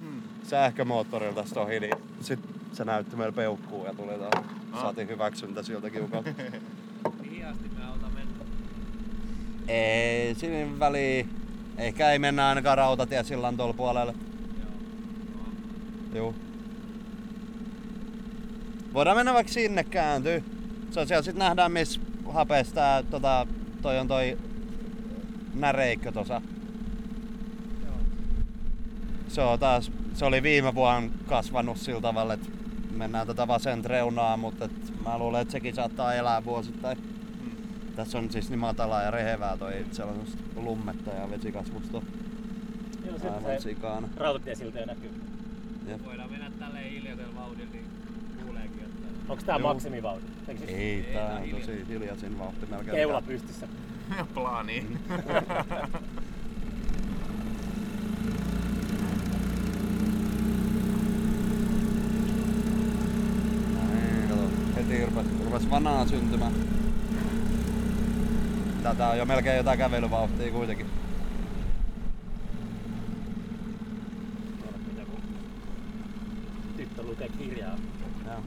Hmm. 0.00 0.22
sähkömoottorilla 0.42 1.34
tästä 1.42 1.60
ohi, 1.60 1.80
niin 1.80 1.94
sit 2.20 2.40
se 2.72 2.84
näytti 2.84 3.16
meillä 3.16 3.32
peukkuu 3.32 3.84
ja 3.86 3.94
tuli 3.94 4.12
tuohon. 4.14 4.44
Ah. 4.72 4.80
Saatiin 4.82 5.08
hyväksyntä 5.08 5.62
siltä 5.62 5.90
kiukalta. 5.90 6.30
Mihin 7.22 7.46
asti 7.46 7.70
me 7.78 7.84
ollaan 7.94 8.12
mennyt? 8.12 8.46
ei 9.68 10.34
siinä 10.34 10.78
väliin. 10.78 11.30
Ehkä 11.78 12.10
ei 12.10 12.18
mennä 12.18 12.48
ainakaan 12.48 12.78
rautatiesillan 12.78 13.56
tuolla 13.56 13.74
puolella. 13.74 14.14
Joo. 16.16 16.34
Voidaan 18.94 19.16
mennä 19.16 19.34
vaikka 19.34 19.52
sinne 19.52 19.84
kääntyy. 19.84 20.44
Se 20.90 21.00
on 21.00 21.06
siellä 21.06 21.22
sit 21.22 21.36
nähdään 21.36 21.72
missä 21.72 22.00
hapeessa 22.32 22.74
tää, 22.74 23.02
tota, 23.02 23.46
toi 23.82 23.98
on 23.98 24.08
toi 24.08 24.38
näreikkö 25.54 26.12
tossa. 26.12 26.42
Se 29.28 29.40
on 29.40 29.58
taas, 29.58 29.92
se 30.14 30.24
oli 30.24 30.42
viime 30.42 30.74
vuonna 30.74 31.10
kasvanut 31.26 31.78
sillä 31.78 32.00
tavalla, 32.00 32.34
että 32.34 32.48
mennään 32.96 33.26
tätä 33.26 33.48
vasenta 33.48 33.88
reunaa, 33.88 34.36
mutta 34.36 34.64
et 34.64 34.72
mä 35.04 35.18
luulen, 35.18 35.42
että 35.42 35.52
sekin 35.52 35.74
saattaa 35.74 36.14
elää 36.14 36.44
vuosittain. 36.44 36.98
Tässä 37.96 38.18
on 38.18 38.30
siis 38.30 38.50
niin 38.50 38.58
matalaa 38.58 39.02
ja 39.02 39.10
rehevää 39.10 39.56
toi 39.56 39.86
sellaista 39.92 40.38
lummetta 40.56 41.10
ja 41.10 41.30
vesikasvusta 41.30 42.02
Joo, 43.06 43.18
se 43.18 43.62
sikana. 43.62 44.08
rautatiesilta 44.16 44.78
jo 44.78 44.86
Voidaan 46.04 46.30
mennä 46.30 46.50
tälleen 46.58 46.90
hiljaisella 46.90 47.34
vauhdilla, 47.36 47.70
niin 47.72 47.84
kuuleekin, 48.44 48.80
että 48.80 49.06
Onko 49.28 49.42
tää 49.46 49.58
maksimivauhti? 49.58 50.26
Eikö 50.48 50.66
siis 50.66 50.78
Ei, 50.78 51.02
tää 51.12 51.28
tää 51.28 51.38
on 51.38 51.50
tosi 51.50 51.84
hiljaisin 51.88 52.38
vauhti 52.38 52.66
melkein. 52.70 52.96
keula 52.96 53.22
pystyssä? 53.22 53.68
Plaani. 54.34 54.86
Kato. 64.28 64.50
Heti 64.76 65.04
rupes, 65.06 65.26
rupes 65.44 65.70
vanaa 65.70 66.06
syntymään. 66.06 66.52
Tätä 68.82 69.08
on 69.08 69.18
jo 69.18 69.24
melkein 69.24 69.56
jotain 69.56 69.78
kävelyvauhtia 69.78 70.52
kuitenkin. 70.52 70.86
Mitä 74.86 75.02
kun 75.04 75.20
lukee 77.06 77.28
kirjaa. 77.38 77.76
Joo. 78.26 78.40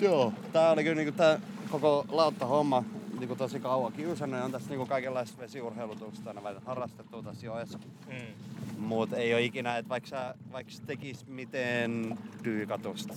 Joo, 0.00 0.32
tää 0.52 0.70
oli 0.70 0.82
kyllä 0.82 0.96
niinku 0.96 1.16
tää 1.16 1.40
koko 1.70 2.04
lauttahomma 2.08 2.84
niinku 3.18 3.36
tosi 3.36 3.60
kauan 3.60 3.92
kiusannut 3.92 4.38
ja 4.38 4.44
on 4.44 4.52
tässä 4.52 4.68
niinku 4.70 4.86
kaikenlaista 4.86 5.38
vesiurheilutusta 5.42 6.30
aina 6.30 6.42
vähän 6.42 6.62
harrastettu 6.66 7.22
tässä 7.22 7.46
joessa. 7.46 7.78
Mm. 8.06 8.14
Mut 8.78 9.12
ei 9.12 9.32
oo 9.34 9.38
ikinä, 9.38 9.76
että 9.76 9.88
vaikka 9.88 10.08
sä 10.08 10.34
vaikka 10.52 10.72
sä 10.72 10.82
tekis 10.86 11.26
miten 11.26 12.18
dyykatusta, 12.44 13.14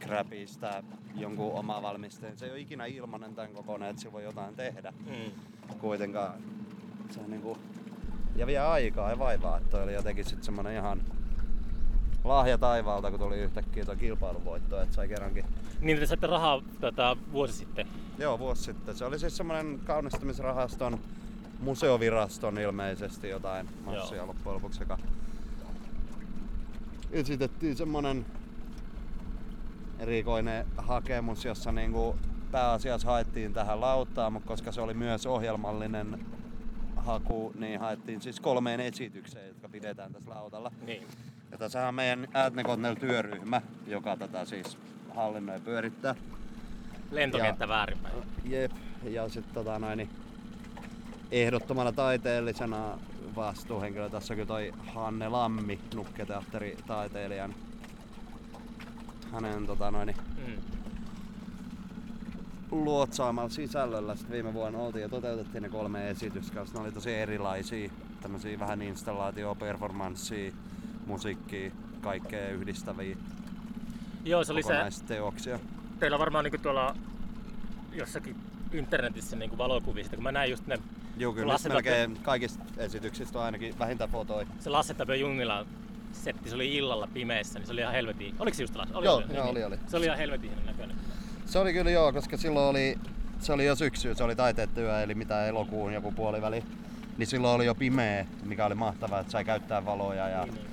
crapista, 0.00 0.82
jonkun 1.14 1.52
oma 1.52 1.82
valmisteen, 1.82 2.38
se 2.38 2.44
ei 2.44 2.50
ole 2.52 2.60
ikinä 2.60 2.86
ilmanen 2.86 3.34
tän 3.34 3.52
kokoinen, 3.52 3.88
että 3.90 4.02
sillä 4.02 4.12
voi 4.12 4.24
jotain 4.24 4.54
tehdä 4.56 4.92
Mm. 5.06 5.30
kuitenkaan. 5.78 6.34
Se 7.10 7.20
on 7.20 7.30
niinku, 7.30 7.58
ja 8.36 8.46
vie 8.46 8.58
aikaa 8.58 9.10
ja 9.10 9.18
vaivaa, 9.18 9.56
että 9.56 9.70
toi 9.70 9.82
oli 9.82 9.94
jotenkin 9.94 10.24
sit 10.24 10.44
semmonen 10.44 10.76
ihan 10.76 11.00
lahja 12.24 12.58
taivaalta, 12.58 13.10
kun 13.10 13.20
tuli 13.20 13.38
yhtäkkiä 13.38 13.84
tuo 13.84 13.96
kilpailuvoitto, 13.96 14.82
että 14.82 14.94
sai 14.94 15.08
kerrankin. 15.08 15.44
Niin 15.80 15.98
te 15.98 16.06
saitte 16.06 16.26
rahaa 16.26 16.62
tota, 16.80 17.16
vuosi 17.32 17.52
sitten. 17.52 17.86
Joo, 18.18 18.38
vuosi 18.38 18.62
sitten. 18.62 18.96
Se 18.96 19.04
oli 19.04 19.18
siis 19.18 19.36
semmonen 19.36 19.80
kaunistamisrahaston, 19.84 20.98
museoviraston 21.60 22.58
ilmeisesti 22.58 23.28
jotain 23.28 23.68
massia 23.84 24.16
Joo. 24.16 24.26
loppujen 24.26 24.54
lopuksi, 24.54 24.82
joka 24.82 24.98
esitettiin 27.12 27.76
semmonen 27.76 28.26
erikoinen 29.98 30.66
hakemus, 30.76 31.44
jossa 31.44 31.72
niinku 31.72 32.16
pääasiassa 32.50 33.08
haettiin 33.08 33.54
tähän 33.54 33.80
lauttaan, 33.80 34.32
mutta 34.32 34.48
koska 34.48 34.72
se 34.72 34.80
oli 34.80 34.94
myös 34.94 35.26
ohjelmallinen 35.26 36.26
haku, 37.06 37.52
niin 37.58 37.80
haettiin 37.80 38.20
siis 38.20 38.40
kolmeen 38.40 38.80
esitykseen, 38.80 39.48
jotka 39.48 39.68
pidetään 39.68 40.12
tässä 40.12 40.30
lautalla. 40.30 40.72
Niin. 40.86 41.06
Ja 41.52 41.58
tässä 41.58 41.88
on 41.88 41.94
meidän 41.94 42.28
Äätnekotnel 42.34 42.94
työryhmä, 42.94 43.62
joka 43.86 44.16
tätä 44.16 44.44
siis 44.44 44.78
hallinnoi 45.14 45.60
pyörittää. 45.60 46.14
Lentokenttä 47.10 47.64
Ja- 47.64 47.68
väärinpäin. 47.68 48.14
Jep, 48.44 48.72
ja 49.02 49.28
sitten 49.28 49.54
tota 49.54 49.78
noin, 49.78 49.96
niin 49.98 50.10
ehdottomana 51.30 51.92
taiteellisena 51.92 52.98
vastuuhenkilö 53.36 54.08
tässä 54.10 54.34
on 54.34 54.36
kyllä 54.36 54.46
toi 54.48 54.72
Hanne 54.78 55.28
Lammi, 55.28 55.78
nukketeatteritaiteilijan. 55.94 57.54
Hänen 59.32 59.66
tota 59.66 59.90
noin, 59.90 60.06
niin 60.06 60.16
Mm. 60.46 60.75
Luotsaamalla 62.84 63.48
sisällöllä 63.48 64.16
sit 64.16 64.30
viime 64.30 64.54
vuonna 64.54 64.78
oltiin 64.78 65.02
ja 65.02 65.08
toteutettiin 65.08 65.62
ne 65.62 65.68
kolme 65.68 66.10
esitystä, 66.10 66.60
ne 66.74 66.80
oli 66.80 66.92
tosi 66.92 67.14
erilaisia. 67.14 67.90
Tämmöisiä 68.20 68.58
vähän 68.58 68.82
installaatio, 68.82 69.54
performanssia, 69.54 70.52
musiikkia, 71.06 71.70
kaikkea 72.00 72.48
yhdistäviä 72.48 73.16
Joo, 74.24 74.44
se 74.44 74.52
oli 74.52 74.62
se, 74.62 74.68
kokonaisteoksia. 74.68 75.58
teillä 76.00 76.18
varmaan 76.18 76.44
niinku 76.44 76.58
tuolla 76.58 76.96
jossakin 77.92 78.36
internetissä 78.72 79.36
niinku 79.36 79.58
valokuvia, 79.58 80.04
siitä, 80.04 80.16
kun 80.16 80.22
mä 80.22 80.32
näin 80.32 80.50
just 80.50 80.66
ne, 80.66 80.78
Joo, 81.16 81.32
kyllä 81.32 81.52
Lasse 81.52 81.68
melkein 81.68 82.18
kaikista 82.22 82.64
esityksistä 82.76 83.38
on 83.38 83.44
ainakin 83.44 83.78
vähintään 83.78 84.10
fotoi. 84.10 84.46
se 84.60 84.70
Lasse 84.70 84.94
Tapio 84.94 85.14
Junnilan 85.14 85.66
setti, 86.12 86.48
se 86.48 86.54
oli 86.54 86.74
illalla 86.74 87.08
pimeässä, 87.14 87.58
niin 87.58 87.66
se 87.66 87.72
oli 87.72 87.80
ihan 87.80 87.92
helvetin, 87.94 88.34
oliko 88.38 88.54
se 88.56 88.62
just 88.62 88.76
Lasse? 88.76 88.94
Oli, 88.96 89.06
Joo, 89.06 89.16
oli, 89.16 89.24
joo, 89.24 89.44
niin. 89.44 89.50
oli, 89.50 89.64
oli. 89.64 89.78
Se 89.86 89.96
oli 89.96 90.04
ihan 90.04 90.18
helvetin 90.18 90.50
näköinen. 90.66 90.96
Se 91.46 91.58
oli 91.58 91.72
kyllä 91.72 91.90
joo, 91.90 92.12
koska 92.12 92.36
silloin 92.36 92.66
oli, 92.66 92.98
se 93.38 93.52
oli 93.52 93.66
jo 93.66 93.76
syksy, 93.76 94.14
se 94.14 94.24
oli 94.24 94.36
taiteet 94.36 94.74
työ, 94.74 95.02
eli 95.02 95.14
mitä 95.14 95.46
elokuun 95.46 95.92
joku 95.92 96.12
puoliväli. 96.12 96.64
Niin 97.18 97.26
silloin 97.26 97.54
oli 97.54 97.66
jo 97.66 97.74
pimeä, 97.74 98.26
mikä 98.44 98.66
oli 98.66 98.74
mahtavaa, 98.74 99.20
että 99.20 99.32
sai 99.32 99.44
käyttää 99.44 99.84
valoja 99.84 100.28
ja 100.28 100.44
Niin, 100.44 100.54
niin. 100.54 100.66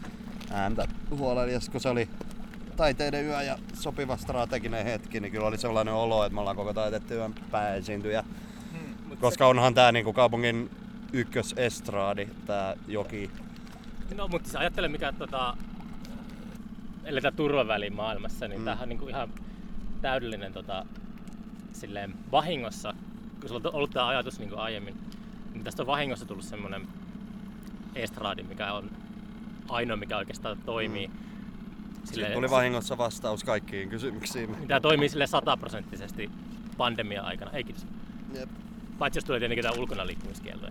ääntä 0.51 0.87
huolella. 1.17 1.59
kun 1.71 1.81
se 1.81 1.89
oli 1.89 2.09
taiteiden 2.75 3.25
yö 3.25 3.41
ja 3.41 3.57
sopiva 3.73 4.17
strateginen 4.17 4.85
hetki, 4.85 5.19
niin 5.19 5.31
kyllä 5.31 5.45
oli 5.47 5.57
sellainen 5.57 5.93
olo, 5.93 6.25
että 6.25 6.33
me 6.33 6.39
ollaan 6.39 6.55
koko 6.55 6.73
taitetyön 6.73 7.33
pääesiintyjä. 7.51 8.23
Mut 9.07 9.19
Koska 9.19 9.47
onhan 9.47 9.73
tää 9.73 9.91
niinku 9.91 10.13
kaupungin 10.13 10.69
ykkösestraadi, 11.13 12.27
tää 12.45 12.75
joki. 12.87 13.31
Se, 14.09 14.15
no, 14.15 14.27
mutta 14.27 14.49
siis 14.49 14.55
ajattele 14.55 14.87
mikä 14.87 15.11
tota, 15.11 15.57
eletään 17.03 17.35
turvavälin 17.35 17.93
maailmassa, 17.93 18.47
niin 18.47 18.59
mm. 18.59 18.65
tämähän 18.65 18.83
on 18.83 18.89
niinku 18.89 19.07
ihan 19.07 19.29
täydellinen 20.03 20.53
tota, 20.53 20.85
silleen 21.73 22.13
vahingossa, 22.31 22.93
kun 23.39 23.49
sulla 23.49 23.61
on 23.69 23.75
ollut 23.75 23.91
tämä 23.91 24.07
ajatus 24.07 24.39
niin 24.39 24.57
aiemmin, 24.57 24.97
niin 25.53 25.63
tästä 25.63 25.83
on 25.83 25.87
vahingossa 25.87 26.25
tullut 26.25 26.45
semmoinen 26.45 26.87
estradi, 27.95 28.43
mikä 28.43 28.73
on 28.73 28.89
ainoa, 29.69 29.97
mikä 29.97 30.17
oikeastaan 30.17 30.57
toimii. 30.65 31.07
Mm. 31.07 31.13
Silleen, 31.13 32.05
Siitä 32.05 32.33
tuli 32.33 32.49
vahingossa 32.49 32.97
vastaus 32.97 33.43
kaikkiin 33.43 33.89
kysymyksiin. 33.89 34.55
Tämä 34.67 34.79
toimii 34.79 35.09
sille 35.09 35.27
sataprosenttisesti 35.27 36.29
pandemia 36.77 37.23
aikana. 37.23 37.51
Ei 37.51 37.63
kiitos. 37.63 37.85
Jep. 38.33 38.49
Paitsi 38.99 39.17
jos 39.17 39.25
tulee 39.25 39.39
tietenkin 39.39 39.63
tämä 39.63 39.79
ulkona 39.81 40.07
liikkumiskielto. 40.07 40.67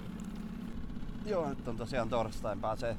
Joo, 1.26 1.48
nyt 1.48 1.68
on 1.68 1.76
tosiaan 1.76 2.08
torstain 2.08 2.60
pääsee. 2.60 2.96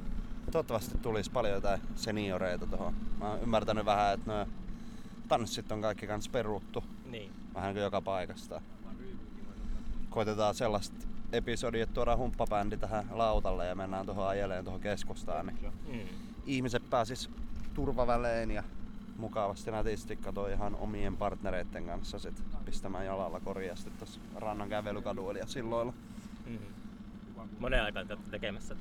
Toivottavasti 0.51 0.97
tulisi 1.01 1.31
paljon 1.31 1.53
jotain 1.53 1.81
senioreita 1.95 2.67
tuohon. 2.67 2.93
Mä 3.19 3.29
oon 3.29 3.41
ymmärtänyt 3.41 3.85
vähän, 3.85 4.13
että 4.13 4.31
nuo 4.31 4.47
tanssit 5.27 5.71
on 5.71 5.81
kaikki 5.81 6.07
kans 6.07 6.29
peruttu. 6.29 6.83
Niin. 7.05 7.31
Vähän 7.53 7.73
kuin 7.73 7.83
joka 7.83 8.01
paikasta. 8.01 8.61
Koitetaan 10.09 10.55
sellaista 10.55 10.95
episodia, 11.31 11.83
että 11.83 11.93
tuodaan 11.93 12.17
humppabändi 12.17 12.77
tähän 12.77 13.05
lautalle 13.11 13.67
ja 13.67 13.75
mennään 13.75 14.05
tuohon 14.05 14.27
ajeleen 14.27 14.63
tuohon 14.63 14.81
keskustaan. 14.81 15.45
Niin 15.45 15.73
Mm. 15.87 15.99
ihmiset 16.45 16.89
pääsis 16.89 17.29
turvavälein 17.73 18.51
ja 18.51 18.63
mukavasti 19.17 19.71
nätisti 19.71 20.15
katoi 20.15 20.53
ihan 20.53 20.75
omien 20.75 21.17
partnereiden 21.17 21.85
kanssa 21.85 22.19
sit 22.19 22.43
pistämään 22.65 23.05
jalalla 23.05 23.39
korjasti 23.39 23.89
tuossa 23.89 24.19
rannan 24.35 24.69
kävelykaduilla 24.69 25.39
ja 25.39 25.47
silloilla. 25.47 25.93
Mm. 26.45 26.57
Monen 27.59 27.83
aikaan 27.83 28.07
te 28.07 28.17
tekemässä. 28.31 28.75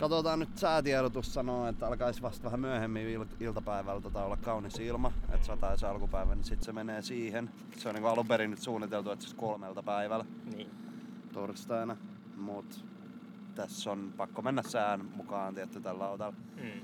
Katsotaan 0.00 0.38
nyt 0.38 0.58
säätiedotus 0.58 1.34
sanoo, 1.34 1.68
että 1.68 1.86
alkaisi 1.86 2.22
vasta 2.22 2.44
vähän 2.44 2.60
myöhemmin 2.60 3.06
il- 3.20 3.36
iltapäivällä 3.40 4.00
tota 4.00 4.24
olla 4.24 4.36
kaunis 4.36 4.78
ilma, 4.78 5.12
että 5.32 5.46
sataisi 5.46 5.86
alkupäivä, 5.86 6.34
niin 6.34 6.44
sitten 6.44 6.64
se 6.64 6.72
menee 6.72 7.02
siihen. 7.02 7.50
Se 7.76 7.88
on 7.88 7.94
niin 7.94 8.06
alun 8.06 8.26
perin 8.26 8.50
nyt 8.50 8.58
suunniteltu, 8.58 9.10
että 9.10 9.26
se 9.26 9.36
kolmelta 9.36 9.82
päivällä 9.82 10.24
Niin. 10.56 10.70
torstaina, 11.32 11.96
mut 12.36 12.84
tässä 13.54 13.90
on 13.92 14.12
pakko 14.16 14.42
mennä 14.42 14.62
sään 14.62 15.04
mukaan 15.16 15.54
tietty 15.54 15.80
tällä 15.80 16.04
lautalla. 16.04 16.34
Mm. 16.56 16.80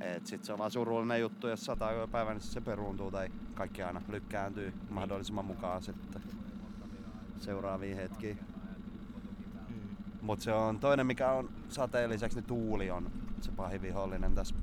Et 0.00 0.26
sit 0.26 0.44
se 0.44 0.52
on 0.52 0.58
vaan 0.58 0.70
surullinen 0.70 1.20
juttu, 1.20 1.48
jos 1.48 1.64
sataa 1.64 2.06
päivä, 2.06 2.30
niin 2.32 2.40
se 2.40 2.60
peruuntuu 2.60 3.10
tai 3.10 3.28
kaikki 3.54 3.82
aina 3.82 4.02
lykkääntyy 4.08 4.72
mahdollisimman 4.90 5.44
mukaan 5.44 5.82
sitten 5.82 6.22
seuraaviin 7.38 7.96
hetkiin. 7.96 8.38
Mm. 10.26 10.30
Mut 10.30 10.40
se 10.40 10.52
on 10.52 10.78
toinen, 10.78 11.06
mikä 11.06 11.30
on 11.30 11.48
sateen 11.68 12.10
lisäksi, 12.10 12.38
niin 12.38 12.46
tuuli 12.46 12.90
on 12.90 13.10
se 13.40 13.50
pahin 13.52 13.82
vihollinen 13.82 14.34
tässä. 14.34 14.54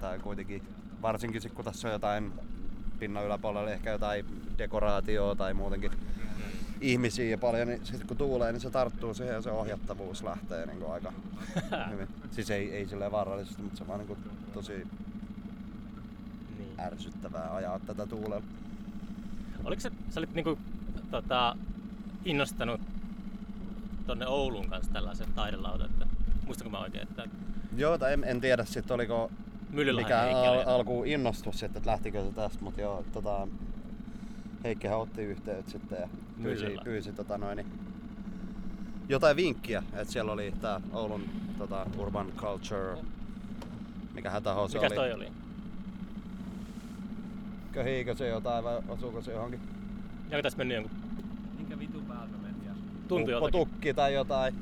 Tai 0.00 0.18
kuitenkin, 0.18 0.62
varsinkin 1.02 1.40
sit, 1.40 1.52
kun 1.52 1.64
tässä 1.64 1.88
on 1.88 1.92
jotain 1.92 2.32
pinnan 2.98 3.24
yläpuolella 3.26 3.70
ehkä 3.70 3.90
jotain 3.90 4.26
dekoraatioa 4.58 5.34
tai 5.34 5.54
muutenkin 5.54 5.90
ihmisiä 6.80 7.24
ja 7.30 7.38
paljon, 7.38 7.68
niin 7.68 7.86
sitten 7.86 8.06
kun 8.08 8.16
tuulee, 8.16 8.52
niin 8.52 8.60
se 8.60 8.70
tarttuu 8.70 9.14
siihen 9.14 9.34
ja 9.34 9.42
se 9.42 9.50
ohjattavuus 9.50 10.22
lähtee 10.22 10.66
niin 10.66 10.90
aika 10.90 11.12
hyvin. 11.92 12.08
Siis 12.30 12.50
ei, 12.50 12.72
ei 12.76 12.88
silleen 12.88 13.12
vaarallisesti, 13.12 13.62
mutta 13.62 13.76
se 13.76 13.82
on 13.84 13.88
vaan 13.88 14.00
niin 14.00 14.18
tosi 14.54 14.72
Niin. 16.58 16.80
ärsyttävää 16.80 17.54
ajaa 17.54 17.78
tätä 17.78 18.06
tuulella. 18.06 18.42
Oliko 19.64 19.80
se, 19.80 19.90
sä 20.10 20.20
olit 20.20 20.34
niinku, 20.34 20.58
tota, 21.10 21.56
innostanut 22.24 22.80
tonne 24.06 24.26
Ouluun 24.26 24.68
kanssa 24.68 24.92
tällaisen 24.92 25.32
taidelauta, 25.34 25.84
että 25.84 26.06
muistanko 26.46 26.70
mä 26.70 26.78
oikein, 26.78 27.08
että 27.08 27.28
Joo, 27.76 27.98
tai 27.98 28.12
en, 28.12 28.24
en 28.24 28.40
tiedä 28.40 28.64
sitten 28.64 28.94
oliko 28.94 29.30
mikä 29.96 30.20
al- 30.20 30.62
alkuun 30.66 31.06
innostus 31.06 31.58
sitten, 31.60 31.76
että 31.80 31.90
lähtikö 31.90 32.24
se 32.24 32.32
tästä, 32.32 32.58
mutta 32.64 32.80
joo, 32.80 33.04
tota, 33.12 33.48
Heikkihän 34.64 34.98
otti 34.98 35.22
yhteyttä 35.22 35.70
sitten 35.70 35.98
ja 36.00 36.08
pyysi, 36.42 36.64
Myllyllä. 36.64 36.82
pyysi 36.84 37.12
tota 37.12 37.38
noin, 37.38 37.56
niin 37.56 37.66
jotain 39.08 39.36
vinkkiä, 39.36 39.82
että 39.92 40.12
siellä 40.12 40.32
oli 40.32 40.52
tää 40.60 40.80
Oulun 40.92 41.24
tota, 41.58 41.86
Urban 41.98 42.32
Culture, 42.36 42.98
mikä 44.14 44.40
taho 44.40 44.68
se 44.68 44.78
mikäs 44.78 44.92
oli. 44.92 44.96
toi 44.96 45.12
oli? 45.12 45.28
Köhiikö 47.72 48.14
se 48.14 48.28
jotain 48.28 48.64
vai 48.64 48.78
osuuko 48.88 49.22
se 49.22 49.32
johonkin? 49.32 49.60
Onko 50.24 50.42
tässä 50.42 50.58
mennyt 50.58 50.74
jonkun 50.74 51.05
tunti 53.08 53.30
jotakin? 53.30 53.60
Uppotukki 53.60 53.94
tai 53.94 54.14
jotain. 54.14 54.54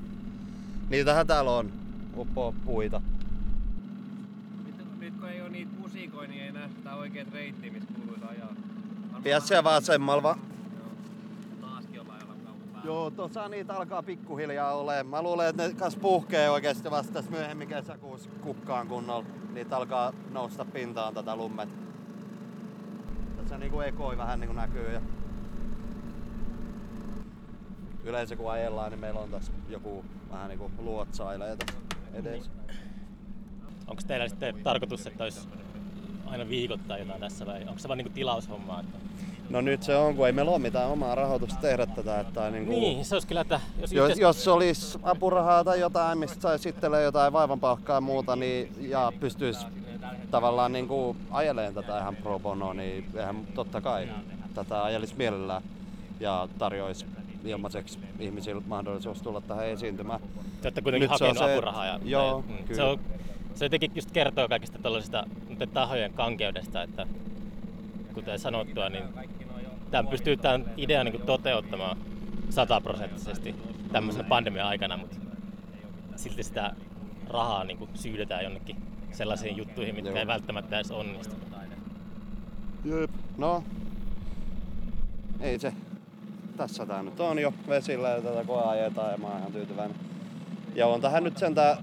Niitähän 0.90 1.26
täällä 1.26 1.51
on, 1.51 1.70
uppo 2.16 2.55
puita. 2.64 3.03
Nyt 5.01 5.14
kun 5.20 5.28
ei 5.28 5.40
oo 5.40 5.49
niitä 5.49 5.70
musikoja, 5.78 6.28
niin 6.28 6.42
ei 6.42 6.53
näe 6.53 6.68
sitä 6.76 6.95
oikeet 6.95 7.32
reittiä, 7.32 7.72
missä 7.72 7.88
kuuluisi 7.95 8.24
ajaa. 8.24 8.55
Pidä 9.22 9.40
siellä 9.40 9.64
vasemmalla 9.64 10.22
vaan. 10.22 10.38
Joo, 12.84 13.11
tuossa 13.11 13.49
niitä 13.49 13.74
alkaa 13.74 14.03
pikkuhiljaa 14.03 14.74
olemaan. 14.74 15.07
Mä 15.07 15.22
luulen, 15.22 15.49
että 15.49 15.68
ne 15.68 15.74
kas 15.74 15.97
puhkee 15.97 16.51
oikeasti 16.51 16.90
vasta 16.90 17.12
tässä 17.12 17.30
myöhemmin 17.30 17.68
kesäkuussa 17.68 18.30
kukkaan 18.42 18.88
kunnolla. 18.88 19.26
Niitä 19.53 19.76
alkaa 19.76 20.12
nousta 20.30 20.64
pintaan 20.64 21.14
tätä 21.14 21.36
lummet. 21.36 21.68
Tässä 23.36 23.59
niinku 23.59 23.80
ekoi 23.80 24.18
vähän 24.18 24.40
niinku 24.40 24.57
näkyy. 24.57 24.92
Ja... 24.92 25.01
Yleensä 28.05 28.36
kun 28.36 28.50
ajellaan, 28.50 28.90
niin 28.90 29.00
meillä 29.00 29.20
on 29.20 29.30
tässä 29.30 29.52
joku 29.68 30.05
vähän 30.30 30.48
niinku 30.48 30.70
luotsailee 30.78 31.57
tässä 31.57 31.80
edessä. 32.14 32.50
Onko 33.88 34.02
teillä 34.07 34.28
sitten 34.28 34.55
tarkoitus, 34.62 35.07
että 35.07 35.24
olisi 35.24 35.48
aina 36.26 36.48
viikoittain 36.48 37.00
jotain 37.00 37.20
tässä 37.20 37.46
vai 37.46 37.61
onko 37.62 37.78
se 37.78 37.88
vaan 37.88 37.98
niinku 37.98 38.12
tilaushommaa? 38.12 38.80
Että... 38.80 38.98
No 39.50 39.61
nyt 39.61 39.82
se 39.82 39.96
on, 39.96 40.16
kun 40.16 40.26
ei 40.26 40.32
meillä 40.32 40.50
ole 40.50 40.59
mitään 40.59 40.90
omaa 40.90 41.14
rahoitusta 41.14 41.61
tehdä 41.61 41.86
tätä. 41.86 42.20
Että 42.20 42.50
niinku... 42.50 42.70
Niin, 42.70 43.05
se 43.05 43.14
olisi 43.14 43.26
kyllä, 43.28 43.40
että 43.40 43.61
jos, 43.80 43.92
Jos, 43.92 44.09
yhteis- 44.11 44.20
jos 44.20 44.48
olisi 44.48 44.98
apurahaa 45.02 45.64
tai 45.64 45.80
jotain, 45.80 46.18
mistä 46.18 46.40
saisi 46.40 46.68
itselleen 46.68 47.05
jotain 47.05 47.32
vaivanpalkkaa 47.32 47.96
ja 47.96 48.00
muuta, 48.00 48.36
niin, 48.36 48.74
ja 48.80 49.12
pystyisi 49.20 49.66
tavallaan 50.30 50.72
niin 50.72 50.88
kuin 50.88 51.18
ajelemaan 51.30 51.74
tätä 51.74 51.98
ihan 51.98 52.16
pro 52.16 52.38
bono, 52.38 52.72
niin 52.72 53.11
eihän 53.14 53.46
totta 53.55 53.80
kai 53.80 54.09
tätä 54.55 54.82
ajelisi 54.82 55.14
mielellään 55.16 55.62
ja 56.20 56.48
tarjoisi 56.59 57.07
ilmaiseksi 57.47 57.99
ihmisille 58.18 58.62
mahdollisuus 58.66 59.22
tulla 59.22 59.40
tähän 59.40 59.66
esiintymään. 59.66 60.20
Te 60.20 60.66
olette 60.66 60.82
kuitenkin 60.82 61.11
Nyt 61.11 61.20
hakenut 61.20 61.38
se- 61.38 61.53
apurahaa. 61.53 61.86
Ja, 61.86 62.01
joo, 62.05 62.40
mm, 62.49 62.57
kyllä. 62.57 62.74
se, 62.74 62.82
on, 62.82 63.01
se 63.55 63.64
jotenkin 63.64 63.92
just 63.95 64.11
kertoo 64.11 64.49
kaikista 64.49 64.78
tällaisista 64.78 65.26
tahojen 65.74 66.12
kankeudesta, 66.12 66.82
että 66.82 67.07
kuten 68.14 68.38
sanottua, 68.38 68.88
niin 68.88 69.05
tämän 69.90 70.09
pystyy 70.09 70.36
tämän 70.36 70.64
idean 70.76 71.07
niin 71.07 71.22
toteuttamaan 71.22 71.97
sataprosenttisesti 72.51 73.55
tämmöisenä 73.92 74.28
pandemian 74.28 74.68
aikana, 74.68 74.97
mutta 74.97 75.16
silti 76.16 76.42
sitä 76.42 76.72
rahaa 77.28 77.64
niin 77.64 77.88
syydetään 77.95 78.45
jonnekin 78.45 78.76
sellaisiin 79.12 79.57
juttuihin, 79.57 79.95
mitkä 79.95 80.11
Joo. 80.11 80.18
ei 80.18 80.26
välttämättä 80.26 80.76
edes 80.76 80.90
onnistu. 80.90 81.36
Jep. 82.84 83.11
No, 83.38 83.64
ei 85.40 85.59
se. 85.59 85.72
Tässä 86.57 86.86
tää 86.86 87.02
nyt 87.02 87.20
on 87.20 87.38
jo 87.38 87.55
vesillä 87.68 88.09
ja 88.09 88.20
tätä 88.22 88.44
koe 88.46 88.62
ajetaan 88.62 89.11
ja 89.12 89.18
mä 89.18 89.26
oon 89.26 89.38
ihan 89.38 89.52
tyytyväinen. 89.52 89.96
Ja 90.74 90.86
on 90.86 91.00
tähän 91.00 91.24
nyt 91.24 91.38
sentään 91.38 91.76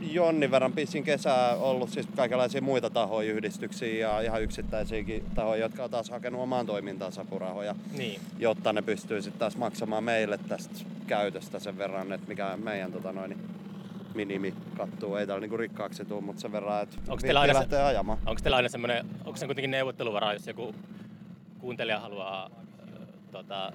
jonnin 0.00 0.50
verran 0.50 0.72
pissin 0.72 1.04
kesää 1.04 1.54
ollut 1.56 1.90
siis 1.90 2.06
kaikenlaisia 2.16 2.62
muita 2.62 2.90
tahoja, 2.90 3.32
yhdistyksiä 3.32 4.08
ja 4.08 4.20
ihan 4.20 4.42
yksittäisiäkin 4.42 5.24
tahoja, 5.34 5.60
jotka 5.62 5.84
on 5.84 5.90
taas 5.90 6.10
hakenut 6.10 6.40
omaan 6.40 6.66
toimintaansa 6.66 7.20
apurahoja, 7.20 7.74
Niin, 7.96 8.20
jotta 8.38 8.72
ne 8.72 8.82
pystyy 8.82 9.22
sitten 9.22 9.38
taas 9.38 9.56
maksamaan 9.56 10.04
meille 10.04 10.38
tästä 10.48 10.74
käytöstä 11.06 11.58
sen 11.58 11.78
verran, 11.78 12.12
että 12.12 12.28
mikä 12.28 12.56
meidän 12.56 12.92
tota 12.92 13.12
noin, 13.12 13.38
minimi 14.14 14.54
kattuu. 14.76 15.14
Ei 15.16 15.26
täällä 15.26 15.40
niinku 15.40 15.56
rikkaaksi 15.56 16.04
tuu, 16.04 16.20
mutta 16.20 16.42
sen 16.42 16.52
verran, 16.52 16.82
että 16.82 16.96
Onks 17.08 17.22
teillä 17.22 17.40
aina 17.40 17.52
se- 17.52 17.58
lähtee 17.58 17.82
ajamaan. 17.82 18.18
Onko 18.26 18.40
teillä 18.42 18.56
aina 18.56 18.68
semmoinen, 18.68 19.06
onko 19.24 19.36
se 19.36 19.46
kuitenkin 19.46 19.70
neuvotteluvara, 19.70 20.32
jos 20.32 20.46
joku 20.46 20.74
kuuntelija 21.58 22.00
haluaa 22.00 22.50
tota, 23.32 23.72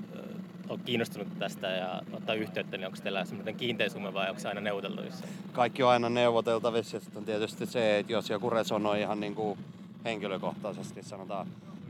on 0.69 0.79
kiinnostunut 0.79 1.27
tästä 1.39 1.67
ja 1.67 2.01
ottaa 2.13 2.35
yhteyttä, 2.35 2.77
niin 2.77 2.85
onko 2.85 2.97
teillä 3.03 3.25
semmoinen 3.25 3.55
kiinteä 3.55 3.89
summa 3.89 4.13
vai 4.13 4.29
onko 4.29 4.39
se 4.41 4.47
aina 4.47 4.61
neuvoteltavissa? 4.61 5.25
Kaikki 5.53 5.83
on 5.83 5.89
aina 5.89 6.09
neuvoteltavissa 6.09 6.97
ja 6.97 7.01
sitten 7.01 7.19
on 7.19 7.25
tietysti 7.25 7.65
se, 7.65 7.99
että 7.99 8.13
jos 8.13 8.29
joku 8.29 8.49
resonoi 8.49 9.01
ihan 9.01 9.19
niinku 9.19 9.57
henkilökohtaisesti, 10.05 11.03
sanotaan 11.03 11.47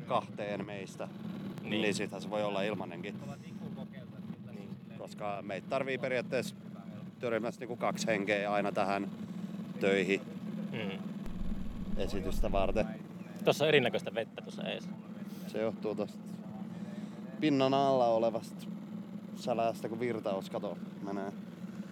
kahteen 0.08 0.66
meistä, 0.66 1.08
niin, 1.62 1.70
Niin. 1.70 1.82
niin 1.82 1.94
sittenhän 1.94 2.22
se 2.22 2.30
voi 2.30 2.44
olla 2.44 2.62
ilmanenkin. 2.62 3.16
Niin. 4.52 4.70
Koska 4.98 5.40
meitä 5.42 5.68
tarvii 5.70 5.98
periaatteessa 5.98 6.56
työryhmässä 7.20 7.60
niinku 7.60 7.76
kaksi 7.76 8.08
henkeä 8.08 8.54
aina 8.54 8.72
tähän 8.72 9.08
töihin 9.80 10.22
Mm. 10.72 11.00
esitystä 11.98 12.52
varten. 12.52 12.86
Tuossa 13.44 13.66
on 13.66 13.70
erinäköistä 13.70 14.14
vettä 14.16 14.42
tuossa 14.42 14.64
ees. 14.64 14.88
Se 15.48 15.62
johtuu 15.62 15.96
tosta 15.96 16.18
pinnan 17.40 17.74
alla 17.74 18.08
olevasta 18.08 18.66
sälästä, 19.36 19.90
kun 19.90 20.00
virtaus 20.00 20.50
kato 20.50 20.78
menee. 21.02 21.32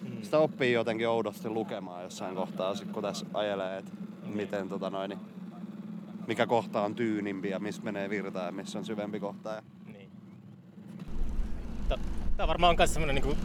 Mm. 0.02 0.22
Sitä 0.22 0.40
oppii 0.40 0.74
jotenkin 0.74 1.08
oudosti 1.08 1.50
lukemaan 1.50 2.04
jossain 2.04 2.36
kohtaa, 2.36 2.76
sit 2.76 2.92
kun 2.92 3.04
tässä 3.04 3.26
ajelee, 3.34 3.78
että 3.78 3.92
miten 4.26 4.70
tota 4.70 4.90
noin, 4.90 5.10
niin 5.10 5.20
mikä 6.28 6.48
kohta 6.48 6.82
on 6.82 6.96
tyynimpi 6.96 7.50
ja 7.50 7.60
missä 7.60 7.82
menee 7.82 8.10
virtaa 8.10 8.46
ja 8.46 8.52
missä 8.52 8.80
on 8.80 8.86
syvempi 8.86 9.20
kohta. 9.20 9.50
Ja 9.50 9.62
Niin. 9.94 10.10
Tämä 12.38 12.48
varmaan 12.48 12.70
on 12.70 12.76
myös 12.78 12.94
semmoinen 12.94 13.24
niin 13.24 13.38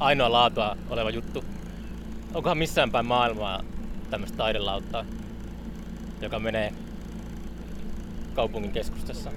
ainoa 0.00 0.32
laatua 0.32 0.76
oleva 0.90 1.10
juttu. 1.10 1.44
Onkohan 2.34 2.58
missään 2.58 2.90
päin 2.90 3.06
maailmaa 3.06 3.62
tämmöistä 4.10 4.36
taidelauttaa, 4.36 5.04
joka 6.20 6.38
menee 6.38 6.72
kaupungin 8.34 8.72
keskustassa? 8.72 9.30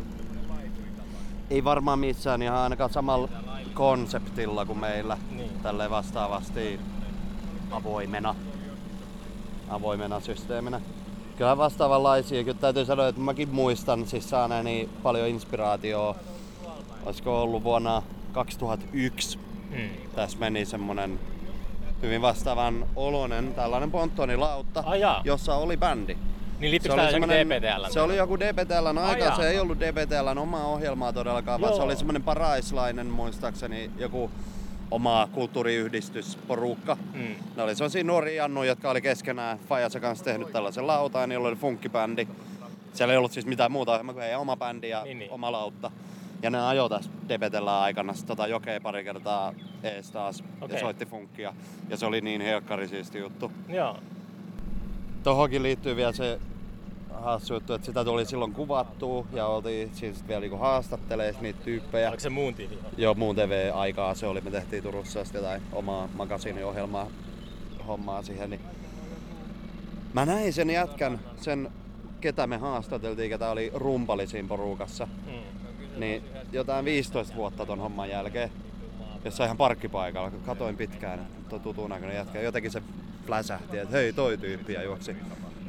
Ei 1.50 1.64
varmaan 1.64 2.00
missään 2.00 2.42
ihan 2.42 2.58
ainakaan 2.58 2.90
samalla 2.90 3.30
konseptilla 3.74 4.66
kuin 4.66 4.80
meillä. 4.80 5.18
Niin. 5.32 5.52
Tälleen 5.64 5.90
vastaavasti 5.92 6.80
avoimena, 7.72 8.36
avoimena 9.70 10.20
systeeminä. 10.20 10.82
Kyllä 11.38 11.58
vastaavanlaisia. 11.58 12.44
Kyllä 12.44 12.60
täytyy 12.60 12.86
sanoa, 12.86 13.08
että 13.08 13.22
mäkin 13.22 13.50
muistan 13.50 14.08
siis 14.08 14.30
saaneeni 14.30 14.90
paljon 15.04 15.28
inspiraatioa. 15.28 16.16
Olisiko 17.06 17.42
ollut 17.42 17.64
vuonna 17.64 18.02
2001. 18.32 19.40
Mm. 19.70 19.90
Tässä 20.16 20.38
meni 20.40 20.66
semmonen 20.66 21.20
hyvin 22.02 22.22
vastaavan 22.22 22.86
olonen 22.96 23.54
tällainen 23.54 23.92
ponttonilautta, 23.92 24.84
Ai 24.86 25.00
jaa. 25.00 25.22
jossa 25.26 25.56
oli 25.56 25.78
bändi. 25.78 26.18
Niin 26.60 26.72
liittyykö 26.72 26.96
tämä 26.96 27.28
DPTL? 27.28 27.92
Se 27.94 28.02
oli 28.02 28.18
joku 28.18 28.40
DPTLn 28.40 28.98
aika, 28.98 29.26
jaa. 29.26 29.36
se 29.36 29.50
ei 29.50 29.60
ollut 29.60 29.80
DPTLn 29.80 30.38
omaa 30.38 30.68
ohjelmaa 30.68 31.14
todellakaan, 31.14 31.62
vaan 31.62 31.74
se 31.74 31.78
Joo. 31.78 31.86
oli 31.86 31.96
semmoinen 31.96 32.24
paraislainen 32.24 33.08
muistaakseni 33.08 33.92
joku 33.98 34.32
oma 34.92 35.30
kulttuuriyhdistysporukka. 35.32 36.98
Mm. 37.14 37.36
Ne 37.56 37.64
oli 37.64 37.76
sellaisia 37.76 38.04
nuoria 38.04 38.36
jannuja, 38.36 38.72
jotka 38.72 38.90
oli 38.90 39.02
keskenään 39.02 39.60
Fajansa 39.60 40.00
kanssa 40.00 40.26
tehnyt 40.26 40.52
tällaisen 40.52 40.88
lautaan, 40.88 41.24
ja 41.24 41.28
niillä 41.28 41.48
oli 41.48 41.56
funkkibändi. 41.56 42.28
Siellä 42.94 43.12
ei 43.14 43.18
ollut 43.18 43.32
siis 43.32 43.46
mitään 43.46 43.72
muuta 43.72 43.92
ohjelmaa 43.92 44.14
kuin 44.14 44.24
heidän 44.24 44.40
oma 44.40 44.58
bändi 44.58 44.90
ja 44.90 45.04
Niin, 45.04 45.20
niin. 45.20 45.32
oma 45.32 45.52
lautta. 45.52 45.92
Ja 46.42 46.50
ne 46.50 46.62
ajoi 46.68 46.90
tässä 46.90 47.12
DPTLn 47.28 47.68
aikana 47.70 48.14
tota 48.28 48.48
jokea 48.48 48.82
pari 48.82 49.04
kertaa 49.04 49.54
ees 49.84 50.12
taas 50.12 50.44
Okei. 50.62 50.76
ja 50.76 50.80
soitti 50.80 51.06
funkkia. 51.06 51.54
Ja 51.90 51.98
se 51.98 52.06
oli 52.06 52.22
niin 52.22 52.42
helkkari 52.42 52.88
siisti 52.88 53.20
juttu. 53.20 53.52
Joo. 53.68 53.98
Tohonkin 55.24 55.64
liittyy 55.64 55.96
vielä 55.96 56.12
se 56.12 56.40
hassu 57.20 57.54
juttu, 57.54 57.74
että 57.74 57.86
sitä 57.86 58.06
tuli 58.06 58.26
silloin 58.26 58.54
kuvattua 58.54 59.26
ja 59.34 59.46
oltiin 59.46 59.96
siis 59.96 60.28
vielä 60.28 60.42
niinku 60.42 60.58
haastattelee 60.58 61.36
niitä 61.42 61.60
tyyppejä. 61.64 62.10
Oliko 62.10 62.20
se 62.20 62.30
muun 62.30 62.54
TV? 62.54 62.72
Joo, 62.98 63.14
muun 63.14 63.36
TV-aikaa 63.36 64.16
se 64.16 64.28
oli. 64.28 64.42
Me 64.42 64.52
tehtiin 64.52 64.84
Turussa 64.84 65.24
sitten 65.24 65.40
jotain 65.40 65.62
omaa 65.72 66.10
magasiiniohjelmaa 66.14 67.08
hommaa 67.88 68.24
siihen. 68.24 68.50
Niin 68.50 68.62
mä 70.14 70.26
näin 70.26 70.54
sen 70.54 70.70
jätkän, 70.70 71.20
sen 71.38 71.72
ketä 72.22 72.48
me 72.48 72.58
haastateltiin, 72.58 73.30
ketä 73.30 73.50
oli 73.50 73.72
rumpali 73.74 74.28
siinä 74.28 74.48
porukassa. 74.48 75.08
Mm. 75.26 76.00
Niin 76.00 76.24
jotain 76.52 76.86
15 76.86 77.36
vuotta 77.36 77.66
ton 77.66 77.80
homman 77.80 78.10
jälkeen. 78.10 78.52
Jossain 79.26 79.48
ihan 79.48 79.58
parkkipaikalla, 79.58 80.32
kun 80.32 80.42
katoin 80.42 80.78
pitkään, 80.78 81.28
on 81.52 81.60
tutun 81.62 81.90
näköinen 81.90 82.16
jätkä. 82.16 82.42
Jotenkin 82.42 82.72
se 82.72 82.82
fläsähti, 83.26 83.78
että 83.78 83.98
hei 83.98 84.14
toi 84.14 84.38
tyyppi 84.38 84.74
ja 84.74 84.84
juoksi 84.84 85.16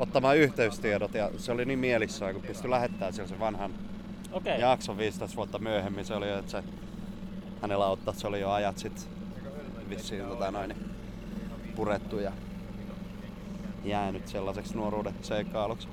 ottamaan 0.00 0.36
yhteystiedot 0.36 1.14
ja 1.14 1.30
se 1.36 1.52
oli 1.52 1.64
niin 1.64 1.78
mielissään, 1.78 2.34
kun 2.34 2.42
pystyi 2.42 2.70
lähettämään 2.70 3.12
sen 3.12 3.40
vanhan. 3.40 3.74
Okay. 4.32 4.58
jakson 4.58 4.98
15 4.98 5.36
vuotta 5.36 5.58
myöhemmin. 5.58 6.04
Se 6.04 6.14
oli 6.14 6.28
jo, 6.28 6.38
että 6.38 6.50
se 6.50 6.64
hänellä 7.62 7.86
auttaa, 7.86 8.14
se 8.14 8.26
oli 8.26 8.40
jo 8.40 8.50
ajat 8.50 8.78
sit 8.78 9.08
vissiin 9.88 10.26
tota 10.26 10.50
noin, 10.50 10.68
niin 10.68 10.90
purettu 11.76 12.18
ja 12.18 12.32
jäänyt 13.84 14.28
sellaiseksi 14.28 14.74
nuoruuden 14.74 15.14
seikkailuksi. 15.22 15.88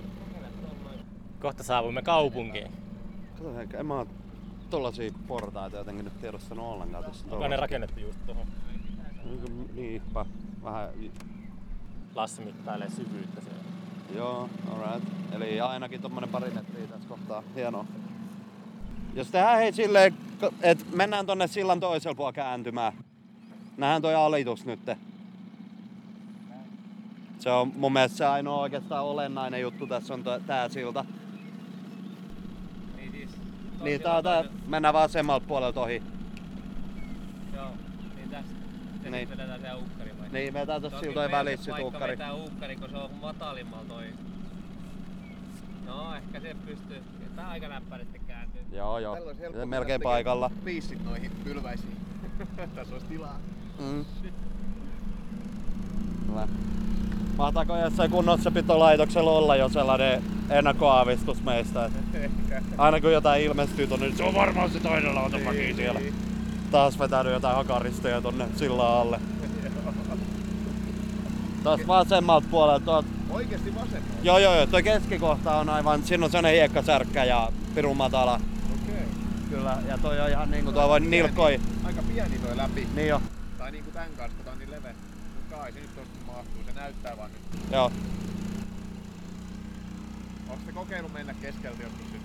Kohta 1.42 1.64
saavumme 1.64 2.02
kaupunkiin. 2.02 2.72
Kato, 3.38 3.78
en 3.80 3.86
mä 3.86 3.94
oo 3.94 4.08
tollasia 4.70 5.12
portaita 5.28 5.78
jotenkin 5.78 6.06
nyt 6.06 6.22
tiedostanut 6.22 6.66
ollenkaan. 6.66 7.06
On 7.06 7.12
Onko 7.32 7.48
ne 7.48 7.56
rakennettu 7.56 8.00
just 8.00 8.20
tuohon? 8.26 8.48
Niinpä. 9.74 10.26
Vähän, 10.64 10.90
Lassi 12.16 12.42
mittailee 12.42 12.90
syvyyttä 12.90 13.42
siellä. 13.42 13.77
Joo, 14.16 14.50
alright. 14.72 15.10
Eli 15.32 15.62
ainakin 15.62 16.02
tommonen 16.02 16.30
pari 16.30 16.50
metriä 16.52 16.88
tässä 16.88 17.10
kohtaa. 17.10 17.44
Hienoa. 17.56 17.86
Jos 19.14 19.28
tehdään 19.32 19.58
hei 19.58 19.74
silleen, 19.74 20.14
että 20.62 20.86
mennään 20.96 21.26
tonne 21.26 21.48
sillan 21.48 21.80
toisella 21.80 22.16
puolella 22.16 22.34
kääntymään. 22.34 22.94
Nähdään 23.78 24.02
toi 24.02 24.16
alitus 24.16 24.66
nytte. 24.66 24.98
Se 27.40 27.50
on 27.52 27.72
mun 27.76 27.94
mielestä 27.94 28.18
se 28.18 28.26
ainoa 28.26 28.62
oikeastaan 28.62 29.06
olennainen 29.06 29.62
juttu 29.62 29.88
tässä 29.88 30.14
on 30.14 30.24
tää- 30.48 30.70
silta. 30.70 31.06
Niin 32.96 33.12
siis... 33.12 33.30
Niin 33.84 34.02
tää 34.02 34.24
tää, 34.24 34.44
mennään 34.68 34.94
vasemmalta 34.94 35.46
puolelta 35.48 35.82
ohi. 35.82 36.04
Joo, 37.56 37.70
niin 38.16 38.30
tästä. 38.30 38.52
Ja 39.04 39.12
Niin. 39.12 39.30
vedetään 39.30 39.62
se 39.62 39.72
Niin, 40.38 40.54
vetää 40.54 40.80
tossa 40.80 40.98
Toki 40.98 41.06
siltojen 41.06 41.32
välissä 41.32 41.76
sit 41.76 41.84
uukkari. 41.84 42.12
vetää 42.12 42.34
uukkari, 42.34 42.76
kun 42.76 42.90
se 42.90 42.98
on 42.98 43.10
matalimmalla 43.22 43.86
toi. 43.88 44.04
No, 45.86 46.16
ehkä 46.16 46.40
se 46.40 46.56
pystyy. 46.66 47.04
Tää 47.36 47.50
aika 47.50 47.68
näppärästi 47.68 48.22
kääntyy. 48.28 48.62
Joo 48.72 49.00
joo, 49.00 49.16
Tällä 49.16 49.28
olisi 49.28 49.42
helppo, 49.42 49.66
melkein 49.66 50.00
tekee 50.02 50.12
paikalla. 50.12 50.52
Piissit 50.66 51.06
noihin 51.06 51.32
pylväisiin. 51.44 51.98
Tässä 52.76 52.94
olisi 52.94 53.08
tilaa. 53.08 53.40
Mm. 53.80 54.06
Hyvä. 56.30 56.48
Mahtaako 57.38 57.78
jossain 57.78 58.12
kunnossapitolaitoksella 58.12 59.32
olla 59.32 59.56
jo 59.56 59.70
sellainen 59.70 60.24
ennakkoaavistus 60.50 61.44
meistä? 61.44 61.86
Että 61.86 62.30
aina 62.78 63.02
kun 63.02 63.12
jotain 63.12 63.44
ilmestyy 63.44 63.88
tonne, 63.88 64.06
niin 64.08 64.18
se 64.18 64.24
on 64.24 64.34
varmaan 64.34 64.70
se 64.70 64.80
toinen 64.80 65.16
lautapaki 65.16 65.74
siellä. 65.74 66.00
Taas 66.72 67.00
vetänyt 67.00 67.34
jotain 67.34 67.56
hakaristeja 67.56 68.22
tonne 68.22 68.48
sillan 68.56 69.02
alle. 69.02 69.20
Tuosta 71.68 71.88
vasemmalta 71.88 72.48
puolelta, 72.52 72.86
tuolta 72.86 73.08
Oikeesti 73.30 73.76
vasemmalla. 73.76 74.20
Joo, 74.24 74.38
joo, 74.38 74.56
joo. 74.56 74.66
Toi 74.68 74.84
keskikohta 74.84 75.56
on 75.58 75.70
aivan, 75.70 76.04
siinä 76.04 76.26
on 76.26 76.32
sellainen 76.32 76.60
hiekkasärkkä 76.60 77.24
ja 77.24 77.52
pirun 77.76 77.98
matala. 77.98 78.40
Okei. 78.74 79.06
Kyllä, 79.50 79.78
ja 79.88 79.98
toi 79.98 80.20
on 80.20 80.30
ihan 80.30 80.52
niinku 80.52 80.72
tuo 80.72 80.90
voi 80.90 81.00
nilkkoi. 81.00 81.60
Aika 81.84 82.02
pieni 82.14 82.40
toi 82.40 82.58
läpi. 82.58 82.88
Niin 82.96 83.08
jo, 83.08 83.22
Tai 83.58 83.72
niinku 83.72 83.92
tän 83.92 84.08
kanssa, 84.18 84.44
tää 84.44 84.54
on 84.54 84.60
niin 84.60 84.72
leveä. 84.72 84.94
Mut 85.36 85.60
kai 85.60 85.72
se 85.72 85.80
nyt 85.80 85.96
tosta 85.96 86.20
maastuu, 86.28 86.62
se 86.66 86.74
näyttää 86.74 87.18
vaan 87.18 87.30
nyt. 87.32 87.72
joo. 87.72 87.92
Onko 90.50 90.64
te 90.66 90.72
kokeillut 90.72 91.14
mennä 91.14 91.34
keskeltä 91.42 91.84
joskus? 91.84 92.17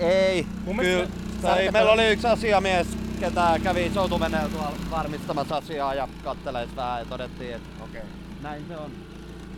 Ei, 0.00 0.46
Mun 0.64 0.76
kyllä. 0.76 1.08
Tai 1.42 1.70
meillä 1.70 1.92
oli 1.92 2.08
yksi 2.08 2.26
asiamies, 2.26 2.86
ketä 3.20 3.60
kävi 3.62 3.90
soutuveneellä 3.94 4.48
tuolla 4.48 4.72
varmistamassa 4.90 5.56
asiaa 5.56 5.94
ja 5.94 6.08
kattelee 6.24 6.66
sitä 6.66 6.96
ja 6.98 7.04
todettiin, 7.04 7.54
että 7.54 7.84
Okei. 7.84 8.02
näin 8.42 8.64
se 8.68 8.76
on. 8.76 8.90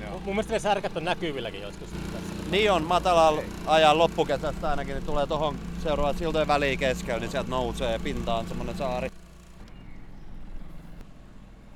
Joo. 0.01 0.11
Mun 0.11 0.35
mielestä 0.35 0.53
ne 0.53 0.59
särkät 0.59 0.97
on 0.97 1.05
näkyvilläkin 1.05 1.63
joskus 1.63 1.89
tässä. 1.91 2.51
Niin 2.51 2.73
on, 2.73 2.83
matalalla 2.83 3.43
ajan 3.67 3.99
loppukesästä 3.99 4.71
ainakin, 4.71 4.95
niin 4.95 5.07
tulee 5.07 5.27
tohon 5.27 5.57
seuraava 5.83 6.13
siltojen 6.19 6.49
väliin 6.49 6.79
keskellä, 6.79 7.21
niin 7.21 7.31
sieltä 7.31 7.51
nousee 7.51 7.99
pintaan 7.99 8.47
semmonen 8.49 8.77
saari. 8.77 9.11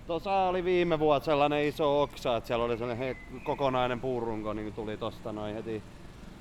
Tuossa 0.07 0.33
oli 0.33 0.64
viime 0.64 0.99
vuonna 0.99 1.24
sellainen 1.24 1.64
iso 1.64 2.03
oksa, 2.03 2.37
että 2.37 2.47
siellä 2.47 2.64
oli 2.64 2.79
sellainen 2.79 3.07
he- 3.07 3.41
kokonainen 3.45 4.01
puurunko, 4.01 4.53
niin 4.53 4.72
tuli 4.72 4.97
tosta 4.97 5.33
noin 5.33 5.55
heti. 5.55 5.83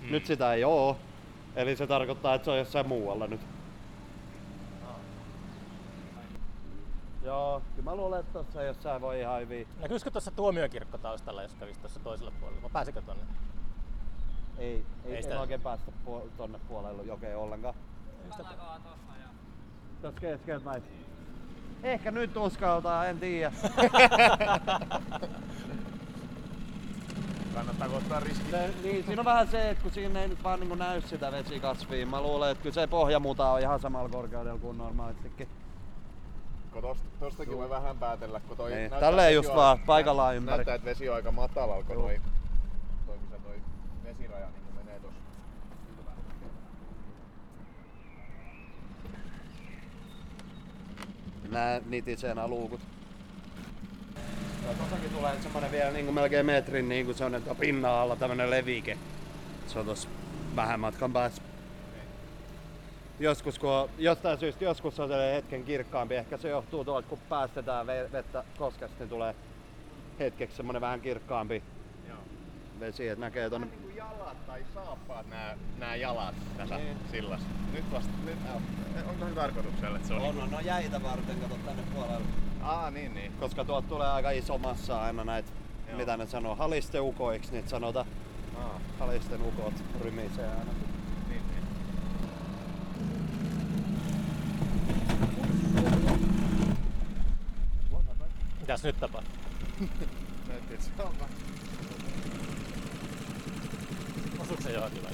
Mm. 0.01 0.11
Nyt 0.11 0.25
sitä 0.25 0.53
ei 0.53 0.63
oo. 0.63 0.97
Eli 1.55 1.75
se 1.75 1.87
tarkoittaa, 1.87 2.33
että 2.35 2.45
se 2.45 2.51
on 2.51 2.57
jossain 2.57 2.87
muualla 2.87 3.27
nyt. 3.27 3.41
Joo, 7.23 7.61
kyllä 7.75 7.89
mä 7.91 7.95
luulen, 7.95 8.19
että 8.19 8.33
tossa 8.33 8.63
jossain 8.63 9.01
voi 9.01 9.19
ihan 9.19 9.41
hyvin. 9.41 9.67
Näkyisikö 9.81 10.11
tuossa 10.11 10.31
tuomiokirkko 10.31 10.97
taustalla, 10.97 11.41
jos 11.43 11.55
kävisi 11.55 11.79
tuossa 11.79 11.99
toisella 11.99 12.31
puolella? 12.39 12.61
Vai 12.61 12.69
pääsikö 12.73 13.01
tonne? 13.01 13.23
Ei, 14.57 14.67
ei, 14.67 14.83
Ei 15.05 15.15
ei 15.15 15.23
sitä- 15.23 15.39
oikein 15.41 15.61
päästä 15.61 15.91
puol- 16.05 16.29
tonne 16.37 16.59
puolelle 16.67 17.03
jokeen 17.03 17.37
ollenkaan. 17.37 17.75
Tuossa 20.01 20.19
keskeltä 20.19 20.65
näin. 20.69 20.83
Ehkä 21.83 22.11
nyt 22.11 22.37
uskaltaa, 22.37 23.05
en 23.05 23.19
tiedä. 23.19 23.51
Kannattaako 27.55 27.95
ottaa 27.95 28.19
riski? 28.19 28.51
Se, 28.51 28.69
niin, 28.83 29.03
siinä 29.05 29.21
on 29.21 29.25
vähän 29.25 29.47
se, 29.47 29.69
että 29.69 29.83
kun 29.83 29.91
siinä 29.91 30.21
ei 30.21 30.27
nyt 30.27 30.43
vaan 30.43 30.59
niin 30.59 30.79
näy 30.79 31.01
sitä 31.01 31.31
vesikasvia. 31.31 32.05
Mä 32.05 32.21
luulen, 32.21 32.51
että 32.51 32.61
kyllä 32.61 32.73
se 32.73 32.87
pohjamuta 32.87 33.51
on 33.51 33.59
ihan 33.59 33.79
samalla 33.79 34.09
korkeudella 34.09 34.59
kuin 34.59 34.77
normaalistikin. 34.77 35.47
Kun 36.73 36.81
tosta, 36.81 37.03
tostakin 37.19 37.57
voi 37.57 37.69
vähän 37.69 37.97
päätellä, 37.97 38.39
kun 38.39 38.57
toi 38.57 38.69
Niin, 38.69 38.79
näyttää, 38.79 38.99
tälleen 38.99 39.33
just 39.35 39.49
on- 39.49 39.55
vaan, 39.55 39.79
paikallaan 39.79 40.35
ympäri. 40.35 40.55
Näyttää, 40.57 40.75
että 40.75 40.85
vesi 40.85 41.09
on 41.09 41.15
aika 41.15 41.31
matalalla, 41.31 41.83
kun 41.83 41.95
noi, 41.95 42.21
toi, 43.05 43.17
kun 43.17 43.27
se 43.31 43.35
toi 43.43 43.55
vesiraja 44.03 44.47
niin 44.47 44.75
menee 44.85 44.99
tossa 44.99 45.19
ylhäällä. 45.99 46.21
Nää 51.49 51.81
nitisee 51.85 52.33
nää 52.35 52.47
luukut. 52.47 52.81
Ja 54.67 54.73
tossakin 54.73 55.09
tulee 55.09 55.41
semmonen 55.41 55.71
vielä 55.71 55.91
niin 55.91 56.05
kuin 56.05 56.15
melkein 56.15 56.45
metrin 56.45 56.89
niin 56.89 57.05
kuin 57.05 57.17
semmonen 57.17 57.43
tuo 57.43 57.55
pinnan 57.55 57.91
alla 57.91 58.15
tämmönen 58.15 58.49
levike. 58.49 58.97
Se 59.67 59.79
on 59.79 59.85
tossa 59.85 60.09
vähän 60.55 60.79
matkan 60.79 61.13
päässä. 61.13 61.41
Joskus 63.19 63.59
kun 63.59 63.69
on, 63.69 63.89
jostain 63.97 64.39
syystä 64.39 64.63
joskus 64.63 64.99
on 64.99 65.09
se 65.09 65.33
hetken 65.35 65.63
kirkkaampi. 65.63 66.15
Ehkä 66.15 66.37
se 66.37 66.49
johtuu 66.49 66.85
tuolta 66.85 67.07
kun 67.07 67.19
päästetään 67.29 67.87
ve- 67.87 68.11
vettä 68.11 68.43
koskesta, 68.57 68.95
niin 68.99 69.09
tulee 69.09 69.35
hetkeksi 70.19 70.57
semmonen 70.57 70.81
vähän 70.81 71.01
kirkkaampi 71.01 71.63
Joo. 72.09 72.17
vesi, 72.79 73.07
että 73.07 73.25
näkee 73.25 73.49
tonne. 73.49 73.67
Jalat 73.95 74.45
tai 74.47 74.65
saappaat 74.73 75.29
nää, 75.29 75.57
nää 75.77 75.95
jalat 75.95 76.35
tässä 76.57 76.75
Niin. 76.77 76.97
sillassa. 77.11 77.47
Nyt 77.73 77.91
vasta, 77.91 78.11
nyt, 78.25 78.37
äh, 78.47 79.09
onko 79.09 79.25
se 79.27 79.31
tarkoituksella, 79.35 79.95
että 79.95 80.07
se 80.07 80.13
on? 80.13 80.21
On, 80.21 80.39
on, 80.43 80.51
no 80.51 80.59
jäitä 80.59 81.03
varten, 81.03 81.39
kato 81.39 81.55
tänne 81.65 81.83
puolelle. 81.93 82.25
Aa, 82.61 82.91
niin, 82.91 83.13
niin. 83.13 83.31
Koska 83.39 83.65
tuolta 83.65 83.87
tulee 83.87 84.07
aika 84.07 84.31
iso 84.31 84.57
massa 84.57 85.01
aina 85.01 85.23
näitä, 85.23 85.49
Joo. 85.87 85.97
mitä 85.97 86.17
ne 86.17 86.25
sanoo, 86.27 86.55
halisteukoiksi 86.55 87.51
niitä 87.51 87.69
sanotaan. 87.69 88.05
Aa, 88.59 88.79
Halisten 88.99 89.41
ukot 89.41 89.73
rymisee 90.03 90.47
aina. 90.49 90.71
niin, 91.29 91.41
niin. 91.47 91.63
Mitäs 98.59 98.83
nyt 98.83 98.99
tapahtuu? 98.99 99.31
Näytti, 100.47 100.73
että 100.73 100.85
se 100.85 101.03
on 101.03 101.13
Osuuko 104.45 104.63
se 104.63 104.71
johonkin 104.71 105.03
vai? 105.03 105.11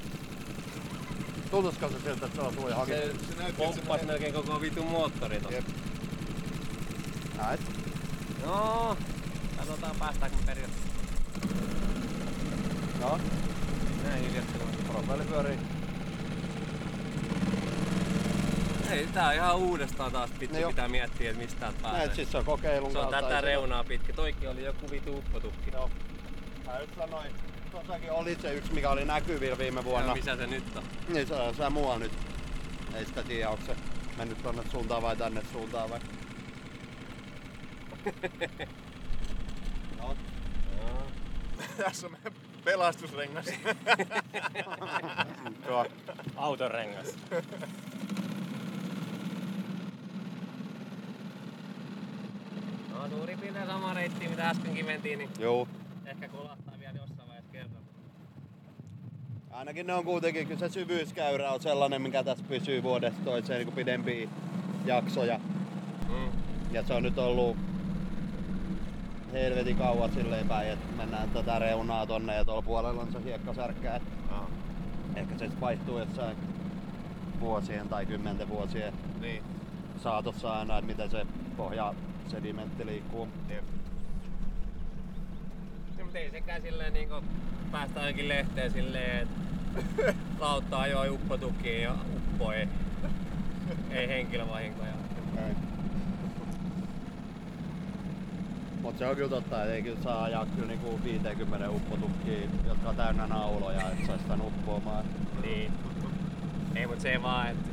Tuntuisiko 1.52 1.90
se 1.90 2.00
siltä, 2.00 2.26
että 2.26 2.36
se 2.36 2.42
on 2.42 2.56
tuli 2.56 2.70
johonkin? 2.72 2.96
Se, 2.96 3.02
Se 3.08 3.42
näytti, 3.42 3.62
menee- 3.88 4.06
melkein 4.06 4.34
koko 4.34 4.62
vitun 4.62 4.88
moottori 4.88 5.40
tossa. 5.40 5.56
Jep. 5.56 5.66
Näet? 7.38 7.62
Joo, 8.44 8.98
katsotaan 9.58 9.96
päästäänkö 10.00 10.38
me 10.38 10.44
periaatteessa. 10.46 10.92
No, 13.02 13.20
Näin 14.04 14.24
hiljattelu. 14.24 14.64
profiili 14.88 15.24
pyörii. 15.24 15.58
Ei, 18.92 19.08
tää 19.08 19.28
on 19.28 19.34
ihan 19.36 19.56
uudestaan 19.56 20.12
taas 20.12 20.30
pitää, 20.40 20.62
No 20.62 20.68
pitää 20.68 20.88
miettiä, 20.88 21.30
että 21.30 21.42
mistä 21.44 21.60
täältä 21.60 21.78
pääsee. 21.82 22.00
Näet, 22.00 22.16
siis 22.16 22.32
se 22.32 22.38
on 22.38 22.46
kokeilun 22.46 22.92
Se 22.92 22.98
on 22.98 23.12
tätä 23.12 23.42
reunaa 23.42 23.84
pitkin. 23.84 24.16
Toikin 24.16 24.50
oli 24.50 24.64
joku 24.64 24.92
vitu 24.92 25.18
uppotukki. 25.18 25.72
Joo. 25.74 25.90
Mä 26.66 26.78
nyt 26.80 26.90
sanoin, 26.98 27.32
tossakin 27.72 28.12
oli 28.12 28.38
se 28.42 28.54
yksi, 28.54 28.74
mikä 28.74 28.90
oli 28.90 29.06
näkyvillä 29.06 29.58
viime 29.58 29.84
vuonna. 29.84 30.10
Ja 30.10 30.16
missä 30.16 30.36
se 30.36 30.48
nyt 30.48 30.64
on? 30.76 30.84
Niin 31.10 31.28
se 31.28 31.34
on 31.34 31.56
se 31.56 31.70
muualla 31.70 32.00
nyt. 32.00 32.12
Ei 32.96 33.06
sitä 33.06 33.24
tiedä, 33.24 33.50
onko 33.50 33.66
se 33.66 33.76
mennyt 34.18 34.44
tonne 34.44 34.64
suuntaan 34.72 35.02
vai 35.02 35.16
tänne 35.16 35.42
suuntaan 35.52 35.90
vai. 35.90 36.00
no, 40.00 40.16
Tässä 41.78 42.08
on 42.08 42.14
meidän 42.14 42.34
pelastusrengas. 42.64 43.46
tuo. 45.68 45.86
Auton 46.36 46.72
rengas. 46.72 47.16
No 52.90 53.10
suurin 53.10 53.40
piirtein 53.40 53.68
sama 53.68 53.94
reitti 53.94 54.28
mitä 54.28 54.50
äskenkin 54.50 54.86
mentiin, 54.86 55.20
niin 55.20 55.30
Juu. 55.40 55.68
ehkä 56.06 56.28
kolahtaa 56.28 56.80
vielä 56.80 56.98
jossain 56.98 57.28
vaiheessa 57.28 57.52
kerran. 57.52 57.82
Ainakin 59.62 59.88
ne 59.88 59.94
on 59.94 60.06
kuitenkin, 60.06 60.48
kyllä 60.48 60.60
se 60.60 60.70
syvyyskäyrä 60.70 61.52
on 61.52 61.62
sellainen, 61.62 62.02
mikä 62.02 62.24
tässä 62.24 62.46
pysyy 62.48 62.84
vuodesta 62.84 63.22
toiseen 63.24 63.66
niin 63.66 63.76
pidempiä 63.76 64.28
jaksoja. 64.86 65.40
Mm. 66.10 66.32
Ja 66.72 66.84
se 66.84 66.94
on 66.94 67.04
nyt 67.04 67.18
ollut 67.18 67.58
helvetin 69.34 69.78
kauan 69.78 70.12
silleen 70.14 70.48
päin, 70.48 70.72
että 70.72 70.96
mennään 70.98 71.30
tätä 71.30 71.60
reunaa 71.60 72.06
tonne 72.06 72.36
ja 72.36 72.46
tuolla 72.46 72.62
puolella 72.62 73.02
on 73.02 73.12
se 73.12 73.24
hiekkasärkkä. 73.24 73.96
et 73.96 74.04
Aa, 74.30 74.50
Ehkä 75.16 75.38
se 75.38 75.50
vaihtuu 75.62 76.00
jossain 76.00 76.38
vuosien 77.40 77.90
tai 77.90 78.06
kymmenten 78.06 78.50
vuosien 78.50 78.94
niin. 79.20 79.44
saatossa 80.04 80.60
aina, 80.60 80.78
että 80.78 80.92
miten 80.92 81.12
se 81.12 81.26
pohja 81.58 81.94
sedimentti 82.28 82.86
liikkuu. 82.86 83.28
Jep. 83.50 83.81
Mutta 86.12 86.20
ei 86.20 86.32
sekään 86.32 86.62
silleen 86.62 86.94
niinku 86.94 87.16
päästä 87.72 88.00
ainakin 88.00 88.28
lehteen 88.28 88.72
silleen, 88.72 89.18
että 89.22 90.14
lautta 90.40 90.80
ajoi 90.80 91.10
uppotukiin 91.10 91.82
ja 91.82 91.96
uppoi. 92.16 92.68
Ei 93.92 94.08
henkilövahinkoja. 94.08 94.94
Ei. 95.38 95.56
Mut 98.82 98.98
se 98.98 99.08
on 99.08 99.16
kyllä 99.16 99.30
totta, 99.30 99.64
että 99.64 99.74
ei 99.74 99.82
kyllä 99.82 100.04
saa 100.04 100.24
ajaa 100.24 100.46
kyllä 100.46 100.68
niinku 100.68 101.00
50 101.04 101.70
uppotukkiin, 101.70 102.50
jotka 102.68 102.90
on 102.90 102.96
täynnä 102.96 103.28
nauloja, 103.28 103.92
että 103.92 104.08
saisi 104.08 104.24
tän 104.24 104.42
uppoamaan. 104.42 105.06
Niin. 105.42 105.72
Ei 106.76 106.88
mut 106.88 107.02
se 107.02 107.22
vaan, 107.22 107.48
että 107.48 107.70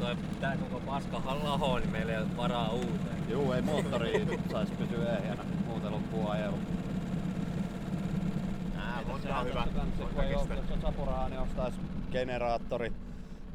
toi 0.00 0.16
tää 0.40 0.56
koko 0.56 0.80
paska 0.80 1.22
laho, 1.42 1.78
niin 1.78 1.92
meillä 1.92 2.12
ei 2.12 2.18
ole 2.18 2.36
varaa 2.36 2.70
uuteen. 2.70 3.28
Juu, 3.28 3.52
ei 3.52 3.62
moottori 3.62 4.26
saisi 4.52 4.72
pysyä 4.72 5.16
ehjänä, 5.16 5.42
muuten 5.66 5.92
loppuu 5.92 6.28
ajelu. 6.28 6.58
Ää, 9.10 9.18
Sehän 9.22 9.36
mutta 9.36 9.38
on 9.38 9.46
hyvä. 9.46 9.62
tossa 9.64 9.78
kans, 9.80 9.98
Voit 9.98 10.12
kun 10.14 10.24
ei 10.24 10.34
oo- 10.34 10.38
kestää. 10.40 10.56
Jos 10.56 10.70
on 10.70 10.80
sapurahaa, 10.80 11.28
niin 11.28 11.40
ostais 11.40 11.74
generaattori. 12.12 12.92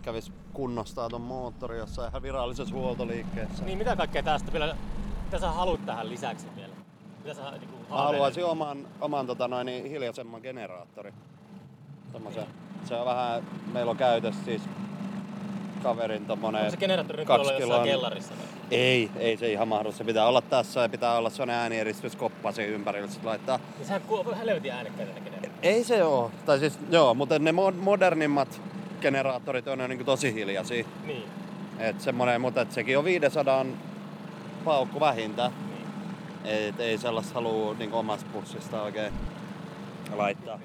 Kävis 0.02 0.32
kunnostaa 0.54 1.10
ton 1.10 1.22
moottori 1.22 1.78
jossain 1.78 2.10
ihan 2.10 2.22
virallisessa 2.22 2.76
huoltoliikkeessä. 2.76 3.66
Niin 3.66 3.78
mitä 3.78 3.96
kaikkea 3.96 4.24
tästä 4.24 4.54
vielä, 4.54 4.76
mitä 5.26 5.40
sä 5.40 5.52
haluat 5.52 5.86
tähän 5.86 6.10
lisäksi 6.10 6.48
vielä? 6.56 6.74
Mitä 7.24 7.34
sä 7.34 7.52
niinku 7.52 7.66
Mä 7.78 7.84
haaveilet? 7.90 7.90
haluaisin 8.16 8.46
oman, 8.46 8.88
oman 9.02 9.28
tota 9.28 9.48
noin, 9.48 9.66
niin 9.66 9.86
hiljaisemman 9.86 10.42
generaattori. 10.42 11.14
Tommosen. 12.12 12.48
Se 12.86 12.96
on 12.96 13.06
vähän, 13.06 13.44
meillä 13.74 13.92
on 13.92 13.98
käytössä 13.98 14.46
siis 14.46 14.62
kaverin 15.84 16.26
tommonen... 16.26 16.62
Onko 16.62 16.72
se 16.72 16.78
generaattori 16.78 17.18
nyt 17.18 17.28
tuolla 17.28 17.54
jossain 17.54 17.84
kellarissa? 17.84 18.34
Ei, 18.72 19.10
ei 19.20 19.38
se 19.38 19.52
ihan 19.52 19.68
mahdollista. 19.68 19.98
Se 19.98 20.04
pitää 20.04 20.28
olla 20.28 20.42
tässä 20.42 20.80
ja 20.82 20.90
pitää 20.90 21.18
olla 21.18 21.30
sellainen 21.30 21.56
ääniristyskoppa 21.56 22.52
siinä 22.52 22.74
ympärillä 22.74 23.08
sit 23.08 23.24
laittaa. 23.24 23.60
Niin 23.78 23.86
sehän 23.88 24.02
kuuluu 24.02 24.36
helvetin 24.38 24.72
äänekkäitä. 24.72 25.12
Ei 25.62 25.84
se 25.84 26.04
oo. 26.04 26.32
Tai 26.46 26.60
siis, 26.60 26.80
joo, 26.90 27.14
mutta 27.14 27.40
ne 27.40 27.52
mo- 27.52 27.76
modernimmat 27.82 28.62
generaattorit 29.02 29.68
on 29.68 29.80
jo 29.80 29.88
niin 29.88 30.06
tosi 30.06 30.34
hiljaisia. 30.34 30.86
Niin. 31.06 31.24
Et 31.80 32.02
semmonen, 32.02 32.42
mutta 32.42 32.62
et 32.62 32.72
sekin 32.72 32.98
on 32.98 33.04
500 33.06 33.66
paukku 34.66 35.00
vähintään. 35.00 35.52
niin. 35.70 35.88
Et 36.54 36.80
ei 36.80 36.98
sellaista 36.98 37.34
halua 37.34 37.74
niin 37.74 37.94
omasta 37.94 38.28
pussista 38.34 38.82
oikein 38.82 39.14
laittaa. 40.16 40.60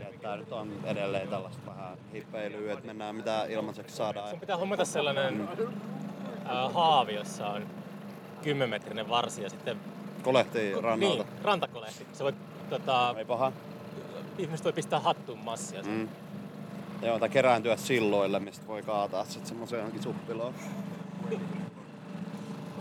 Ja 0.00 0.06
tää 0.22 0.36
nyt 0.36 0.52
on 0.52 0.68
edelleen 0.84 1.28
tällaista 1.28 1.67
vähän 2.12 2.12
hippeilyä, 2.12 2.72
että 2.72 2.86
mennään 2.86 3.16
mitä 3.16 3.44
ilmaiseksi 3.48 3.96
saadaan. 3.96 4.30
Sun 4.30 4.40
pitää 4.40 4.56
hommata 4.56 4.84
sellainen 4.84 5.48
äh, 6.46 6.74
haavi, 6.74 7.14
jossa 7.14 7.48
on 7.48 7.66
10 8.42 8.70
metrinen 8.70 9.08
varsi 9.08 9.42
ja 9.42 9.50
sitten 9.50 9.76
Kolehtii 10.22 10.80
rannalta. 10.80 11.22
Niin, 11.22 11.42
rantakolehti. 11.42 12.06
Se 12.12 12.24
voi, 12.24 12.32
tota, 12.70 13.14
Ei 13.18 13.24
paha. 13.24 13.52
ihmiset 14.38 14.64
voi 14.64 14.72
pistää 14.72 15.00
hattuun 15.00 15.38
massia. 15.38 15.82
Mm. 15.82 15.90
Mm. 15.90 16.08
Joo, 17.02 17.18
tai 17.18 17.28
kerääntyä 17.28 17.76
silloille, 17.76 18.40
mistä 18.40 18.66
voi 18.66 18.82
kaataa 18.82 19.24
sit 19.24 19.46
semmoiseen 19.46 19.78
johonkin 19.80 20.02
suppiloon. 20.02 20.54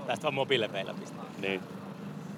Tästä 0.07 0.23
vaan 0.23 0.33
mobiilepeillä 0.33 0.93
pistää. 0.93 1.23
Niin. 1.41 1.61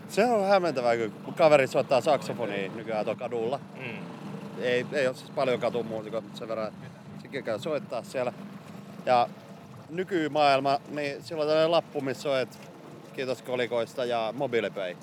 Se 0.10 0.26
on 0.26 0.48
hämmentävää, 0.48 0.94
kun 1.26 1.34
kaverit 1.34 1.70
soittaa 1.70 2.02
saksofonia 2.02 2.72
nykyään 2.76 3.06
tuolla 3.06 3.20
kadulla. 3.20 3.60
Mm. 3.76 4.09
Ei, 4.62 4.86
ei 4.94 5.08
ole 5.08 5.16
siis 5.16 5.30
paljon 5.30 5.60
katumuusikoita, 5.60 6.28
mutta 6.28 6.40
sen 6.40 6.48
verran, 6.48 6.74
sekin 7.22 7.44
käy 7.44 7.60
soittaa 7.60 8.04
siellä. 8.04 8.34
Ja 9.06 9.30
nykymaailma, 9.90 10.80
niin 10.90 11.24
silloin 11.24 11.48
tällainen 11.48 11.72
lappu, 11.72 12.02
missä 12.02 12.32
on, 12.32 12.40
että 12.40 12.58
kiitos 13.14 13.42
kolikoista 13.42 14.06
ja 14.06 14.34
MobilePay. 14.38 14.96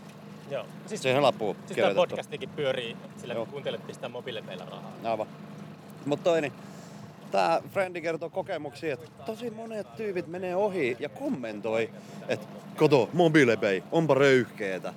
Joo. 0.51 0.65
Siis, 0.87 1.03
Siihen 1.03 1.23
loppuun 1.23 1.57
siis 1.67 1.77
tämä 1.77 1.95
podcastikin 1.95 2.49
pyörii 2.49 2.97
sillä, 3.17 3.35
Joo. 3.35 3.45
kun 3.45 3.53
kuuntelet 3.53 3.87
pistää 3.87 4.09
mobiilepeillä 4.09 4.65
rahaa. 4.65 4.93
Aivan. 5.05 5.27
Mutta 6.07 6.25
toi 6.25 6.41
niin, 6.41 6.53
tää 7.31 7.63
Frendi 7.73 8.01
kertoo 8.01 8.31
kokemuksia, 8.31 8.95
että 8.95 9.25
tosi 9.27 9.51
monet 9.51 9.97
tyypit 9.97 10.27
menee 10.27 10.57
ohi 10.57 10.97
ja 11.01 11.09
kommentoi, 11.09 11.91
että 12.29 12.47
kato, 12.77 13.09
MobilePay, 13.13 13.83
onpa 13.93 14.15
röyhkeetä. 14.15 14.95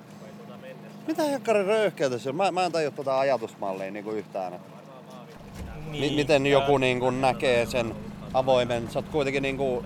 Mitä 1.10 1.24
jakkari 1.24 1.66
röyhkeätä 1.68 2.18
se 2.18 2.30
on? 2.30 2.36
Mä, 2.36 2.52
mä 2.52 2.66
en 2.66 2.72
tajua 2.72 2.92
tota 2.92 3.20
ajatusmallia 3.20 3.92
niinku 3.92 4.12
yhtään. 4.12 4.54
Että 4.54 4.68
Niin, 5.92 6.12
mi- 6.14 6.16
miten 6.16 6.46
joku 6.48 6.78
niinku 6.78 7.10
näkee 7.10 7.66
sen 7.66 7.96
avoimen, 8.34 8.92
sä 8.92 9.00
oot 9.00 9.10
kuitenkin 9.10 9.44
niinku, 9.44 9.86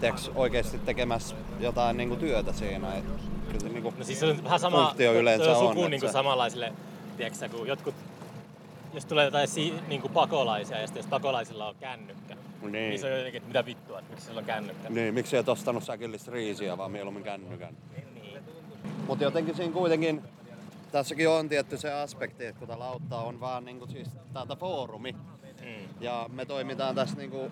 tiiäks, 0.00 0.30
oikeesti 0.34 0.78
tekemässä 0.78 1.36
jotain 1.60 1.96
niinku 1.96 2.16
työtä 2.16 2.52
siinä. 2.52 2.94
Et, 2.94 3.04
kyllä 3.46 3.60
se 3.60 3.68
niinku 3.68 3.92
No 3.98 4.04
siis 4.04 4.20
se 4.20 4.26
on 4.26 4.44
vähän 4.44 4.60
sama, 4.60 4.94
yleensä 5.20 5.44
se 5.44 5.50
on 5.50 5.56
on. 5.56 5.62
suku 5.62 5.78
että 5.80 5.90
niin 5.90 6.00
kuin 6.00 6.10
se- 6.10 6.12
samanlaisille, 6.12 6.72
tiedätkö, 7.16 7.48
kun 7.48 7.68
jotkut, 7.68 7.94
jos 8.94 9.04
tulee 9.06 9.24
jotain 9.24 9.48
si, 9.48 9.74
niin 9.88 10.00
kuin 10.00 10.12
pakolaisia 10.12 10.80
ja 10.80 10.86
sitten 10.86 11.00
jos 11.00 11.06
pakolaisilla 11.10 11.68
on 11.68 11.74
kännykkä, 11.80 12.34
niin. 12.34 12.72
Niin. 12.72 12.88
niin 12.90 12.98
se 13.00 13.06
on 13.06 13.12
jotenkin, 13.18 13.36
että 13.38 13.48
mitä 13.48 13.64
vittua, 13.66 13.98
että 13.98 14.10
miksi 14.10 14.26
sillä 14.26 14.38
on 14.38 14.44
kännykkä. 14.44 14.90
Niin, 14.90 15.14
miksi 15.14 15.36
et 15.36 15.48
ostanut 15.48 15.84
säkillistä 15.84 16.30
riisiä, 16.30 16.78
vaan 16.78 16.90
mieluummin 16.90 17.24
kännykän. 17.24 17.74
Niin. 17.96 18.09
Mutta 19.06 19.24
jotenkin 19.24 19.54
siinä 19.54 19.72
kuitenkin, 19.72 20.22
tässäkin 20.92 21.28
on 21.28 21.48
tietty 21.48 21.78
se 21.78 21.92
aspekti, 21.92 22.46
että 22.46 22.58
kun 22.58 22.68
tämä 22.68 22.78
lautta 22.78 23.16
on 23.16 23.40
vaan 23.40 23.64
niinku 23.64 23.86
siis 23.86 24.08
täältä 24.32 24.56
foorumi. 24.56 25.12
Mm. 25.12 25.88
Ja 26.00 26.26
me 26.32 26.44
toimitaan 26.44 26.94
tässä 26.94 27.16
niinku 27.16 27.50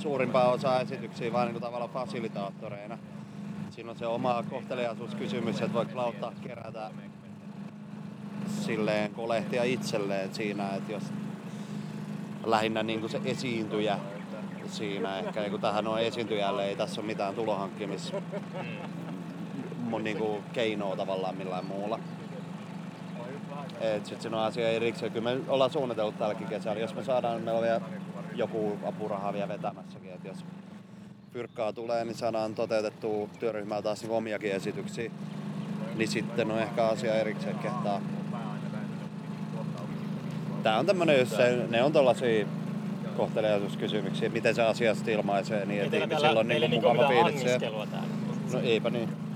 suurimpaa 0.00 0.50
osaa 0.50 0.80
esityksiä 0.80 1.32
vaan 1.32 1.46
niinku 1.46 1.60
tavallaan 1.60 1.90
fasilitaattoreina. 1.90 2.98
Siinä 3.70 3.90
on 3.90 3.98
se 3.98 4.06
oma 4.06 4.44
kohteliaisuuskysymys, 4.50 5.60
että 5.60 5.72
voiko 5.72 5.96
lautta 5.96 6.32
kerätä 6.42 6.90
silleen 8.60 9.14
kolehtia 9.14 9.64
itselleen 9.64 10.34
siinä, 10.34 10.74
että 10.74 10.92
jos 10.92 11.02
lähinnä 12.44 12.82
niinku 12.82 13.08
se 13.08 13.20
esiintyjä 13.24 13.98
siinä 14.66 15.18
ehkä, 15.18 15.40
niin 15.40 15.60
tähän 15.60 15.86
on 15.86 16.00
esiintyjälle, 16.00 16.66
ei 16.66 16.76
tässä 16.76 17.00
ole 17.00 17.06
mitään 17.06 17.34
tulohankkimis 17.34 18.12
mun 19.88 20.04
niinku 20.04 20.42
keinoa 20.52 20.96
tavallaan 20.96 21.36
millään 21.36 21.66
muulla. 21.66 21.98
Et 23.80 24.06
sit 24.06 24.22
siinä 24.22 24.36
on 24.36 24.42
asia 24.42 24.68
erikseen. 24.68 25.12
Kyllä 25.12 25.34
me 25.34 25.40
ollaan 25.48 25.70
suunnitellut 25.70 26.18
tälläkin 26.18 26.46
kesällä. 26.46 26.80
Jos 26.80 26.94
me 26.94 27.04
saadaan, 27.04 27.34
niin 27.34 27.44
meillä 27.44 27.58
on 27.58 27.64
vielä 27.64 27.80
joku 28.34 28.78
apuraha 28.84 29.32
vielä 29.32 29.48
vetämässäkin. 29.48 30.12
Et 30.12 30.24
jos 30.24 30.44
fyrkkaa 31.32 31.72
tulee, 31.72 32.04
niin 32.04 32.14
saadaan 32.14 32.54
toteutettua 32.54 33.28
työryhmää 33.40 33.82
taas 33.82 34.02
niin 34.02 34.12
omiakin 34.12 34.52
esityksiä. 34.52 35.10
Niin 35.94 36.08
sitten 36.08 36.50
on 36.50 36.58
ehkä 36.58 36.86
asia 36.86 37.14
erikseen 37.14 37.58
kehtaa. 37.58 38.00
Tää 40.62 40.78
on 40.78 40.86
tämmönen, 40.86 41.18
jos 41.18 41.30
se, 41.30 41.66
ne 41.68 41.82
on 41.82 41.92
tollasia 41.92 42.46
kohteliaisuuskysymyksiä, 43.16 44.28
miten 44.28 44.54
se 44.54 44.62
asia 44.62 44.94
sitten 44.94 45.14
ilmaisee 45.14 45.66
niin, 45.66 45.82
että 45.82 45.96
ihmisillä 45.96 46.40
on 46.40 46.48
niin 46.48 46.62
ei 46.62 46.68
niinku 46.68 46.88
mukava 46.88 47.08
fiilis. 47.08 47.44
No 48.52 48.60
eipä 48.62 48.90
niin. 48.90 49.27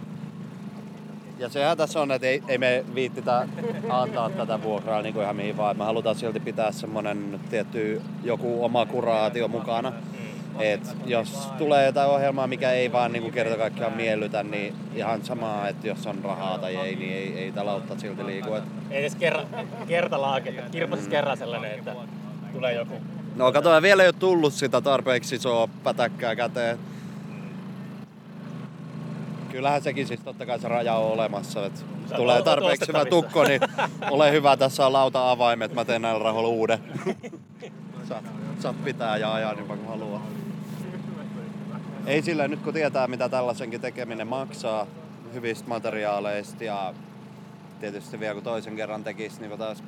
Ja 1.43 1.49
sehän 1.49 1.77
tässä 1.77 2.01
on, 2.01 2.13
että 2.13 2.27
ei, 2.27 2.43
ei 2.49 2.59
me 2.59 2.85
viittitä 2.95 3.49
antaa 3.89 4.31
tätä 4.31 4.63
vuokraa 4.63 5.03
niin 5.03 5.15
kuin 5.15 5.23
ihan 5.23 5.37
mihin 5.37 5.57
vaan. 5.57 5.77
Me 5.77 5.85
halutaan 5.85 6.17
silti 6.17 6.41
pitää 6.41 6.73
semmonen 6.73 7.41
tietty 7.51 8.03
joku 8.25 8.65
oma 8.65 8.87
kuraatio 8.87 9.49
mukana. 9.49 9.93
Et 10.59 10.97
jos 11.07 11.49
tulee 11.59 11.87
jotain 11.87 12.11
ohjelmaa, 12.11 12.47
mikä 12.47 12.73
ei 12.73 12.93
vaan 12.93 13.13
niin 13.13 13.33
kerta 13.33 13.57
kaikkiaan 13.57 13.93
miellytä, 13.93 14.43
niin 14.43 14.75
ihan 14.95 15.25
samaa, 15.25 15.69
että 15.69 15.87
jos 15.87 16.07
on 16.07 16.19
rahaa 16.25 16.59
tai 16.59 16.77
ei, 16.77 16.97
niin 16.97 17.13
ei, 17.13 17.39
ei 17.39 17.53
taloutta 17.53 17.99
silti 17.99 18.27
liiku. 18.27 18.55
Et 18.55 18.65
Ei 18.91 19.01
edes 19.01 19.15
kerra, 19.15 19.43
kertalaake, 19.89 20.65
kirpasis 20.73 21.09
kerran 21.09 21.39
sellainen, 21.39 21.73
että 21.73 21.95
tulee 22.53 22.75
joku 22.75 22.95
No 23.37 23.53
kato, 23.53 23.83
vielä 23.83 24.03
ei 24.03 24.09
ole 24.09 24.15
tullut 24.19 24.55
sitä 24.55 24.81
tarpeeksi 24.81 25.35
isoa 25.35 25.69
pätäkkää 25.85 26.37
käteen. 26.37 26.79
Kyllähän 29.53 29.83
sekin 29.83 30.07
siis 30.07 30.21
totta 30.21 30.47
kai 30.47 30.59
se 30.59 30.69
raja 30.69 30.95
on 30.95 31.13
olemassa. 31.13 31.67
Et 31.67 31.85
Sä 32.11 32.17
tulee 32.17 32.43
tarpeeksi 32.43 32.89
hyvä 32.89 33.05
tukko, 33.05 33.45
niin 33.45 33.61
ole 34.11 34.33
hyvä, 34.33 34.57
tässä 34.57 34.87
on 34.87 34.93
lauta-avaimet, 34.93 35.75
mä 35.75 35.85
teen 35.85 36.03
näillä 36.03 36.23
rahoilla 36.23 36.49
uuden. 36.49 36.79
saat, 38.09 38.25
saat 38.61 38.85
pitää 38.85 39.17
ja 39.17 39.35
ajaa 39.35 39.55
niin 39.55 39.67
paljon 39.67 39.87
haluaa. 39.87 40.27
Ei 42.07 42.23
sillä 42.23 42.49
nyt 42.49 42.61
kun 42.61 42.73
tietää 42.73 43.07
mitä 43.07 43.29
tällaisenkin 43.29 43.81
tekeminen 43.81 44.27
maksaa 44.27 44.87
hyvistä 45.35 45.69
materiaaleista 45.69 46.65
ja 46.65 46.95
tietysti 47.81 48.21
vielä 48.21 48.35
kun 48.35 48.43
toisen 48.43 48.77
kerran 48.77 49.05
tekisi, 49.05 49.41
niin 49.41 49.59
taas 49.59 49.83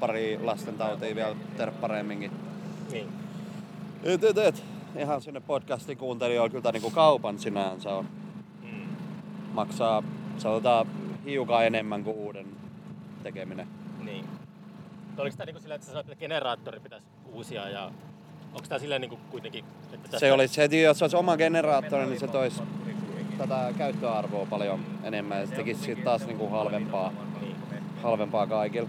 pari 0.00 0.38
lastentautia 0.42 1.14
vielä 1.14 1.36
tehdä 1.56 1.72
paremminkin. 1.72 2.30
niin. 2.92 3.08
Et, 4.02 4.24
et, 4.24 4.38
et. 4.38 4.62
Ihan 4.98 5.22
sinne 5.22 5.40
podcastin 5.40 5.98
kuuntelijoilla 5.98 6.48
kyllä 6.48 6.62
tää 6.62 6.72
niinku 6.72 6.90
kaupan 6.90 7.38
sinänsä 7.38 7.90
on. 7.90 8.06
Maksaa 9.56 10.02
sanotaan 10.38 10.86
hiukan 11.24 11.66
enemmän 11.66 12.04
kuin 12.04 12.16
uuden 12.16 12.46
tekeminen. 13.22 13.68
Niin. 14.04 14.24
Oliko 15.18 15.36
tämä 15.36 15.46
niinku 15.46 15.60
sillä, 15.60 15.74
että 15.74 15.84
sä 15.86 15.90
sanoit, 15.92 16.08
että 16.08 16.20
generaattori 16.20 16.80
pitäisi 16.80 17.06
uusia 17.32 17.68
ja 17.68 17.90
onko 18.52 18.66
tämä 18.68 18.78
silleen 18.78 19.00
niinku 19.00 19.18
kuitenkin, 19.30 19.64
että 19.92 19.96
tästä... 19.98 20.18
Se 20.18 20.32
olisi 20.32 20.56
heti, 20.60 20.82
jos 20.82 21.02
olisi 21.02 21.16
oma 21.16 21.36
generaattori, 21.36 22.06
niin 22.06 22.20
se 22.20 22.28
toisi 22.28 22.62
tätä 23.38 23.72
käyttöarvoa 23.78 24.46
paljon 24.50 24.80
enemmän 25.04 25.40
ja 25.40 25.46
se 25.46 25.54
tekisi 25.54 25.80
siitä 25.82 26.02
taas 26.02 26.26
niinku 26.26 26.48
halvempaa, 26.48 27.12
Niin. 27.40 27.56
halvempaa 28.02 28.46
kaikille. 28.46 28.88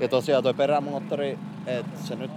Ja 0.00 0.08
tosiaan 0.08 0.42
toi 0.42 0.54
perämoottori, 0.54 1.38
että 1.66 2.00
se 2.02 2.16
nyt 2.16 2.30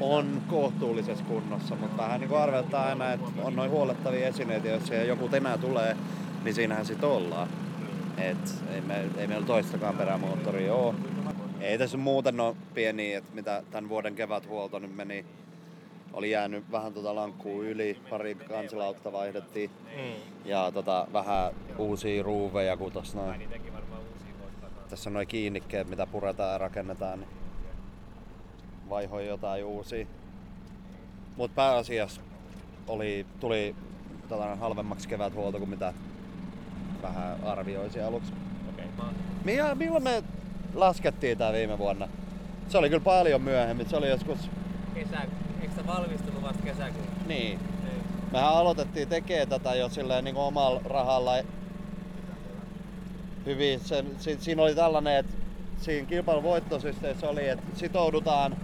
on 0.00 0.42
kohtuullisessa 0.48 1.24
kunnossa, 1.24 1.76
mutta 1.76 2.02
vähän 2.02 2.20
niin 2.20 2.36
arveltaa 2.36 2.86
aina, 2.86 3.12
että 3.12 3.26
on 3.42 3.56
noin 3.56 3.70
huolettavia 3.70 4.28
esineitä, 4.28 4.68
jos 4.68 4.86
siellä 4.86 5.04
joku 5.04 5.28
tenä 5.28 5.58
tulee, 5.58 5.96
niin 6.44 6.54
siinähän 6.54 6.86
sit 6.86 7.04
ollaan. 7.04 7.48
Et 8.18 8.54
ei, 8.74 8.80
me, 8.80 9.04
ei 9.18 9.26
meillä 9.26 9.46
toistakaan 9.46 9.96
perämoottoria 9.96 10.74
ole. 10.74 10.94
Ei 11.60 11.78
tässä 11.78 11.96
muuten 11.96 12.40
ole 12.40 12.56
pieniä, 12.74 13.18
että 13.18 13.34
mitä 13.34 13.62
tämän 13.70 13.88
vuoden 13.88 14.14
keväthuolto 14.14 14.78
nyt 14.78 14.96
meni. 14.96 15.24
Oli 16.12 16.30
jäänyt 16.30 16.72
vähän 16.72 16.94
tota 16.94 17.14
lankkuu 17.14 17.62
yli, 17.62 17.98
pari 18.10 18.34
kansilautta 18.34 19.12
vaihdettiin. 19.12 19.70
Mm. 19.96 20.12
Ja 20.44 20.70
tota, 20.74 21.06
vähän 21.12 21.52
uusia 21.78 22.22
ruuveja, 22.22 22.76
kun 22.76 22.92
tossa 22.92 23.18
noin. 23.18 23.48
Tässä 24.88 25.10
on 25.10 25.14
noin 25.14 25.28
kiinnikkeet, 25.28 25.88
mitä 25.88 26.06
puretaan 26.06 26.52
ja 26.52 26.58
rakennetaan, 26.58 27.20
niin 27.20 27.28
vaihoi 28.88 29.26
jotain 29.26 29.64
uusia. 29.64 30.06
Mut 31.36 31.54
pääasiassa 31.54 32.20
oli, 32.88 33.26
tuli 33.40 33.74
tällainen 34.28 34.58
halvemmaksi 34.58 35.08
keväthuolto 35.08 35.58
kuin 35.58 35.70
mitä 35.70 35.92
vähän 37.02 37.44
arvioisi 37.44 38.00
aluksi. 38.00 38.32
Okei. 38.74 38.86
Millä, 39.44 39.74
milloin 39.74 40.02
me 40.02 40.22
laskettiin 40.74 41.38
tää 41.38 41.52
viime 41.52 41.78
vuonna? 41.78 42.08
Se 42.68 42.78
oli 42.78 42.88
kyllä 42.88 43.04
paljon 43.04 43.42
myöhemmin. 43.42 43.88
Se 43.88 43.96
oli 43.96 44.08
joskus... 44.08 44.38
Kesä, 44.94 45.20
eikö 45.60 45.74
sä 45.76 45.86
valmistunut 45.86 46.42
vasta 46.42 46.62
kesäkuussa? 46.62 47.12
Niin. 47.26 47.58
Mehän 48.32 48.48
aloitettiin 48.48 49.08
tekemään 49.08 49.48
tätä 49.48 49.74
jo 49.74 49.88
silleen 49.88 50.24
niin 50.24 50.36
omalla 50.36 50.80
rahalla 50.84 51.32
hyvin. 53.46 53.80
Sen, 53.80 54.06
si, 54.18 54.36
siinä 54.40 54.62
oli 54.62 54.74
tällainen, 54.74 55.16
että 55.16 55.32
siinä 55.80 56.08
kilpailun 56.08 56.42
voittosysteemissä 56.42 57.28
oli, 57.28 57.48
että 57.48 57.66
sitoudutaan 57.74 58.56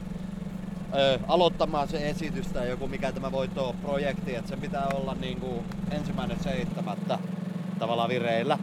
ö, 0.96 1.18
aloittamaan 1.28 1.88
se 1.88 2.08
esitys 2.08 2.46
tai 2.46 2.68
joku 2.68 2.88
mikä 2.88 3.12
tämä 3.12 3.32
voitto-projekti, 3.32 4.34
että 4.34 4.48
se 4.48 4.56
pitää 4.56 4.86
olla 4.94 5.14
niin 5.20 5.40
kuin 5.40 5.64
ensimmäinen 5.90 6.40
seitsemättä 6.40 7.18
tavallaan 7.78 8.08
vireillä. 8.08 8.58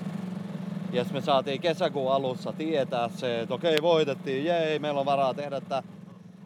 Ja 0.92 0.98
jos 0.98 1.14
me 1.14 1.22
saatiin 1.22 1.62
kesäkuun 1.62 2.14
alussa 2.14 2.54
tietää 2.54 3.10
se, 3.10 3.42
että 3.42 3.54
okei 3.54 3.82
voitettiin, 3.82 4.46
jei, 4.46 4.80
meillä 4.80 5.00
on 5.00 5.06
varaa 5.06 5.34
tehdä 5.34 5.62
tätä, 5.62 5.84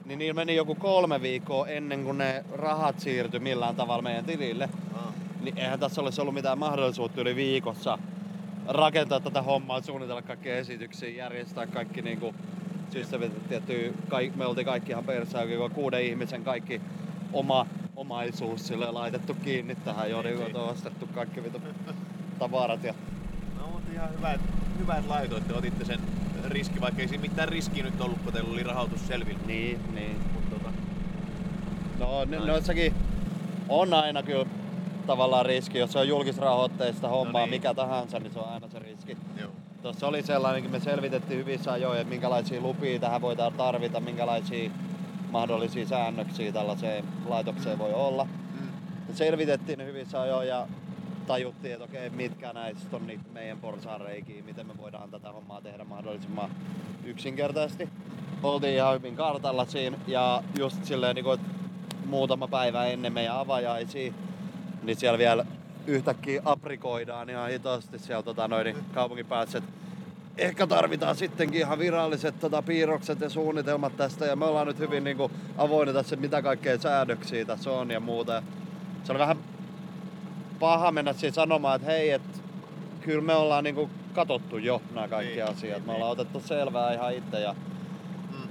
niin 0.06 0.20
niillä 0.20 0.34
meni 0.34 0.56
joku 0.56 0.76
kolme 0.76 1.22
viikkoa 1.22 1.68
ennen 1.68 2.04
kuin 2.04 2.18
ne 2.18 2.46
rahat 2.52 3.00
siirtyi 3.00 3.40
millään 3.40 3.76
tavalla 3.76 4.02
meidän 4.02 4.26
tilille. 4.26 4.70
Niin 5.42 5.58
eihän 5.58 5.80
tässä 5.80 6.02
olisi 6.02 6.22
ollut 6.22 6.34
mitään 6.34 6.58
mahdollisuutta 6.58 7.22
yli 7.22 7.36
viikossa 7.36 7.98
rakentaa 8.68 9.20
tätä 9.20 9.42
hommaa, 9.42 9.82
suunnitella 9.82 10.22
kaikkia 10.22 10.58
esityksiä, 10.58 11.10
järjestää 11.10 11.68
kaikki 11.68 12.02
niinku 12.02 12.36
kaik, 14.10 14.36
me 14.36 14.46
oltiin 14.46 14.66
kaikki 14.66 14.92
ihan 14.92 15.04
persää, 15.04 15.44
kuuden 15.74 16.04
ihmisen 16.04 16.44
kaikki 16.44 16.82
oma 17.34 17.66
omaisuus 17.96 18.68
sille 18.68 18.92
laitettu 18.92 19.34
kiinni 19.34 19.76
tähän 19.76 20.10
jo, 20.10 20.22
niin 20.22 20.56
on 20.56 20.70
ostettu 20.70 21.08
kaikki 21.16 21.44
vitu 21.44 21.62
tavarat 22.40 22.84
ja 22.84 22.94
No 23.60 23.68
mutta 23.72 23.92
ihan 23.92 24.10
hyvä, 24.18 24.36
hyvä, 24.80 24.96
että 24.98 25.10
laitoitte, 25.10 25.54
otitte 25.54 25.86
sen 25.86 26.00
riski, 26.48 26.82
vaikka 26.82 27.02
ei 27.02 27.08
siinä 27.08 27.22
mitään 27.22 27.50
riskiä 27.50 27.84
nyt 27.84 28.02
ollut, 28.02 28.20
kun 28.24 28.34
teillä 28.34 28.54
oli 28.54 28.64
rahoitus 28.64 29.08
selvillä. 29.08 29.40
niin, 29.48 29.80
niin. 29.94 30.18
Mutta 30.34 30.56
tota, 30.56 30.70
No 32.00 32.26
ne, 32.26 32.40
noissakin 32.40 32.94
on 33.70 33.94
aina 33.94 34.24
kyllä 34.24 34.46
tavallaan 35.08 35.46
riski, 35.46 35.78
jos 35.78 35.92
se 35.92 36.00
on 36.00 36.08
julkisrahoitteista 36.08 37.08
hommaa, 37.08 37.42
No 37.42 37.46
niin. 37.46 37.50
mikä 37.56 37.74
tahansa, 37.74 38.20
niin 38.20 38.34
se 38.34 38.40
on 38.40 38.50
aina 38.50 38.68
se 38.70 38.80
riski. 38.80 39.18
Joo. 39.40 39.52
Tuossa 39.84 40.08
oli 40.08 40.24
sellainen, 40.24 40.72
me 40.72 40.80
selvitettiin 40.80 41.40
hyvissä 41.40 41.72
ajoin, 41.72 42.00
että 42.00 42.10
minkälaisia 42.10 42.62
lupia 42.62 43.00
tähän 43.00 43.22
voidaan 43.22 43.54
tarvita, 43.54 44.00
minkälaisia 44.00 44.72
mahdollisia 45.32 45.86
säännöksiä 45.88 46.52
tällaiseen 46.52 47.06
laitokseen 47.26 47.80
voi 47.80 47.94
olla. 47.94 48.24
Mm. 48.24 48.68
Me 49.08 49.16
selvitettiin 49.16 49.80
ne 49.80 49.86
hyvissä 49.86 50.22
ajoin 50.22 50.48
ja 50.48 50.68
tajuttiin, 51.28 51.74
että 51.74 51.86
okei, 51.86 52.10
mitkä 52.10 52.54
näistä 52.54 52.96
on 52.96 53.08
niitä 53.08 53.24
meidän 53.34 53.58
porsaanreikiä, 53.60 54.44
miten 54.44 54.68
me 54.68 54.74
voidaan 54.78 55.12
tätä 55.12 55.32
hommaa 55.32 55.62
tehdä 55.62 55.84
mahdollisimman 55.84 56.50
yksinkertaisesti. 57.06 57.90
Oltiin 58.44 58.76
ihan 58.76 58.96
hyvin 58.96 59.16
kartalla 59.16 59.66
siinä 59.66 59.98
ja 60.08 60.44
just 60.60 60.86
silleen, 60.86 61.16
niin 61.16 61.26
kuin, 61.26 61.40
että 61.40 61.52
muutama 62.06 62.48
päivä 62.48 62.86
ennen 62.86 63.14
meidän 63.14 63.38
avajaisia, 63.38 64.14
niin 64.84 64.96
siellä 64.96 65.18
vielä 65.18 65.46
yhtäkkiä 65.88 66.42
aprikoidaan 66.46 67.30
ihan 67.30 67.50
hitosti 67.50 68.00
siellä 68.00 68.24
tota, 68.24 68.48
noin 68.48 68.76
kaupungin 68.94 69.26
päässä, 69.26 69.62
ehkä 70.38 70.68
tarvitaan 70.68 71.16
sittenkin 71.16 71.60
ihan 71.60 71.80
viralliset 71.80 72.40
tota, 72.40 72.62
piirrokset 72.62 73.20
ja 73.22 73.30
suunnitelmat 73.30 73.98
tästä 73.98 74.26
ja 74.26 74.36
me 74.36 74.46
ollaan 74.46 74.68
nyt 74.68 74.80
hyvin 74.80 75.04
niin 75.04 75.18
kuin, 75.18 75.32
avoinna 75.58 75.94
tässä, 75.94 76.16
että 76.16 76.22
mitä 76.22 76.42
kaikkea 76.42 76.78
säädöksiä 76.78 77.46
tässä 77.46 77.72
on 77.72 77.92
ja 77.92 78.00
muuta. 78.00 78.44
Se 79.04 79.12
on 79.12 79.20
vähän 79.20 79.38
paha 80.60 80.92
mennä 80.92 81.14
siihen 81.14 81.34
sanomaan, 81.34 81.76
että 81.76 81.92
hei, 81.92 82.12
että 82.12 82.40
kyllä 83.02 83.22
me 83.22 83.34
ollaan 83.34 83.64
niinku 83.64 83.90
katottu 84.14 84.58
jo 84.58 84.82
nämä 84.94 85.08
kaikki 85.08 85.34
Niin, 85.34 85.44
asiat. 85.44 85.78
niin, 85.78 85.86
Me 85.86 85.94
ollaan 85.94 86.12
otettu 86.12 86.40
selvää 86.40 86.94
ihan 86.94 87.14
itse 87.14 87.40
ja. 87.40 87.56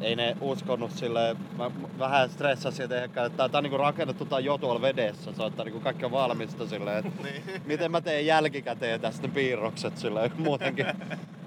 Ei 0.03 0.17
ne 0.17 0.37
uskonut 0.41 0.91
silleen, 0.93 1.37
mä 1.59 1.71
vähän 1.99 2.31
stressasin, 2.31 2.85
että 2.85 3.03
ehkä, 3.05 3.25
että 3.25 3.49
tää 3.49 3.59
on 3.59 3.63
niinku 3.65 3.79
rakennettu 3.79 4.25
tää 4.25 4.41
jo 4.41 4.59
tuolla 4.59 4.83
vedessä, 4.83 5.33
se 5.33 5.43
on, 5.43 5.49
että 5.49 5.65
niinku 5.65 5.81
kaikki 5.81 6.05
on 6.05 6.11
valmista 6.13 6.67
silleen, 6.67 6.99
että 7.07 7.23
Niin. 7.23 7.43
miten 7.65 7.91
mä 7.91 8.01
teen 8.01 8.27
jälkikäteen 8.27 9.01
tästä 9.01 9.29
piirrokset 9.29 9.99
silleen, 9.99 10.31
muutenkin 10.39 10.87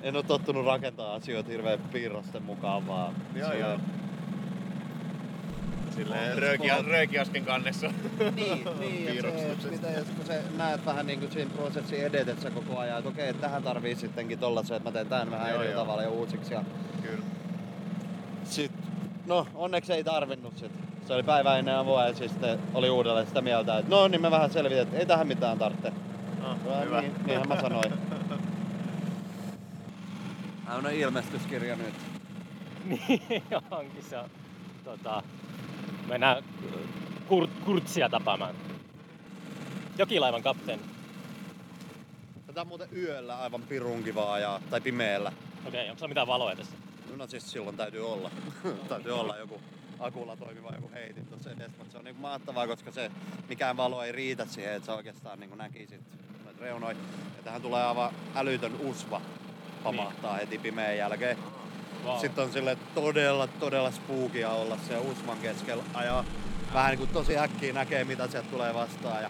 en 0.04 0.16
ole 0.16 0.24
tottunut 0.24 0.66
rakentaa 0.66 1.14
asioita 1.14 1.50
hirveän 1.52 1.80
piirrosten 1.94 2.44
mukaan 2.44 2.88
vaan. 2.88 3.14
Joo, 3.36 3.50
silleen- 3.52 3.70
joo. 3.70 3.80
Silleen 5.96 6.38
rööki- 6.38 6.86
röökiaskin 6.88 7.46
kannessa. 7.46 7.92
Niin, 8.36 8.66
niin 8.80 9.16
ja 9.16 9.22
se, 9.62 9.70
mitä 9.72 9.88
jos 9.92 10.08
kun 10.18 10.26
sä 10.26 10.34
näet 10.58 10.86
vähän 10.86 11.08
niin 11.08 11.20
kuin 11.20 11.32
siinä 11.32 11.52
prosessin 11.58 12.06
edetessä 12.06 12.52
koko 12.52 12.80
ajan, 12.80 12.98
että 12.98 13.10
okei, 13.10 13.30
että 13.30 13.42
tähän 13.42 13.64
tarvii 13.64 13.96
sittenkin 13.96 14.40
tollasen, 14.40 14.78
että 14.78 14.90
mä 14.90 14.94
teen 14.94 15.08
tämän 15.08 15.32
vähän 15.32 15.50
Joo, 15.52 15.62
eri 15.62 15.72
joo. 15.72 15.82
tavalla 15.82 16.04
ja 16.04 16.10
uusiksi. 16.10 16.54
Ja 16.54 16.64
Kyllä. 17.02 17.24
No 19.26 19.48
onneksi 19.56 19.94
ei 19.94 20.04
tarvinnut 20.04 20.58
sit. 20.58 20.72
Se 21.08 21.14
oli 21.14 21.24
päivä 21.24 21.58
ennen 21.58 21.76
avoa 21.76 22.08
ja 22.08 22.14
siis 22.14 22.32
sitten 22.32 22.60
oli 22.74 22.90
uudelleen 22.90 23.28
sitä 23.28 23.42
mieltä, 23.42 23.78
että 23.78 23.92
no 23.92 24.08
niin 24.08 24.22
me 24.22 24.32
vähän 24.32 24.52
selvitin, 24.52 24.82
että 24.82 24.98
ei 24.98 25.06
tähän 25.06 25.28
mitään 25.28 25.58
tarvitse. 25.58 25.92
No, 26.42 26.58
hyvä. 26.86 27.02
Niin, 27.02 27.14
niinhän 27.26 27.48
mä 27.48 27.62
sanoin. 27.62 27.94
Tämä 30.66 30.78
on 30.78 30.92
ilmestyskirja 30.92 31.76
nyt. 31.76 31.94
Niin 32.86 33.44
onkin 33.72 34.04
se. 34.04 34.18
Tota, 34.84 35.24
mennään 36.08 36.44
kur, 37.28 37.48
kurtsia 37.66 38.10
tapaamaan. 38.10 38.56
Jokilaivan 39.98 40.44
kapteeni. 40.44 40.82
Tätä 42.48 42.62
on 42.62 42.68
muuten 42.68 42.90
yöllä 42.96 43.40
aivan 43.40 43.62
pirun 43.62 44.04
kivaa 44.04 44.40
ja, 44.40 44.60
tai 44.70 44.82
pimeällä. 44.82 45.32
Okei, 45.68 45.80
okay, 45.80 45.90
onko 45.90 46.00
sulla 46.00 46.08
mitään 46.08 46.28
valoja 46.28 46.56
tässä? 46.56 46.85
No 47.16 47.28
siis 47.28 47.52
silloin 47.52 47.78
täytyy 47.78 48.12
olla. 48.12 48.32
täytyy 48.90 49.12
olla 49.12 49.38
joku 49.38 49.62
akulla 50.00 50.36
toimiva 50.36 50.72
joku 50.76 50.92
heitin 50.94 51.26
tuossa 51.26 51.52
edessä, 51.52 51.78
mutta 51.78 51.92
se 51.92 51.98
on 51.98 52.04
niinku 52.04 52.22
mahtavaa, 52.22 52.68
koska 52.68 52.92
se 52.92 53.12
mikään 53.50 53.78
valo 53.78 54.04
ei 54.04 54.12
riitä 54.12 54.46
siihen, 54.46 54.74
että 54.74 54.86
sä 54.86 54.94
oikeastaan 54.94 55.40
niinku 55.40 55.56
näkisit 55.56 56.02
noita 56.46 56.64
reunoja. 56.64 56.98
Ja 57.38 57.44
tähän 57.44 57.62
tulee 57.62 57.84
aivan 57.84 58.12
älytön 58.36 58.76
usva 58.80 59.22
pamahtaa 59.84 60.32
niin. 60.32 60.40
heti 60.40 60.58
pimeän 60.58 60.98
jälkeen. 60.98 61.38
Wow. 62.06 62.20
Sitten 62.20 62.44
on 62.44 62.52
sille 62.52 62.78
todella, 62.96 63.48
todella 63.48 63.92
spookia 63.92 64.50
olla 64.50 64.78
se 64.88 64.98
usvan 64.98 65.38
keskellä 65.38 65.84
ajaa. 65.94 66.26
Vähän 66.74 66.92
niinku 66.92 67.14
tosi 67.14 67.38
äkkiä 67.38 67.74
näkee 67.74 68.04
mitä 68.04 68.28
sieltä 68.28 68.50
tulee 68.50 68.74
vastaan. 68.74 69.24
Ja 69.24 69.30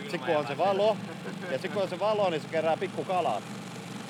sitten 0.00 0.20
kun 0.20 0.36
on 0.36 0.46
se 0.46 0.58
valo, 0.58 0.96
ja 1.42 1.52
sitten 1.52 1.70
kun 1.70 1.82
on 1.82 1.88
se 1.88 1.98
valo, 1.98 2.30
niin 2.30 2.40
se 2.40 2.48
kerää 2.48 2.76
pikkukalat. 2.76 3.42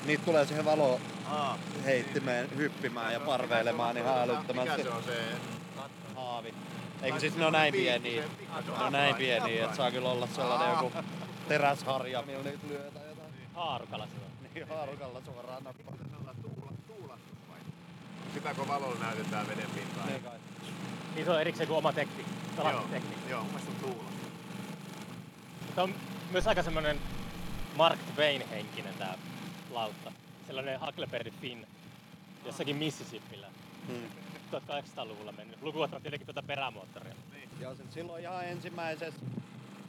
Niitä 0.05 0.25
tulee 0.25 0.45
siihen 0.45 0.65
valo 0.65 0.99
Aa, 1.29 1.57
heittimeen 1.85 2.49
hyppimään 2.57 3.13
ja 3.13 3.19
parveilemaan 3.19 3.97
ihan 3.97 4.19
älyttömästi. 4.21 4.71
Mikä 4.71 4.83
se 4.83 4.89
on 4.89 5.03
se? 5.03 5.17
Haavi. 6.15 6.53
Eikö 7.01 7.19
siis 7.19 7.35
ne 7.37 7.45
on 7.45 7.53
näin 7.53 7.71
pieniä? 7.73 8.23
Ne 8.77 8.83
on 8.83 8.91
näin 8.91 9.15
pieniä, 9.15 9.63
että 9.65 9.77
saa 9.77 9.91
kyllä 9.91 10.09
olla 10.09 10.27
sellainen 10.27 10.69
joku 10.69 10.91
teräsharja, 11.47 12.21
millä 12.21 12.43
niitä 12.43 12.67
lyö 12.67 12.91
tai 12.91 13.07
jotain. 13.09 13.33
Haarukala 13.55 14.05
se 14.05 14.11
on. 14.25 14.49
Niin 14.53 14.67
haarukalla 14.67 15.21
suoraan 15.25 15.63
nappaa. 15.63 15.93
Sitäkö 18.33 18.67
valolla 18.67 18.95
näytetään 18.99 19.47
veden 19.47 19.69
pintaan? 19.75 20.07
Niin 20.07 20.23
kai. 20.23 20.37
Niin 21.15 21.25
se 21.25 21.31
on 21.31 21.41
erikseen 21.41 21.67
kuin 21.67 21.77
oma 21.77 21.93
tekni, 21.93 22.25
Joo, 22.57 22.63
kalastustekniikka. 22.65 23.29
joo, 23.29 23.41
mun 23.43 23.51
mielestä 23.51 23.71
on 23.71 23.77
tuula. 23.91 24.09
Mutta 25.65 25.83
on 25.83 25.95
myös 26.31 26.47
aika 26.47 26.63
semmonen 26.63 26.99
Mark 27.75 27.99
Twain 28.15 28.49
henkinen 28.49 28.93
tää 28.93 29.17
lautta. 29.71 30.11
Sellainen 30.49 30.79
Huckleberry 30.81 31.31
Finn 31.41 31.67
jossakin 32.45 32.75
Mississippillä. 32.75 33.47
Hmm. 33.87 34.03
1800-luvulla 34.51 35.31
mennyt. 35.31 35.61
Lukuottamatta 35.61 36.03
tietenkin 36.03 36.25
tuota 36.25 36.43
perämoottoria. 36.43 37.13
Joo, 37.59 37.75
se 37.75 37.83
silloin 37.89 38.23
ihan 38.23 38.45
ensimmäisessä 38.45 39.19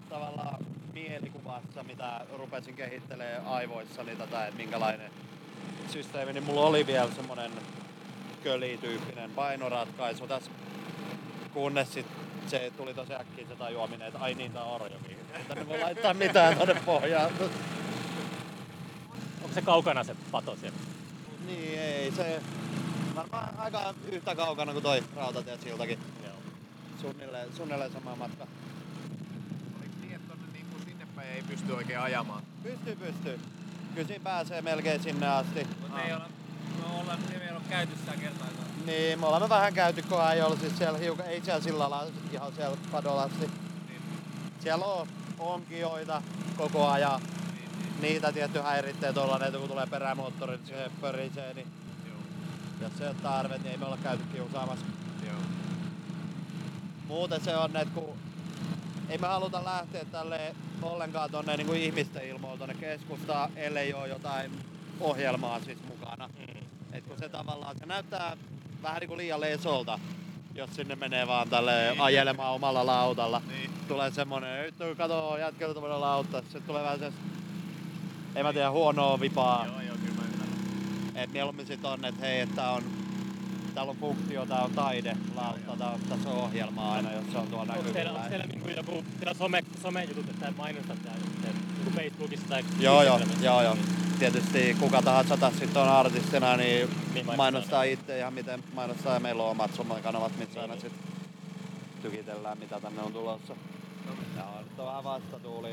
tavallaan 0.09 0.67
mielikuvassa, 0.93 1.83
mitä 1.83 2.21
rupesin 2.39 2.75
kehittelemään 2.75 3.47
aivoissani 3.47 4.17
tätä, 4.17 4.47
että 4.47 4.57
minkälainen 4.57 5.11
systeemi, 5.93 6.33
niin 6.33 6.45
mulla 6.45 6.61
oli 6.61 6.87
vielä 6.87 7.11
semmonen 7.11 7.53
kölityyppinen 8.43 9.31
painoratkaisu 9.31 10.27
tässä, 10.27 10.51
kunnes 11.55 11.93
sit 11.93 12.07
se 12.47 12.73
tuli 12.77 12.95
tosi 12.95 13.15
äkkiä 13.15 13.47
se 13.49 13.57
tajuaminen, 13.57 14.09
että 14.09 14.19
ai 14.19 14.35
niin, 14.35 14.53
tää 14.53 14.65
on 14.65 14.83
orjokin. 14.83 15.17
Että 15.35 15.55
ne 15.55 15.69
voi 15.69 15.79
laittaa 15.79 16.15
mitään 16.15 16.59
tonne 16.59 16.75
pohjaan. 16.87 17.31
Onko 19.51 19.61
se 19.61 19.67
kaukana 19.67 20.05
se 20.05 20.17
pato 20.31 20.57
siellä? 20.57 20.79
Niin 21.47 21.79
ei, 21.79 22.13
se 22.13 22.43
varmaan 23.17 23.59
aika 23.59 23.95
yhtä 24.13 24.35
kaukana 24.35 24.73
kuin 24.73 24.83
toi 24.83 25.05
rautatiesiltakin. 25.17 25.99
Joo. 26.25 26.35
Suunnilleen, 27.01 27.49
suunnilleen 27.57 27.93
sama 27.93 28.17
matka. 28.17 28.47
Oliko 29.79 29.95
niin, 30.01 30.15
että 30.15 30.29
tonne 30.29 30.53
niin 30.53 30.67
kuin 30.71 30.83
sinne 30.85 31.07
päin 31.17 31.29
ei 31.29 31.43
pysty 31.43 31.73
oikein 31.73 32.01
ajamaan? 32.01 32.43
Pystyy, 32.63 32.97
pystyy. 32.97 33.41
Kyllä 33.95 34.07
siinä 34.07 34.25
pääsee 34.25 34.63
melkein 34.63 35.03
sinne 35.03 35.29
asti. 35.29 35.67
Mutta 35.81 35.97
me 35.97 36.03
ei 36.03 36.13
olla, 36.13 36.29
me 36.79 37.01
ollaan, 37.01 37.19
me 37.21 37.45
ei 37.45 37.51
olla 37.51 37.63
käyty 37.71 37.93
sitä 38.01 38.17
kertaakaan. 38.17 38.87
Niin, 38.87 39.21
me 39.21 39.27
olemme 39.27 39.49
vähän 39.49 39.75
käyty, 39.75 40.03
kun 40.03 40.31
ei 40.33 40.43
ollut 40.43 40.61
siis 40.61 40.79
siellä 40.79 40.99
hiukan, 40.99 41.27
ei 41.27 41.41
siellä 41.45 41.63
sillä 41.63 41.91
lailla 41.91 42.13
ihan 42.33 42.53
siellä 42.55 42.77
padolla 42.93 43.23
asti. 43.23 43.51
Siellä 44.61 44.85
on 44.85 45.09
onkioita 45.39 46.23
koko 46.57 46.89
ajan. 46.89 47.21
Niitä 48.01 48.33
tietty 48.33 48.59
häiritsee 48.59 49.13
tuolla, 49.13 49.47
että 49.47 49.59
kun 49.59 49.69
tulee 49.69 49.87
perämoottori, 49.87 50.57
niin 50.57 50.67
se 50.67 50.91
pörisee, 51.01 51.55
niin 51.55 51.67
jos 52.81 52.93
se 52.99 53.09
on 53.09 53.17
tarve, 53.17 53.59
niin 53.59 53.71
ei 53.71 53.77
me 53.77 53.87
olla 53.87 53.99
käyty 54.03 54.23
kiusaamassa. 54.33 54.87
Joo. 55.27 55.37
Muuten 57.07 57.45
se 57.45 57.57
on, 57.57 57.77
että 57.77 57.95
kun 57.95 58.17
ei 59.09 59.19
me 59.19 59.27
haluta 59.27 59.65
lähteä 59.65 60.05
tälle 60.05 60.55
ollenkaan 60.83 61.31
tonne 61.31 61.57
niin 61.57 61.67
kuin 61.67 61.81
ihmisten 61.81 62.29
ilmoille 62.29 62.59
tonne 62.59 62.75
keskustaan, 62.75 63.51
ellei 63.57 63.95
ole 63.95 64.09
jotain 64.09 64.51
ohjelmaa 65.01 65.61
siis 65.61 65.79
mukana. 65.89 66.29
Mm. 66.39 66.67
Et 66.93 67.05
kun 67.05 67.19
se 67.19 67.29
tavallaan, 67.29 67.79
se 67.79 67.87
näyttää 67.87 68.37
vähän 68.83 69.01
niin 69.01 69.09
kuin 69.09 69.19
liian 69.19 69.41
lesolta, 69.41 69.99
jos 70.55 70.71
sinne 70.75 70.97
menee 70.97 71.27
vaan 71.27 71.49
tälle 71.49 71.95
ajelemaan 71.99 72.55
omalla 72.55 72.87
lautalla. 72.87 73.43
Niin. 73.49 73.71
Tulee 73.89 74.11
semmonen, 74.11 74.65
nyt 74.65 74.97
kato 74.97 75.37
jätkellä 75.39 75.75
tämmönen 75.75 76.01
lautta, 76.01 76.43
se 76.53 76.61
tulee 76.61 76.83
vähän 76.83 76.99
se, 76.99 77.13
en 78.35 78.47
mä 78.47 78.53
tiedä, 78.53 78.71
huonoa 78.71 79.21
vipaa. 79.21 79.67
Joo, 79.67 79.81
joo, 79.81 79.97
kyllä 79.97 80.15
mä 80.17 80.23
ymmärrän. 80.33 80.59
Et 81.15 81.33
mieluummin 81.33 81.67
sit 81.67 81.85
on, 81.85 82.05
että 82.05 82.21
hei, 82.27 82.41
että 82.41 82.71
on, 82.71 82.83
täällä 83.75 83.91
on 83.91 83.97
funktio, 83.97 84.47
tää 84.47 84.63
on 84.65 84.71
taide, 84.71 85.17
lautta, 85.35 85.77
tää 85.77 85.91
on, 85.91 86.01
tässä 86.09 86.29
on 86.29 86.37
ohjelmaa 86.37 86.93
aina, 86.93 87.13
jos 87.13 87.25
se 87.33 87.39
on 87.39 87.47
tuolla 87.47 87.73
Onko 87.73 87.91
teillä, 87.91 88.11
onko 88.11 88.23
näkyvillä. 88.23 88.47
teillä 88.47 88.47
niinku 88.47 88.69
joku 88.69 89.05
teillä 89.19 89.31
on 89.31 89.37
some, 89.37 89.63
somejutut, 89.83 90.29
että 90.29 90.53
mainostat 90.57 91.03
tää 91.05 91.15
joku 91.79 91.91
Facebookissa 91.97 92.49
tai 92.49 92.65
Joo, 92.81 93.03
joo, 93.03 93.21
joo, 93.43 93.63
joo. 93.63 93.77
Tietysti 94.19 94.77
kuka 94.81 95.03
tahansa 95.03 95.37
tässä 95.37 95.59
sitten 95.59 95.83
on 95.83 95.89
artistina, 95.89 96.57
niin 96.57 96.89
mainostaa 97.15 97.37
mainostaa 97.37 97.83
itse 97.83 98.19
ihan 98.19 98.35
miten 98.35 98.65
mainostaa. 98.75 99.15
Ja 99.15 99.21
meillä 99.21 99.43
on 99.43 99.51
omat 99.51 99.75
somekanavat, 99.75 100.33
missä 100.39 100.61
aina 100.61 100.75
sitten 100.75 101.01
tykitellään, 102.03 102.59
mitä 102.59 102.81
tänne 102.81 103.03
on 103.03 103.13
tulossa. 103.13 103.55
Ja 104.37 104.45
on 104.45 104.65
nyt 104.65 104.79
vähän 104.79 105.05
vastatuuli. 105.05 105.69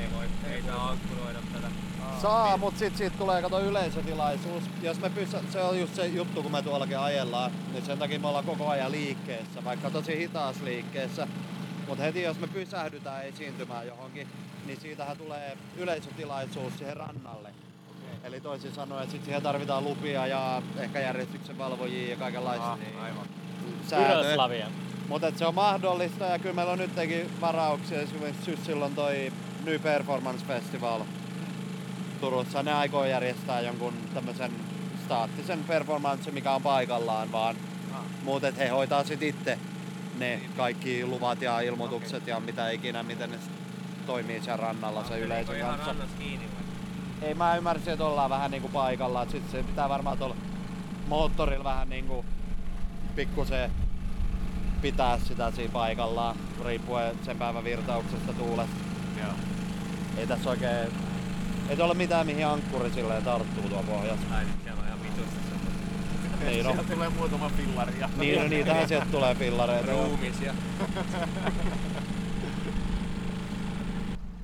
Ei 0.00 0.06
voi, 0.16 0.24
ei 0.54 0.62
saa 0.62 0.88
ankkuroida 0.88 1.38
tätä. 1.52 1.68
Saa, 2.22 2.56
mut 2.56 2.76
sit 2.78 2.96
siitä 2.96 3.18
tulee 3.18 3.42
kato 3.42 3.60
yleisötilaisuus. 3.60 4.62
Jos 4.82 5.00
me 5.00 5.10
pyssä, 5.10 5.40
se 5.52 5.60
on 5.60 5.80
just 5.80 5.94
se 5.94 6.06
juttu, 6.06 6.42
kun 6.42 6.52
me 6.52 6.62
tuollakin 6.62 6.98
ajellaan, 6.98 7.50
niin 7.72 7.84
sen 7.86 7.98
takia 7.98 8.18
me 8.18 8.28
ollaan 8.28 8.44
koko 8.44 8.68
ajan 8.68 8.92
liikkeessä, 8.92 9.64
vaikka 9.64 9.90
tosi 9.90 10.18
hitaassa 10.18 10.64
liikkeessä. 10.64 11.26
Mutta 11.88 12.02
heti 12.04 12.22
jos 12.22 12.38
me 12.40 12.46
pysähdytään 12.46 13.24
esiintymään 13.24 13.86
johonkin, 13.86 14.28
niin 14.66 14.80
siitähän 14.80 15.16
tulee 15.16 15.56
yleisötilaisuus 15.76 16.78
siihen 16.78 16.96
rannalle. 16.96 17.48
Eli 18.24 18.40
toisin 18.40 18.74
sanoen, 18.74 19.02
että 19.02 19.12
sit 19.12 19.24
siihen 19.24 19.42
tarvitaan 19.42 19.84
lupia 19.84 20.26
ja 20.26 20.62
ehkä 20.76 21.00
järjestyksen 21.00 21.58
valvojia 21.58 22.10
ja 22.10 22.16
kaikenlaista 22.16 22.72
Ah, 22.72 22.78
aivan. 23.04 23.26
sääntöjä. 23.86 24.20
Yröslavia. 24.20 24.66
Mutta 25.08 25.32
se 25.36 25.46
on 25.46 25.54
mahdollista 25.54 26.24
ja 26.24 26.38
kyllä 26.38 26.54
meillä 26.54 26.72
on 26.72 26.78
nytkin 26.78 27.30
varauksia. 27.40 28.00
Esimerkiksi 28.00 28.44
syssyllä 28.44 28.84
on 28.84 28.94
toi 28.94 29.32
New 29.64 29.80
Performance 29.80 30.46
Festival 30.46 31.00
Turussa. 32.20 32.62
Ne 32.62 32.72
aikoo 32.72 33.04
järjestää 33.04 33.60
jonkun 33.60 33.94
tämmöisen 34.14 34.52
staattisen 35.04 35.64
performance, 35.64 36.30
mikä 36.30 36.52
on 36.52 36.62
paikallaan 36.62 37.32
vaan. 37.32 37.56
Ah. 37.92 38.00
Muuten 38.22 38.54
he 38.56 38.68
hoitaa 38.68 39.04
sit 39.04 39.22
itse 39.22 39.58
ne 40.18 40.40
kaikki 40.56 41.06
luvat 41.06 41.42
ja 41.42 41.60
ilmoitukset 41.60 42.26
ja 42.26 42.40
mitä 42.40 42.70
ikinä, 42.70 43.02
miten 43.02 43.30
ne 43.30 43.38
toimii 44.06 44.40
siellä 44.42 44.56
rannalla 44.56 45.04
se 45.04 45.18
yleisön 45.18 45.56
ihan 45.56 45.70
kanssa. 45.70 45.86
rannassa 45.86 46.16
kiinni 46.18 46.46
vai? 46.54 47.28
Ei 47.28 47.34
mä 47.34 47.56
ymmärsin, 47.56 47.92
että 47.92 48.04
ollaan 48.04 48.30
vähän 48.30 48.50
niinku 48.50 48.68
paikalla. 48.68 49.22
et 49.22 49.30
Sit 49.30 49.50
se 49.50 49.62
pitää 49.62 49.88
varmaan 49.88 50.18
tuolla 50.18 50.36
moottorilla 51.06 51.64
vähän 51.64 51.88
niinku 51.88 52.24
pikkusen 53.16 53.70
pitää 54.82 55.18
sitä 55.18 55.50
siinä 55.50 55.72
paikallaan, 55.72 56.36
riippuen 56.64 57.16
sen 57.22 57.38
päivän 57.38 57.64
virtauksesta 57.64 58.32
tuulesta. 58.32 58.76
Joo. 59.20 59.32
Ei 60.16 60.26
tässä 60.26 60.50
oikein... 60.50 60.88
Ei 61.68 61.76
tuolla 61.76 61.94
mitään 61.94 62.26
mihin 62.26 62.46
ankkuri 62.46 62.90
silleen 62.90 63.22
tarttuu 63.24 63.68
tuo 63.68 63.82
pohjassa. 63.82 64.34
Ai 64.34 64.44
nyt 64.44 64.54
siellä 64.64 64.80
on 64.80 64.86
ihan 64.86 64.98
vitusti. 65.02 65.38
Niin 66.44 66.64
no. 66.64 66.72
Sieltä 66.72 66.92
tulee 66.94 67.08
muutama 67.08 67.48
fillari 67.56 67.92
ja 68.00 68.08
Niin, 68.16 68.42
no 68.42 68.48
niitähän 68.48 68.88
sieltä 68.88 69.06
tulee 69.10 69.34
pillareita. 69.34 69.90
joo. 69.90 70.04
Ruumis 70.04 70.40
ja... 70.40 70.54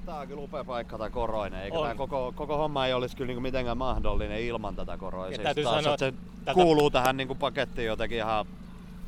Tää 0.06 0.16
on 0.16 0.28
kyllä 0.28 0.43
upea 0.43 0.65
paikka 0.65 0.98
tää 0.98 1.11
koroinen, 1.11 1.61
eikä 1.62 1.78
On. 1.78 1.85
tää 1.86 1.94
koko, 1.94 2.32
koko 2.36 2.56
homma 2.56 2.86
ei 2.86 2.93
olisi 2.93 3.16
kyllä 3.16 3.27
niinku 3.28 3.40
mitenkään 3.40 3.78
mahdollinen 3.78 4.40
ilman 4.40 4.77
tätä 4.77 4.97
koroisia. 4.97 5.39
Ja 5.40 5.44
täytyy 5.44 5.65
Taas, 5.65 5.77
sanoa, 5.77 5.94
että 5.94 6.06
se 6.06 6.12
tätä- 6.44 6.55
kuuluu 6.55 6.90
tähän 6.90 7.16
niinku 7.16 7.35
pakettiin 7.35 7.86
jotenkin 7.86 8.19
ihan... 8.19 8.47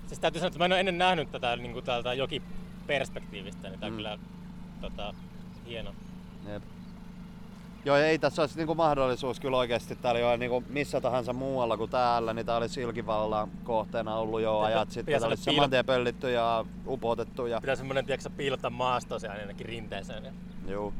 Siis 0.06 0.18
täytyy 0.20 0.40
sanoa, 0.40 0.46
että 0.48 0.58
mä 0.58 0.64
en 0.64 0.72
ole 0.72 0.80
ennen 0.80 0.98
nähnyt 0.98 1.32
tätä 1.32 1.56
niin 1.56 1.72
kuin 1.72 1.84
täältä 1.84 2.14
jokiperspektiivistä, 2.14 3.68
niin 3.68 3.80
tää 3.80 3.86
on 3.86 3.92
Mm. 3.92 3.96
kyllä 3.96 4.18
tota, 4.80 5.14
hieno. 5.66 5.90
Jep. 6.52 6.62
Joo, 7.84 7.96
ei 7.96 8.18
tässä 8.18 8.42
olisi 8.42 8.56
niinku 8.56 8.74
mahdollisuus 8.74 9.40
kyllä 9.40 9.56
oikeasti. 9.56 9.96
Täällä 9.96 10.18
ei 10.18 10.24
ole 10.24 10.36
niinku 10.36 10.64
missä 10.68 11.00
tahansa 11.00 11.32
muualla 11.32 11.76
kuin 11.76 11.90
täällä, 11.90 12.34
niin 12.34 12.46
tää 12.46 12.56
olisi 12.56 12.80
Ilkivallan 12.80 13.48
kohteena 13.64 14.14
ollut 14.16 14.40
jo 14.40 14.52
Pitää- 14.54 14.66
ajat 14.66 14.90
sitten. 14.90 15.20
Tää 15.20 15.28
olisi 15.28 15.50
piilo- 15.50 15.54
saman 15.56 15.70
tien 15.70 15.84
pöllitty 15.86 16.30
ja 16.30 16.64
upotettu. 16.86 17.46
Ja... 17.46 17.60
Pitää 17.60 17.76
semmonen, 17.76 18.06
tiedätkö, 18.06 18.30
piilottaa 18.30 18.70
maastoon 18.70 19.20
se 19.20 19.28
ainakin 19.28 19.66
rinteeseen 19.66 20.24
ja 20.24 20.32
Juu. 20.68 20.94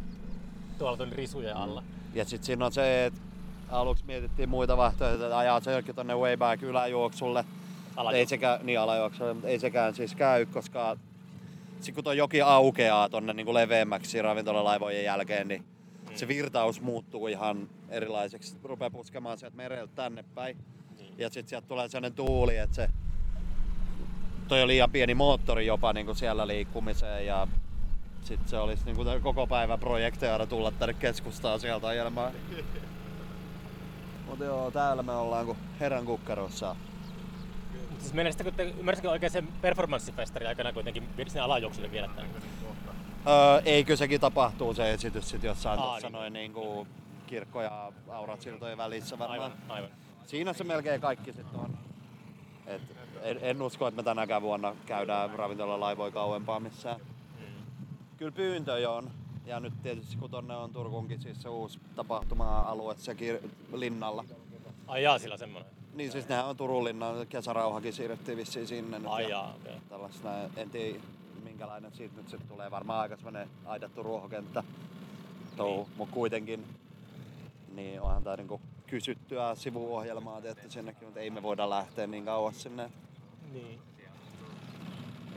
tuolla 0.78 0.97
tuli 0.97 1.11
risuja 1.11 1.57
alla. 1.59 1.83
Ja 2.15 2.24
sit 2.24 2.45
siinä 2.45 2.66
on 2.66 2.73
se, 2.73 3.07
että 3.07 3.20
aluksi 3.70 4.05
mietittiin 4.07 4.49
muita 4.49 4.77
vaihtoehtoja, 4.77 5.27
että 5.27 5.39
ajaa 5.39 5.61
se 5.61 5.73
jokin 5.73 5.95
tonne 5.95 6.15
way 6.15 6.37
back 6.37 6.62
yläjuoksulle. 6.62 7.45
Alajuoksu. 7.97 8.18
Ei 8.18 8.27
sekään, 8.27 8.60
niin 8.62 8.81
alajuoksulle, 8.81 9.35
mutta 9.35 9.48
ei 9.48 9.59
sekään 9.59 9.94
siis 9.94 10.14
käy, 10.14 10.47
koska 10.47 10.97
sit 11.81 11.94
kun 11.94 12.05
tuo 12.05 12.12
joki 12.12 12.43
aukeaa 12.43 13.09
tonne 13.09 13.32
niin 13.32 13.47
kuin 13.47 13.55
leveämmäksi 13.55 14.23
ravintolalaivojen 14.23 15.05
jälkeen, 15.05 15.48
niin 15.48 15.64
Mm. 16.10 16.16
se 16.16 16.28
virtaus 16.28 16.81
muuttuu 16.81 17.27
ihan 17.27 17.68
erilaiseksi. 17.89 18.56
Rupeaa 18.64 18.90
puskemaan 18.90 19.39
sieltä 19.39 19.56
mereltä 19.56 19.93
tänne 19.94 20.24
päin. 20.35 20.56
Niin. 20.98 21.14
Ja 21.18 21.28
sitten 21.31 21.48
sieltä 21.48 21.68
tulee 21.68 21.89
sellainen 21.89 22.16
tuuli, 22.16 22.56
että 22.56 22.77
se 22.77 22.89
toi 24.48 24.62
on 24.62 24.68
liian 24.68 24.90
pieni 24.90 25.14
moottori 25.14 25.66
jopa 25.66 25.93
niin 25.93 26.06
kuin 26.06 26.16
siellä 26.16 26.47
liikkumiseen 26.47 27.27
ja 27.27 27.48
sitten 28.23 28.48
se 28.48 28.59
olisi 28.59 28.85
niin 28.85 28.97
kuin 28.97 29.23
koko 29.23 29.47
päivä 29.47 29.78
projekteja 29.78 30.47
tulla 30.47 30.70
tänne 30.70 30.94
keskustaan 30.94 31.60
sieltä 31.60 31.86
ajelemaan. 31.86 32.32
Mutta 34.27 34.44
joo, 34.44 34.70
täällä 34.70 35.02
me 35.02 35.12
ollaan 35.12 35.47
kuin 35.47 35.59
herran 35.81 36.05
kukkarossa. 36.05 36.77
Siis 38.07 38.15
menestykö, 38.15 38.51
te, 38.51 38.62
ymmärsikö 38.62 39.11
oikein 39.11 39.33
sen 39.33 39.49
performanssifestari 39.61 40.47
aikana 40.47 40.73
kuitenkin 40.73 41.09
sinne 41.27 41.41
alajuoksulle 41.41 41.89
tämän? 41.89 42.27
Öö, 43.27 43.62
eikö 43.65 43.97
sekin 43.97 44.20
tapahtuu 44.20 44.74
se 44.74 44.93
esitys 44.93 45.31
sit 45.31 45.43
jossain 45.43 45.78
Aa, 45.78 45.87
tuossa 45.87 46.07
niin. 46.07 46.12
noin 46.12 46.33
niinku 46.33 46.87
kirkko 47.27 47.62
ja 47.62 47.93
aurat 48.09 48.43
siltojen 48.43 48.78
välissä 48.78 49.19
varmaan. 49.19 49.41
Aivan, 49.41 49.59
aivan. 49.69 49.91
Siinä 50.27 50.53
se 50.53 50.65
melkein 50.65 51.01
kaikki 51.01 51.33
sitten 51.33 51.61
on. 51.61 51.78
Et 52.66 52.83
en, 53.23 53.39
en, 53.41 53.62
usko, 53.62 53.89
että 53.89 53.97
me 53.97 54.03
tänäkään 54.03 54.43
vuonna 54.43 54.77
käydään 54.87 55.31
ravintolalaivoja 55.31 56.12
kauempaa 56.12 56.61
missään. 56.61 57.01
Kyllä 58.16 58.33
pyyntöjä 58.33 58.91
on. 58.91 59.11
Ja 59.47 59.61
nyt 59.61 59.83
tietysti 59.83 60.16
kun 60.16 60.31
tonne 60.31 60.57
on 60.57 60.73
Turkunkin 60.73 61.20
siis 61.20 61.43
se 61.43 61.49
uusi 61.49 61.78
tapahtuma-alue 61.97 62.95
sekin 62.99 63.39
linnalla. 63.74 64.24
Ai 64.87 65.03
jaa, 65.03 65.19
sillä 65.19 65.37
semmonen. 65.37 65.77
Niin 65.97 66.12
siis 66.12 66.28
nehän 66.28 66.47
on 66.47 66.56
Turun 66.56 66.85
linnan 66.85 67.27
kesärauhakin 67.27 67.93
siirrettiin 67.93 68.39
vissiin 68.39 68.66
sinne 68.66 68.98
nyt. 68.98 69.09
Ai 69.09 69.23
ja 69.23 69.28
jaa, 69.28 69.55
okei. 69.55 69.77
Tällaista, 69.89 70.31
en 70.56 70.70
tiedä 70.70 71.01
minkälainen 71.44 71.93
siitä 71.93 72.16
nyt 72.16 72.28
sitten 72.28 72.48
tulee. 72.48 72.70
Varmaan 72.70 73.01
aika 73.01 73.16
semmonen 73.16 73.51
aidattu 73.64 74.02
ruohokenttä 74.02 74.64
niin. 75.59 75.86
mutta 75.97 76.14
kuitenkin 76.14 76.64
niin 77.74 78.01
onhan 78.01 78.24
tää 78.24 78.36
niinku 78.36 78.60
kysyttyä 78.86 79.55
sivuohjelmaa 79.55 80.40
tehty 80.40 80.70
sinnekin, 80.70 81.05
mutta 81.05 81.20
ei 81.20 81.31
me 81.31 81.43
voida 81.43 81.70
lähteä 81.70 82.06
niin 82.06 82.24
kauas 82.24 82.62
sinne. 82.62 82.90
Niin. 83.52 83.81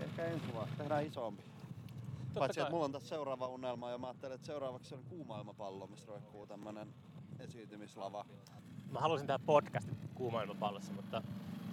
Ehkä 0.02 0.26
ensi 0.26 0.54
vuonna 0.54 0.76
tehdään 0.78 1.06
isompi. 1.06 1.44
Totta 1.44 2.40
Paitsi, 2.40 2.60
kai. 2.60 2.64
että 2.64 2.72
mulla 2.72 2.86
on 2.86 2.92
tässä 2.92 3.10
seuraava 3.10 3.48
unelma 3.48 3.92
ja 3.92 3.98
mä 3.98 4.08
ajattelen, 4.08 4.36
että 4.36 4.48
seuraavaksi 4.48 4.96
on 4.96 5.04
kuumailmapallo, 5.10 5.88
missä 5.88 6.08
roikkuu 6.08 6.48
tämmönen 6.48 6.88
esiintymislava. 7.40 8.26
Mä 8.92 9.00
halusin 9.00 9.28
tehdä 9.28 9.40
podcastin 9.46 9.98
kuumailmapallossa, 10.16 10.94
mutta 10.94 11.22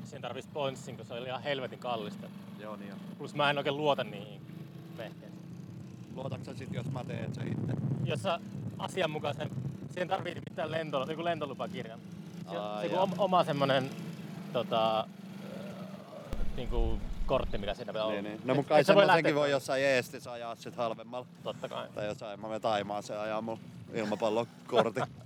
siihen 0.04 0.22
tarvii 0.22 0.42
sponssin, 0.42 0.96
koska 0.96 1.14
se 1.14 1.20
oli 1.20 1.28
ihan 1.28 1.42
helvetin 1.42 1.78
kallista. 1.78 2.26
Joo 2.58 2.76
niin. 2.76 2.92
Plus 3.18 3.34
mä 3.34 3.50
en 3.50 3.58
oikein 3.58 3.76
luota 3.76 4.04
niihin 4.04 4.40
vehkeisiin. 4.96 5.42
Luotatko 6.14 6.54
sit, 6.54 6.72
jos 6.74 6.90
mä 6.90 7.04
teen 7.04 7.34
se 7.34 7.42
itse? 7.42 7.72
Jos 8.04 8.22
sä 8.22 8.38
asianmukaisen, 8.78 9.50
siihen 9.90 10.08
tarvii 10.08 10.34
nimittäin 10.34 10.70
lento, 10.70 11.06
joku 11.10 11.24
lentolupakirja. 11.24 11.98
Se, 12.50 12.56
Aa, 12.56 12.82
se 12.82 12.98
on 12.98 13.10
oma 13.18 13.44
semmonen 13.44 13.90
tota, 14.52 15.06
niinku, 16.56 16.98
kortti, 17.26 17.58
mitä 17.58 17.74
siinä 17.74 17.92
pitää 17.92 18.04
olla. 18.04 18.12
Niin, 18.14 18.24
niin. 18.24 18.40
No 18.44 18.54
mutta 18.54 18.68
kai 18.68 18.84
sä 18.84 18.94
voi 18.94 19.06
lähteä- 19.06 19.34
voi 19.34 19.50
jossain 19.50 19.82
jeestissä 19.82 20.32
ajaa 20.32 20.56
sit 20.56 20.76
halvemmalla. 20.76 21.26
Totta 21.42 21.68
kai. 21.68 21.88
Tai 21.94 22.06
jossain, 22.06 22.40
mä 22.40 22.46
menen 22.46 22.60
Taimaan 22.60 23.02
se 23.02 23.16
ajaa 23.16 23.40
mulla 23.42 23.58
ilmapallokortin. 23.94 25.04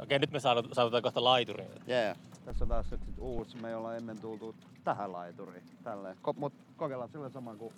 Okei, 0.00 0.18
nyt 0.18 0.30
me 0.32 0.38
saavut- 0.38 0.74
saavutaan 0.74 1.02
kohta 1.02 1.24
laituriin. 1.24 1.70
Yeah. 1.88 2.16
Tässä 2.44 2.64
on 2.64 2.68
taas 2.68 2.90
nyt 2.90 3.00
sit 3.06 3.14
uusi, 3.18 3.56
me 3.56 3.68
ei 3.68 3.74
olla 3.74 3.96
ennen 3.96 4.18
tultu 4.20 4.54
tähän 4.84 5.12
laituriin. 5.12 5.62
Tälleen. 5.84 6.16
Ko- 6.16 6.34
mut 6.36 6.52
kokeillaan 6.76 7.10
sillä 7.10 7.28
saman 7.28 7.58
kuin... 7.58 7.72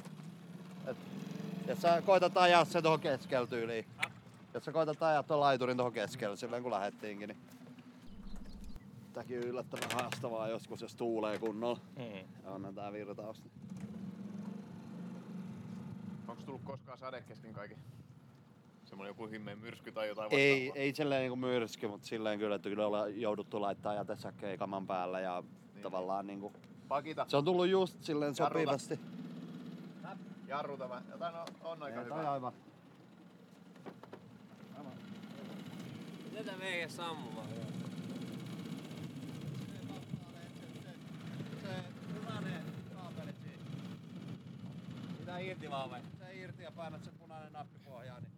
Et, 0.87 0.97
jos 1.67 1.81
sä 1.83 2.03
koitat 2.07 2.37
ajaa 2.37 2.65
se 2.65 2.83
tuohon 2.83 3.01
keskellä 3.01 3.47
tyyliin. 3.47 3.87
Jos 4.55 4.65
sä 4.65 4.73
koitat 4.73 5.03
ajaa 5.03 5.23
tuon 5.23 5.41
laiturin 5.41 5.77
tuohon 5.77 5.93
keskelle 5.93 6.37
silleen 6.37 6.63
kun 6.63 6.73
lähettiinkin, 6.73 7.29
niin... 7.29 7.39
Tämäkin 9.13 9.39
on 9.39 9.45
yllättävän 9.45 9.91
haastavaa 10.03 10.49
joskus, 10.49 10.83
jos 10.83 10.95
tuulee 10.95 11.39
kunnolla. 11.39 11.81
Mm. 11.97 12.05
Ja 12.45 12.51
onhan 12.51 12.75
tää 12.75 12.93
virtaus. 12.93 13.43
Onko 16.29 16.43
tullut 16.43 16.63
koskaan 16.65 16.99
sade 16.99 17.23
kesken 17.23 17.53
kaiken? 17.55 17.79
Semmoinen 18.97 19.11
joku 19.11 19.27
himmeen 19.27 19.59
myrsky 19.59 19.93
tai 19.93 20.09
jotain 20.09 20.29
Ei, 20.35 20.61
vastaavaa? 20.67 20.83
ei 20.83 20.95
silleen 20.95 21.21
niinku 21.21 21.37
myrsky, 21.37 21.89
mutta 21.89 22.07
silleen 22.07 22.39
kyllä, 22.39 22.55
että 22.57 22.69
kyllä 22.69 22.87
ollaan 22.87 23.21
jouduttu 23.21 23.61
laittaa 23.61 23.95
jätesäkkejä 23.95 24.57
kaman 24.57 24.87
päälle 24.87 25.23
ja 25.23 25.43
niin. 25.75 25.83
tavallaan 25.83 26.27
niinku... 26.27 26.53
Pakita, 26.89 27.25
Se 27.29 27.37
on 27.37 27.45
tullut 27.45 27.67
just 27.67 28.03
silleen 28.03 28.35
Jarruta. 28.39 28.59
sopivasti. 28.79 28.99
jarruta 30.49 30.89
vähän. 30.89 31.05
Jotain 31.11 31.35
on, 31.35 31.47
on 31.65 31.83
aika 31.83 32.01
Ei, 32.01 32.09
toi 32.09 32.19
hyvä. 32.19 32.33
aivan. 32.33 32.53
Tätä 36.35 36.53
meidän 36.59 36.91
sammumaan. 36.91 37.47
irti 45.41 45.71
vaan 45.71 45.91
vai? 45.91 46.01
Se 46.19 46.35
irti 46.35 46.63
ja 46.63 46.71
painat 46.73 47.05
sen 47.05 47.15
punainen 47.19 47.53
nappi 47.53 47.79
pohjaan, 47.79 48.23
niin 48.23 48.33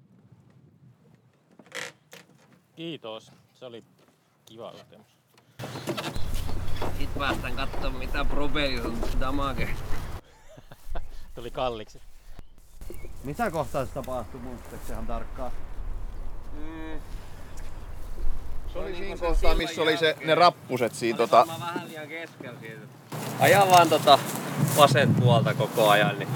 Kiitos. 2.79 3.33
Se 3.55 3.65
oli 3.65 3.85
kiva 4.47 4.73
kokemus. 4.73 5.07
Sit 6.99 7.15
päästään 7.19 7.57
kattoo 7.57 7.91
mitä 7.91 8.25
propeli 8.25 8.81
on 8.81 8.99
damage. 9.21 9.69
Tuli 11.35 11.51
kalliksi. 11.51 12.01
Mitä 13.25 13.51
kohtaa 13.51 13.87
se 13.87 13.93
tapahtui 13.93 14.41
muistatko 14.41 14.93
ihan 14.93 15.07
tarkkaan? 15.07 15.53
Mm. 16.53 17.01
Se 18.73 18.79
oli 18.79 18.97
siinä 18.97 19.17
kohtaa, 19.17 19.55
missä 19.55 19.83
oli 19.83 19.97
se, 19.97 20.17
ne 20.25 20.35
rappuset 20.35 20.95
siinä 20.95 21.17
tota... 21.17 21.47
vähän 21.61 21.89
liian 21.89 22.09
keskellä 22.09 22.61
siitä. 22.61 22.87
Aja 23.41 23.67
vaan 23.71 23.89
tota 23.89 24.19
vasen 24.77 25.15
puolta 25.15 25.55
koko 25.55 25.89
ajan, 25.89 26.19
niin 26.19 26.29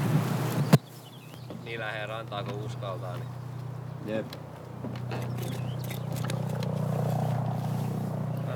niin 1.65 1.81
lähellä 1.81 2.07
rantaa 2.07 2.45
kun 2.45 2.55
uskaltaa. 2.55 3.17
Niin 3.17 3.29
Jep. 4.07 4.27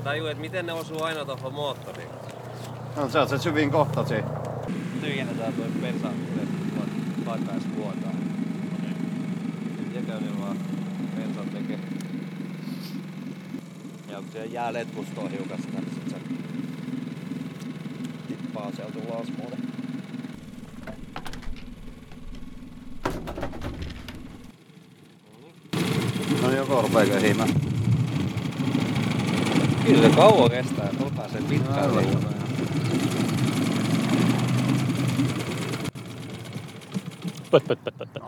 Mä 0.07 0.11
tajuin, 0.11 0.31
että 0.31 0.41
miten 0.41 0.65
ne 0.65 0.73
osuu 0.73 1.03
aina 1.03 1.25
tuohon 1.25 1.53
moottoriin. 1.53 2.09
No 2.95 3.09
se 3.09 3.19
on 3.19 3.29
se 3.29 3.37
syvin 3.37 3.71
kohta 3.71 4.05
siinä. 4.05 4.27
Tyhjennetään 5.01 5.53
toi 5.53 5.65
pensa 5.81 6.07
paikkaisi 7.25 7.67
vuotaa. 7.75 8.11
Jäkäinen 9.95 10.41
vaan 10.41 10.57
pensan 11.15 11.49
tekee. 11.49 11.79
Ja 14.11 14.17
kun 14.17 14.31
siellä 14.31 14.53
jää 14.53 14.73
letkustoa 14.73 15.29
hiukasta, 15.29 15.67
niin 15.71 15.93
sit 15.93 16.09
se 16.09 16.17
tippaa 18.27 18.71
sieltä 18.75 18.99
ulos 19.07 19.27
muuten. 19.37 19.59
No 26.41 26.47
niin, 26.47 26.57
joko 26.57 26.81
rupee 26.81 27.05
köhimään? 27.05 27.66
Kyllä 29.87 30.09
se 30.09 30.15
kauan 30.15 30.49
kestää, 30.49 30.89
tuolla 30.97 31.13
pääsee 31.15 31.41
pitkään 31.41 31.95
liikkumaan. 31.95 32.33
Pöt, 37.51 37.63
pöt, 37.67 37.83
pöt, 37.83 37.97
pöt, 37.97 38.13
pöt. 38.13 38.23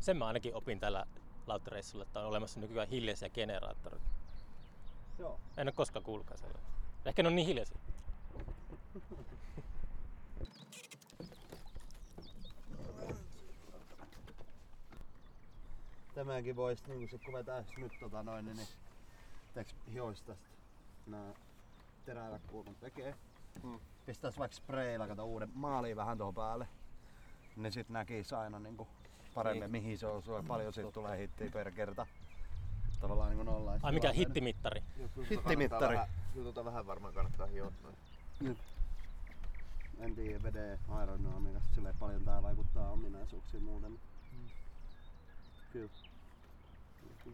Sen 0.00 0.16
mä 0.16 0.26
ainakin 0.26 0.54
opin 0.54 0.80
tällä 0.80 1.06
lauttareissulla, 1.46 2.02
että 2.04 2.20
on 2.20 2.26
olemassa 2.26 2.60
nykyään 2.60 2.88
hiljaisia 2.88 3.30
generaattoreita. 3.30 4.06
Joo. 5.18 5.40
En 5.56 5.68
ole 5.68 5.72
koskaan 5.72 6.04
kuullutkaan 6.04 6.38
sellaista. 6.38 6.70
Ehkä 7.04 7.22
ne 7.22 7.28
on 7.28 7.36
niin 7.36 7.46
hiljaisia. 7.46 7.78
Tämänkin 16.18 16.56
vois 16.56 16.86
niinku 16.86 17.06
sit 17.08 17.24
kun 17.24 17.34
vetäis 17.34 17.76
nyt 17.76 17.92
tota 18.00 18.22
noin, 18.22 18.44
niin, 18.44 18.56
niin 18.56 18.68
teeks 19.54 19.74
hioista 19.92 20.26
tästä 20.26 20.48
nää 21.06 21.32
terävät 22.04 22.42
kulmat 22.46 22.80
tekee. 22.80 23.14
Hmm. 23.62 23.80
Pistäis 24.06 24.38
vaikka 24.38 24.56
sprayilla 24.56 25.06
kato 25.08 25.24
uuden 25.24 25.50
maaliin 25.54 25.96
vähän 25.96 26.18
tuohon 26.18 26.34
päälle. 26.34 26.68
Niin 27.56 27.72
sit 27.72 27.88
näkis 27.88 28.32
aina 28.32 28.58
niinku 28.58 28.88
paremmin 29.34 29.60
Niin. 29.60 29.70
mihin 29.70 29.98
se 29.98 30.06
osuu 30.06 30.36
ja 30.36 30.42
paljon 30.48 30.72
siitä 30.72 30.92
tulee 30.92 31.18
hittiä 31.18 31.50
per 31.50 31.70
kerta. 31.70 32.06
Tavallaan 33.00 33.28
niinku 33.28 33.44
nolla. 33.44 33.72
Ai 33.82 33.92
mikä 33.92 34.12
hittimittari? 34.12 34.82
Hittimittari. 35.30 35.98
Kyllä 36.34 36.44
tota 36.44 36.64
vähän 36.64 36.86
varmaan 36.86 37.14
kannattaa 37.14 37.46
hiottaa. 37.46 37.92
En 39.98 40.14
tiedä 40.14 40.42
veden 40.42 40.78
aerodynamiikasta 40.88 41.74
silleen 41.74 41.96
paljon 41.98 42.24
tää 42.24 42.42
vaikuttaa 42.42 42.90
ominaisuuksiin 42.90 43.62
muuten. 43.62 43.98
Kyllä. 45.72 45.88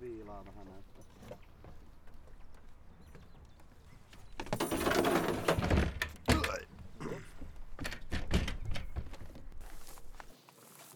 Viilaa 0.01 0.45
vähän 0.47 0.67
näyttää. 0.67 1.39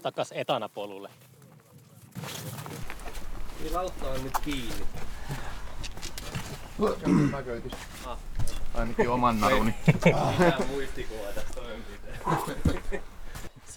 Takas 0.02 0.32
etanapolulle. 0.32 1.10
Niin 3.60 3.74
lautta 3.74 4.08
on 4.10 4.24
nyt 4.24 4.38
kiinni. 4.44 4.86
Näköitys. 7.32 7.72
Ainakin 8.74 9.10
oman 9.10 9.40
naruni. 9.40 9.74
Tää 10.00 10.58
muistikuva 10.68 11.32
tästä 11.34 11.54
toimenpiteestä. 11.54 13.17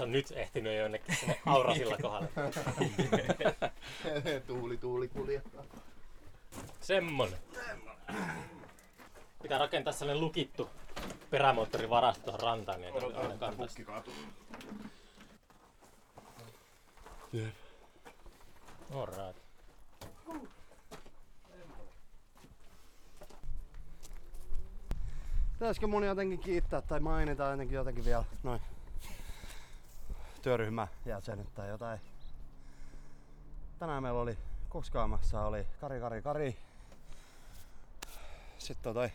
Se 0.02 0.06
on 0.06 0.12
nyt 0.12 0.32
ehtinyt 0.32 0.78
jonnekin 0.78 1.16
sinne 1.16 1.42
aurasilla 1.46 1.98
kohdalle. 2.02 2.30
tuuli, 4.48 4.78
tuuli 4.78 5.08
kuljettaa. 5.08 5.64
Semmonen. 6.80 7.40
Pitää 9.42 9.58
rakentaa 9.58 9.94
sellainen 9.94 10.22
lukittu 10.22 10.70
perämoottorivarasto 11.30 12.24
tuohon 12.24 12.40
rantaan, 12.40 12.82
niin 12.82 12.94
ei 12.96 13.14
aina 13.16 13.38
kantaisi. 13.38 13.86
Alright. 18.96 19.38
Pitäisikö 25.54 25.88
mun 25.88 26.04
jotenkin 26.04 26.40
kiittää 26.40 26.82
tai 26.82 27.00
mainita 27.00 27.44
jotenkin 27.44 27.76
jotenkin 27.76 28.06
vielä 28.06 28.24
noin 28.44 28.62
työryhmäjäsenet 30.42 31.56
tai 31.56 31.70
jotain? 31.70 32.00
Tänään 33.80 34.04
meillä 34.04 34.22
oli 34.22 34.38
kuskaamassa 34.70 35.46
oli 35.46 35.68
Kari 35.82 36.00
Kari 36.00 36.22
Kari. 36.22 36.58
Sitten 38.58 38.94
toi 38.94 39.12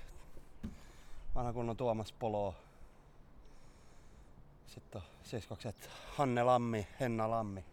vanha 1.34 1.52
kunnon 1.52 1.76
Tuomas 1.76 2.12
Polo. 2.12 2.54
Sitten 4.66 5.00
on 5.02 5.08
siskokset 5.22 5.90
Hanne 6.16 6.42
Lammi, 6.42 6.86
Henna 7.00 7.30
Lammi 7.30 7.64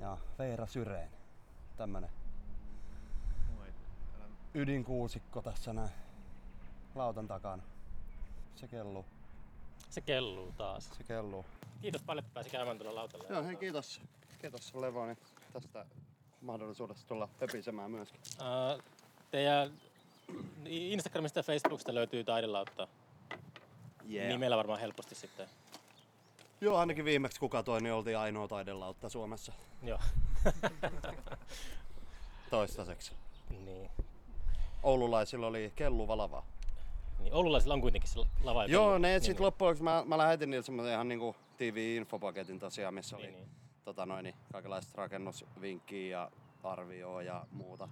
ja 0.00 0.18
Veera 0.38 0.66
Syreen. 0.66 1.10
Tämmönen 1.76 2.10
ydinkuusikko 4.54 5.42
tässä 5.42 5.72
näin 5.72 5.90
lautan 6.94 7.28
takana. 7.28 7.62
Se 8.56 8.68
kelluu, 8.68 9.04
Se 9.90 10.00
kelluu 10.00 10.52
taas. 10.52 10.90
se 10.96 11.04
kelluu. 11.04 11.44
Kiitos 11.82 12.02
paljon, 12.02 12.24
että 12.24 12.34
pääsi 12.34 12.50
käymään 12.50 12.78
tuolla 12.78 12.94
lautalla. 13.00 13.26
Joo, 13.28 13.44
hei 13.44 13.56
kiitos. 13.56 14.00
Kiitos 14.40 14.74
Levoni 14.74 15.16
tästä 15.52 15.86
mahdollisuudesta 16.40 17.06
tulla 17.08 17.28
höpisemään 17.40 17.90
myöskin. 17.90 18.20
Ää, 18.40 18.78
teidän 19.30 19.72
Instagramista 20.66 21.38
ja 21.38 21.42
Facebookista 21.42 21.94
löytyy 21.94 22.24
taidelautta. 22.24 22.88
Yeah. 24.10 24.28
Nimellä 24.28 24.56
varmaan 24.56 24.80
helposti 24.80 25.14
sitten. 25.14 25.48
Joo, 26.60 26.76
ainakin 26.76 27.04
viimeksi 27.04 27.40
kuka 27.40 27.62
toi, 27.62 27.80
niin 27.80 27.92
oltiin 27.92 28.18
ainoa 28.18 28.48
taidelautta 28.48 29.08
Suomessa 29.08 29.52
Joo. 29.82 29.98
toistaiseksi. 32.50 33.12
niin. 33.50 33.90
Oululaisilla 34.82 35.46
oli 35.46 35.72
kelluva 35.76 36.16
lava. 36.16 36.42
Niin. 37.24 37.34
Oululaisilla 37.34 37.74
on 37.74 37.80
kuitenkin 37.80 38.10
se 38.10 38.20
lava. 38.42 38.64
Joo, 38.66 38.86
on- 38.92 39.02
ne 39.02 39.08
niin, 39.08 39.20
sit 39.20 39.40
loppujen 39.40 39.68
lopuksi 39.68 39.82
mä, 39.82 40.02
mä 40.06 40.18
lähetin 40.18 40.50
niille 40.50 40.62
semmoisen 40.64 40.94
ihan 40.94 41.08
niinku 41.08 41.36
TV-infopaketin 41.56 42.58
tosiaan, 42.58 42.94
missä 42.94 43.16
oli 43.16 43.26
Niin, 43.26 43.34
niin. 43.34 43.48
tota 43.84 44.06
noin, 44.06 44.22
niin 44.24 44.34
kaikenlaista 44.52 44.92
rakennusvinkkiä 44.94 46.18
ja 46.18 46.30
arvioa 46.62 47.22
ja 47.22 47.46
muuta. 47.52 47.88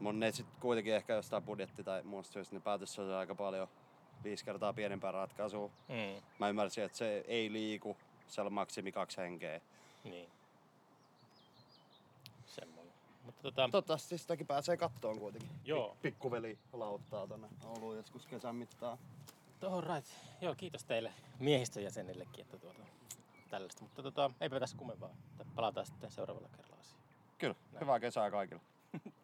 Mun 0.00 0.20
ne 0.20 0.32
sit 0.32 0.46
kuitenkin 0.60 0.94
ehkä 0.94 1.12
jostain 1.14 1.42
budjetti 1.42 1.84
tai 1.84 2.02
muusta 2.02 2.32
syystä, 2.32 2.54
niin 2.54 2.62
päätös 2.62 2.98
oli 2.98 3.12
aika 3.14 3.34
paljon 3.34 3.68
viisi 4.24 4.44
kertaa 4.44 4.72
pienempää 4.72 5.12
ratkaisua. 5.12 5.70
Mm, 5.88 6.22
Mä 6.38 6.48
ymmärsin, 6.48 6.84
että 6.84 6.98
se 6.98 7.24
ei 7.28 7.52
liiku, 7.52 7.96
siellä 8.26 8.46
on 8.46 8.52
maksimi 8.52 8.92
kaksi 8.92 9.16
henkeä. 9.16 9.60
niin. 10.04 10.28
Semmoinen. 12.46 12.92
Mutta 13.24 13.32
tota, 13.44 13.62
Toivottavasti 13.62 14.18
sitäkin 14.18 14.46
pääsee 14.46 14.76
kattoon 14.76 15.18
kuitenkin. 15.18 15.50
Joo. 15.64 15.96
Pikkuveli 16.02 16.58
lauttaa 16.72 17.26
tonne 17.26 17.48
Ouluun 17.64 17.96
joskus 17.96 18.26
kesän 18.26 18.56
mittaan. 18.56 18.98
all 19.62 19.80
right. 19.80 20.08
Joo, 20.40 20.54
kiitos 20.54 20.84
teille 20.84 21.12
miehistön 21.38 21.82
jäsenillekin, 21.82 22.40
että 22.40 22.58
tuota, 22.58 22.82
tällaista. 23.50 23.82
Mutta 23.82 24.02
tota, 24.02 24.30
eipä 24.40 24.60
tässä 24.60 24.76
kummempaa. 24.76 25.10
Palataan 25.54 25.86
sitten 25.86 26.10
seuraavalla 26.10 26.48
kerralla 26.48 26.76
asiaan. 26.80 27.02
Kyllä, 27.38 27.54
hyvää 27.80 28.00
kesää 28.00 28.30
kaikille. 28.30 28.60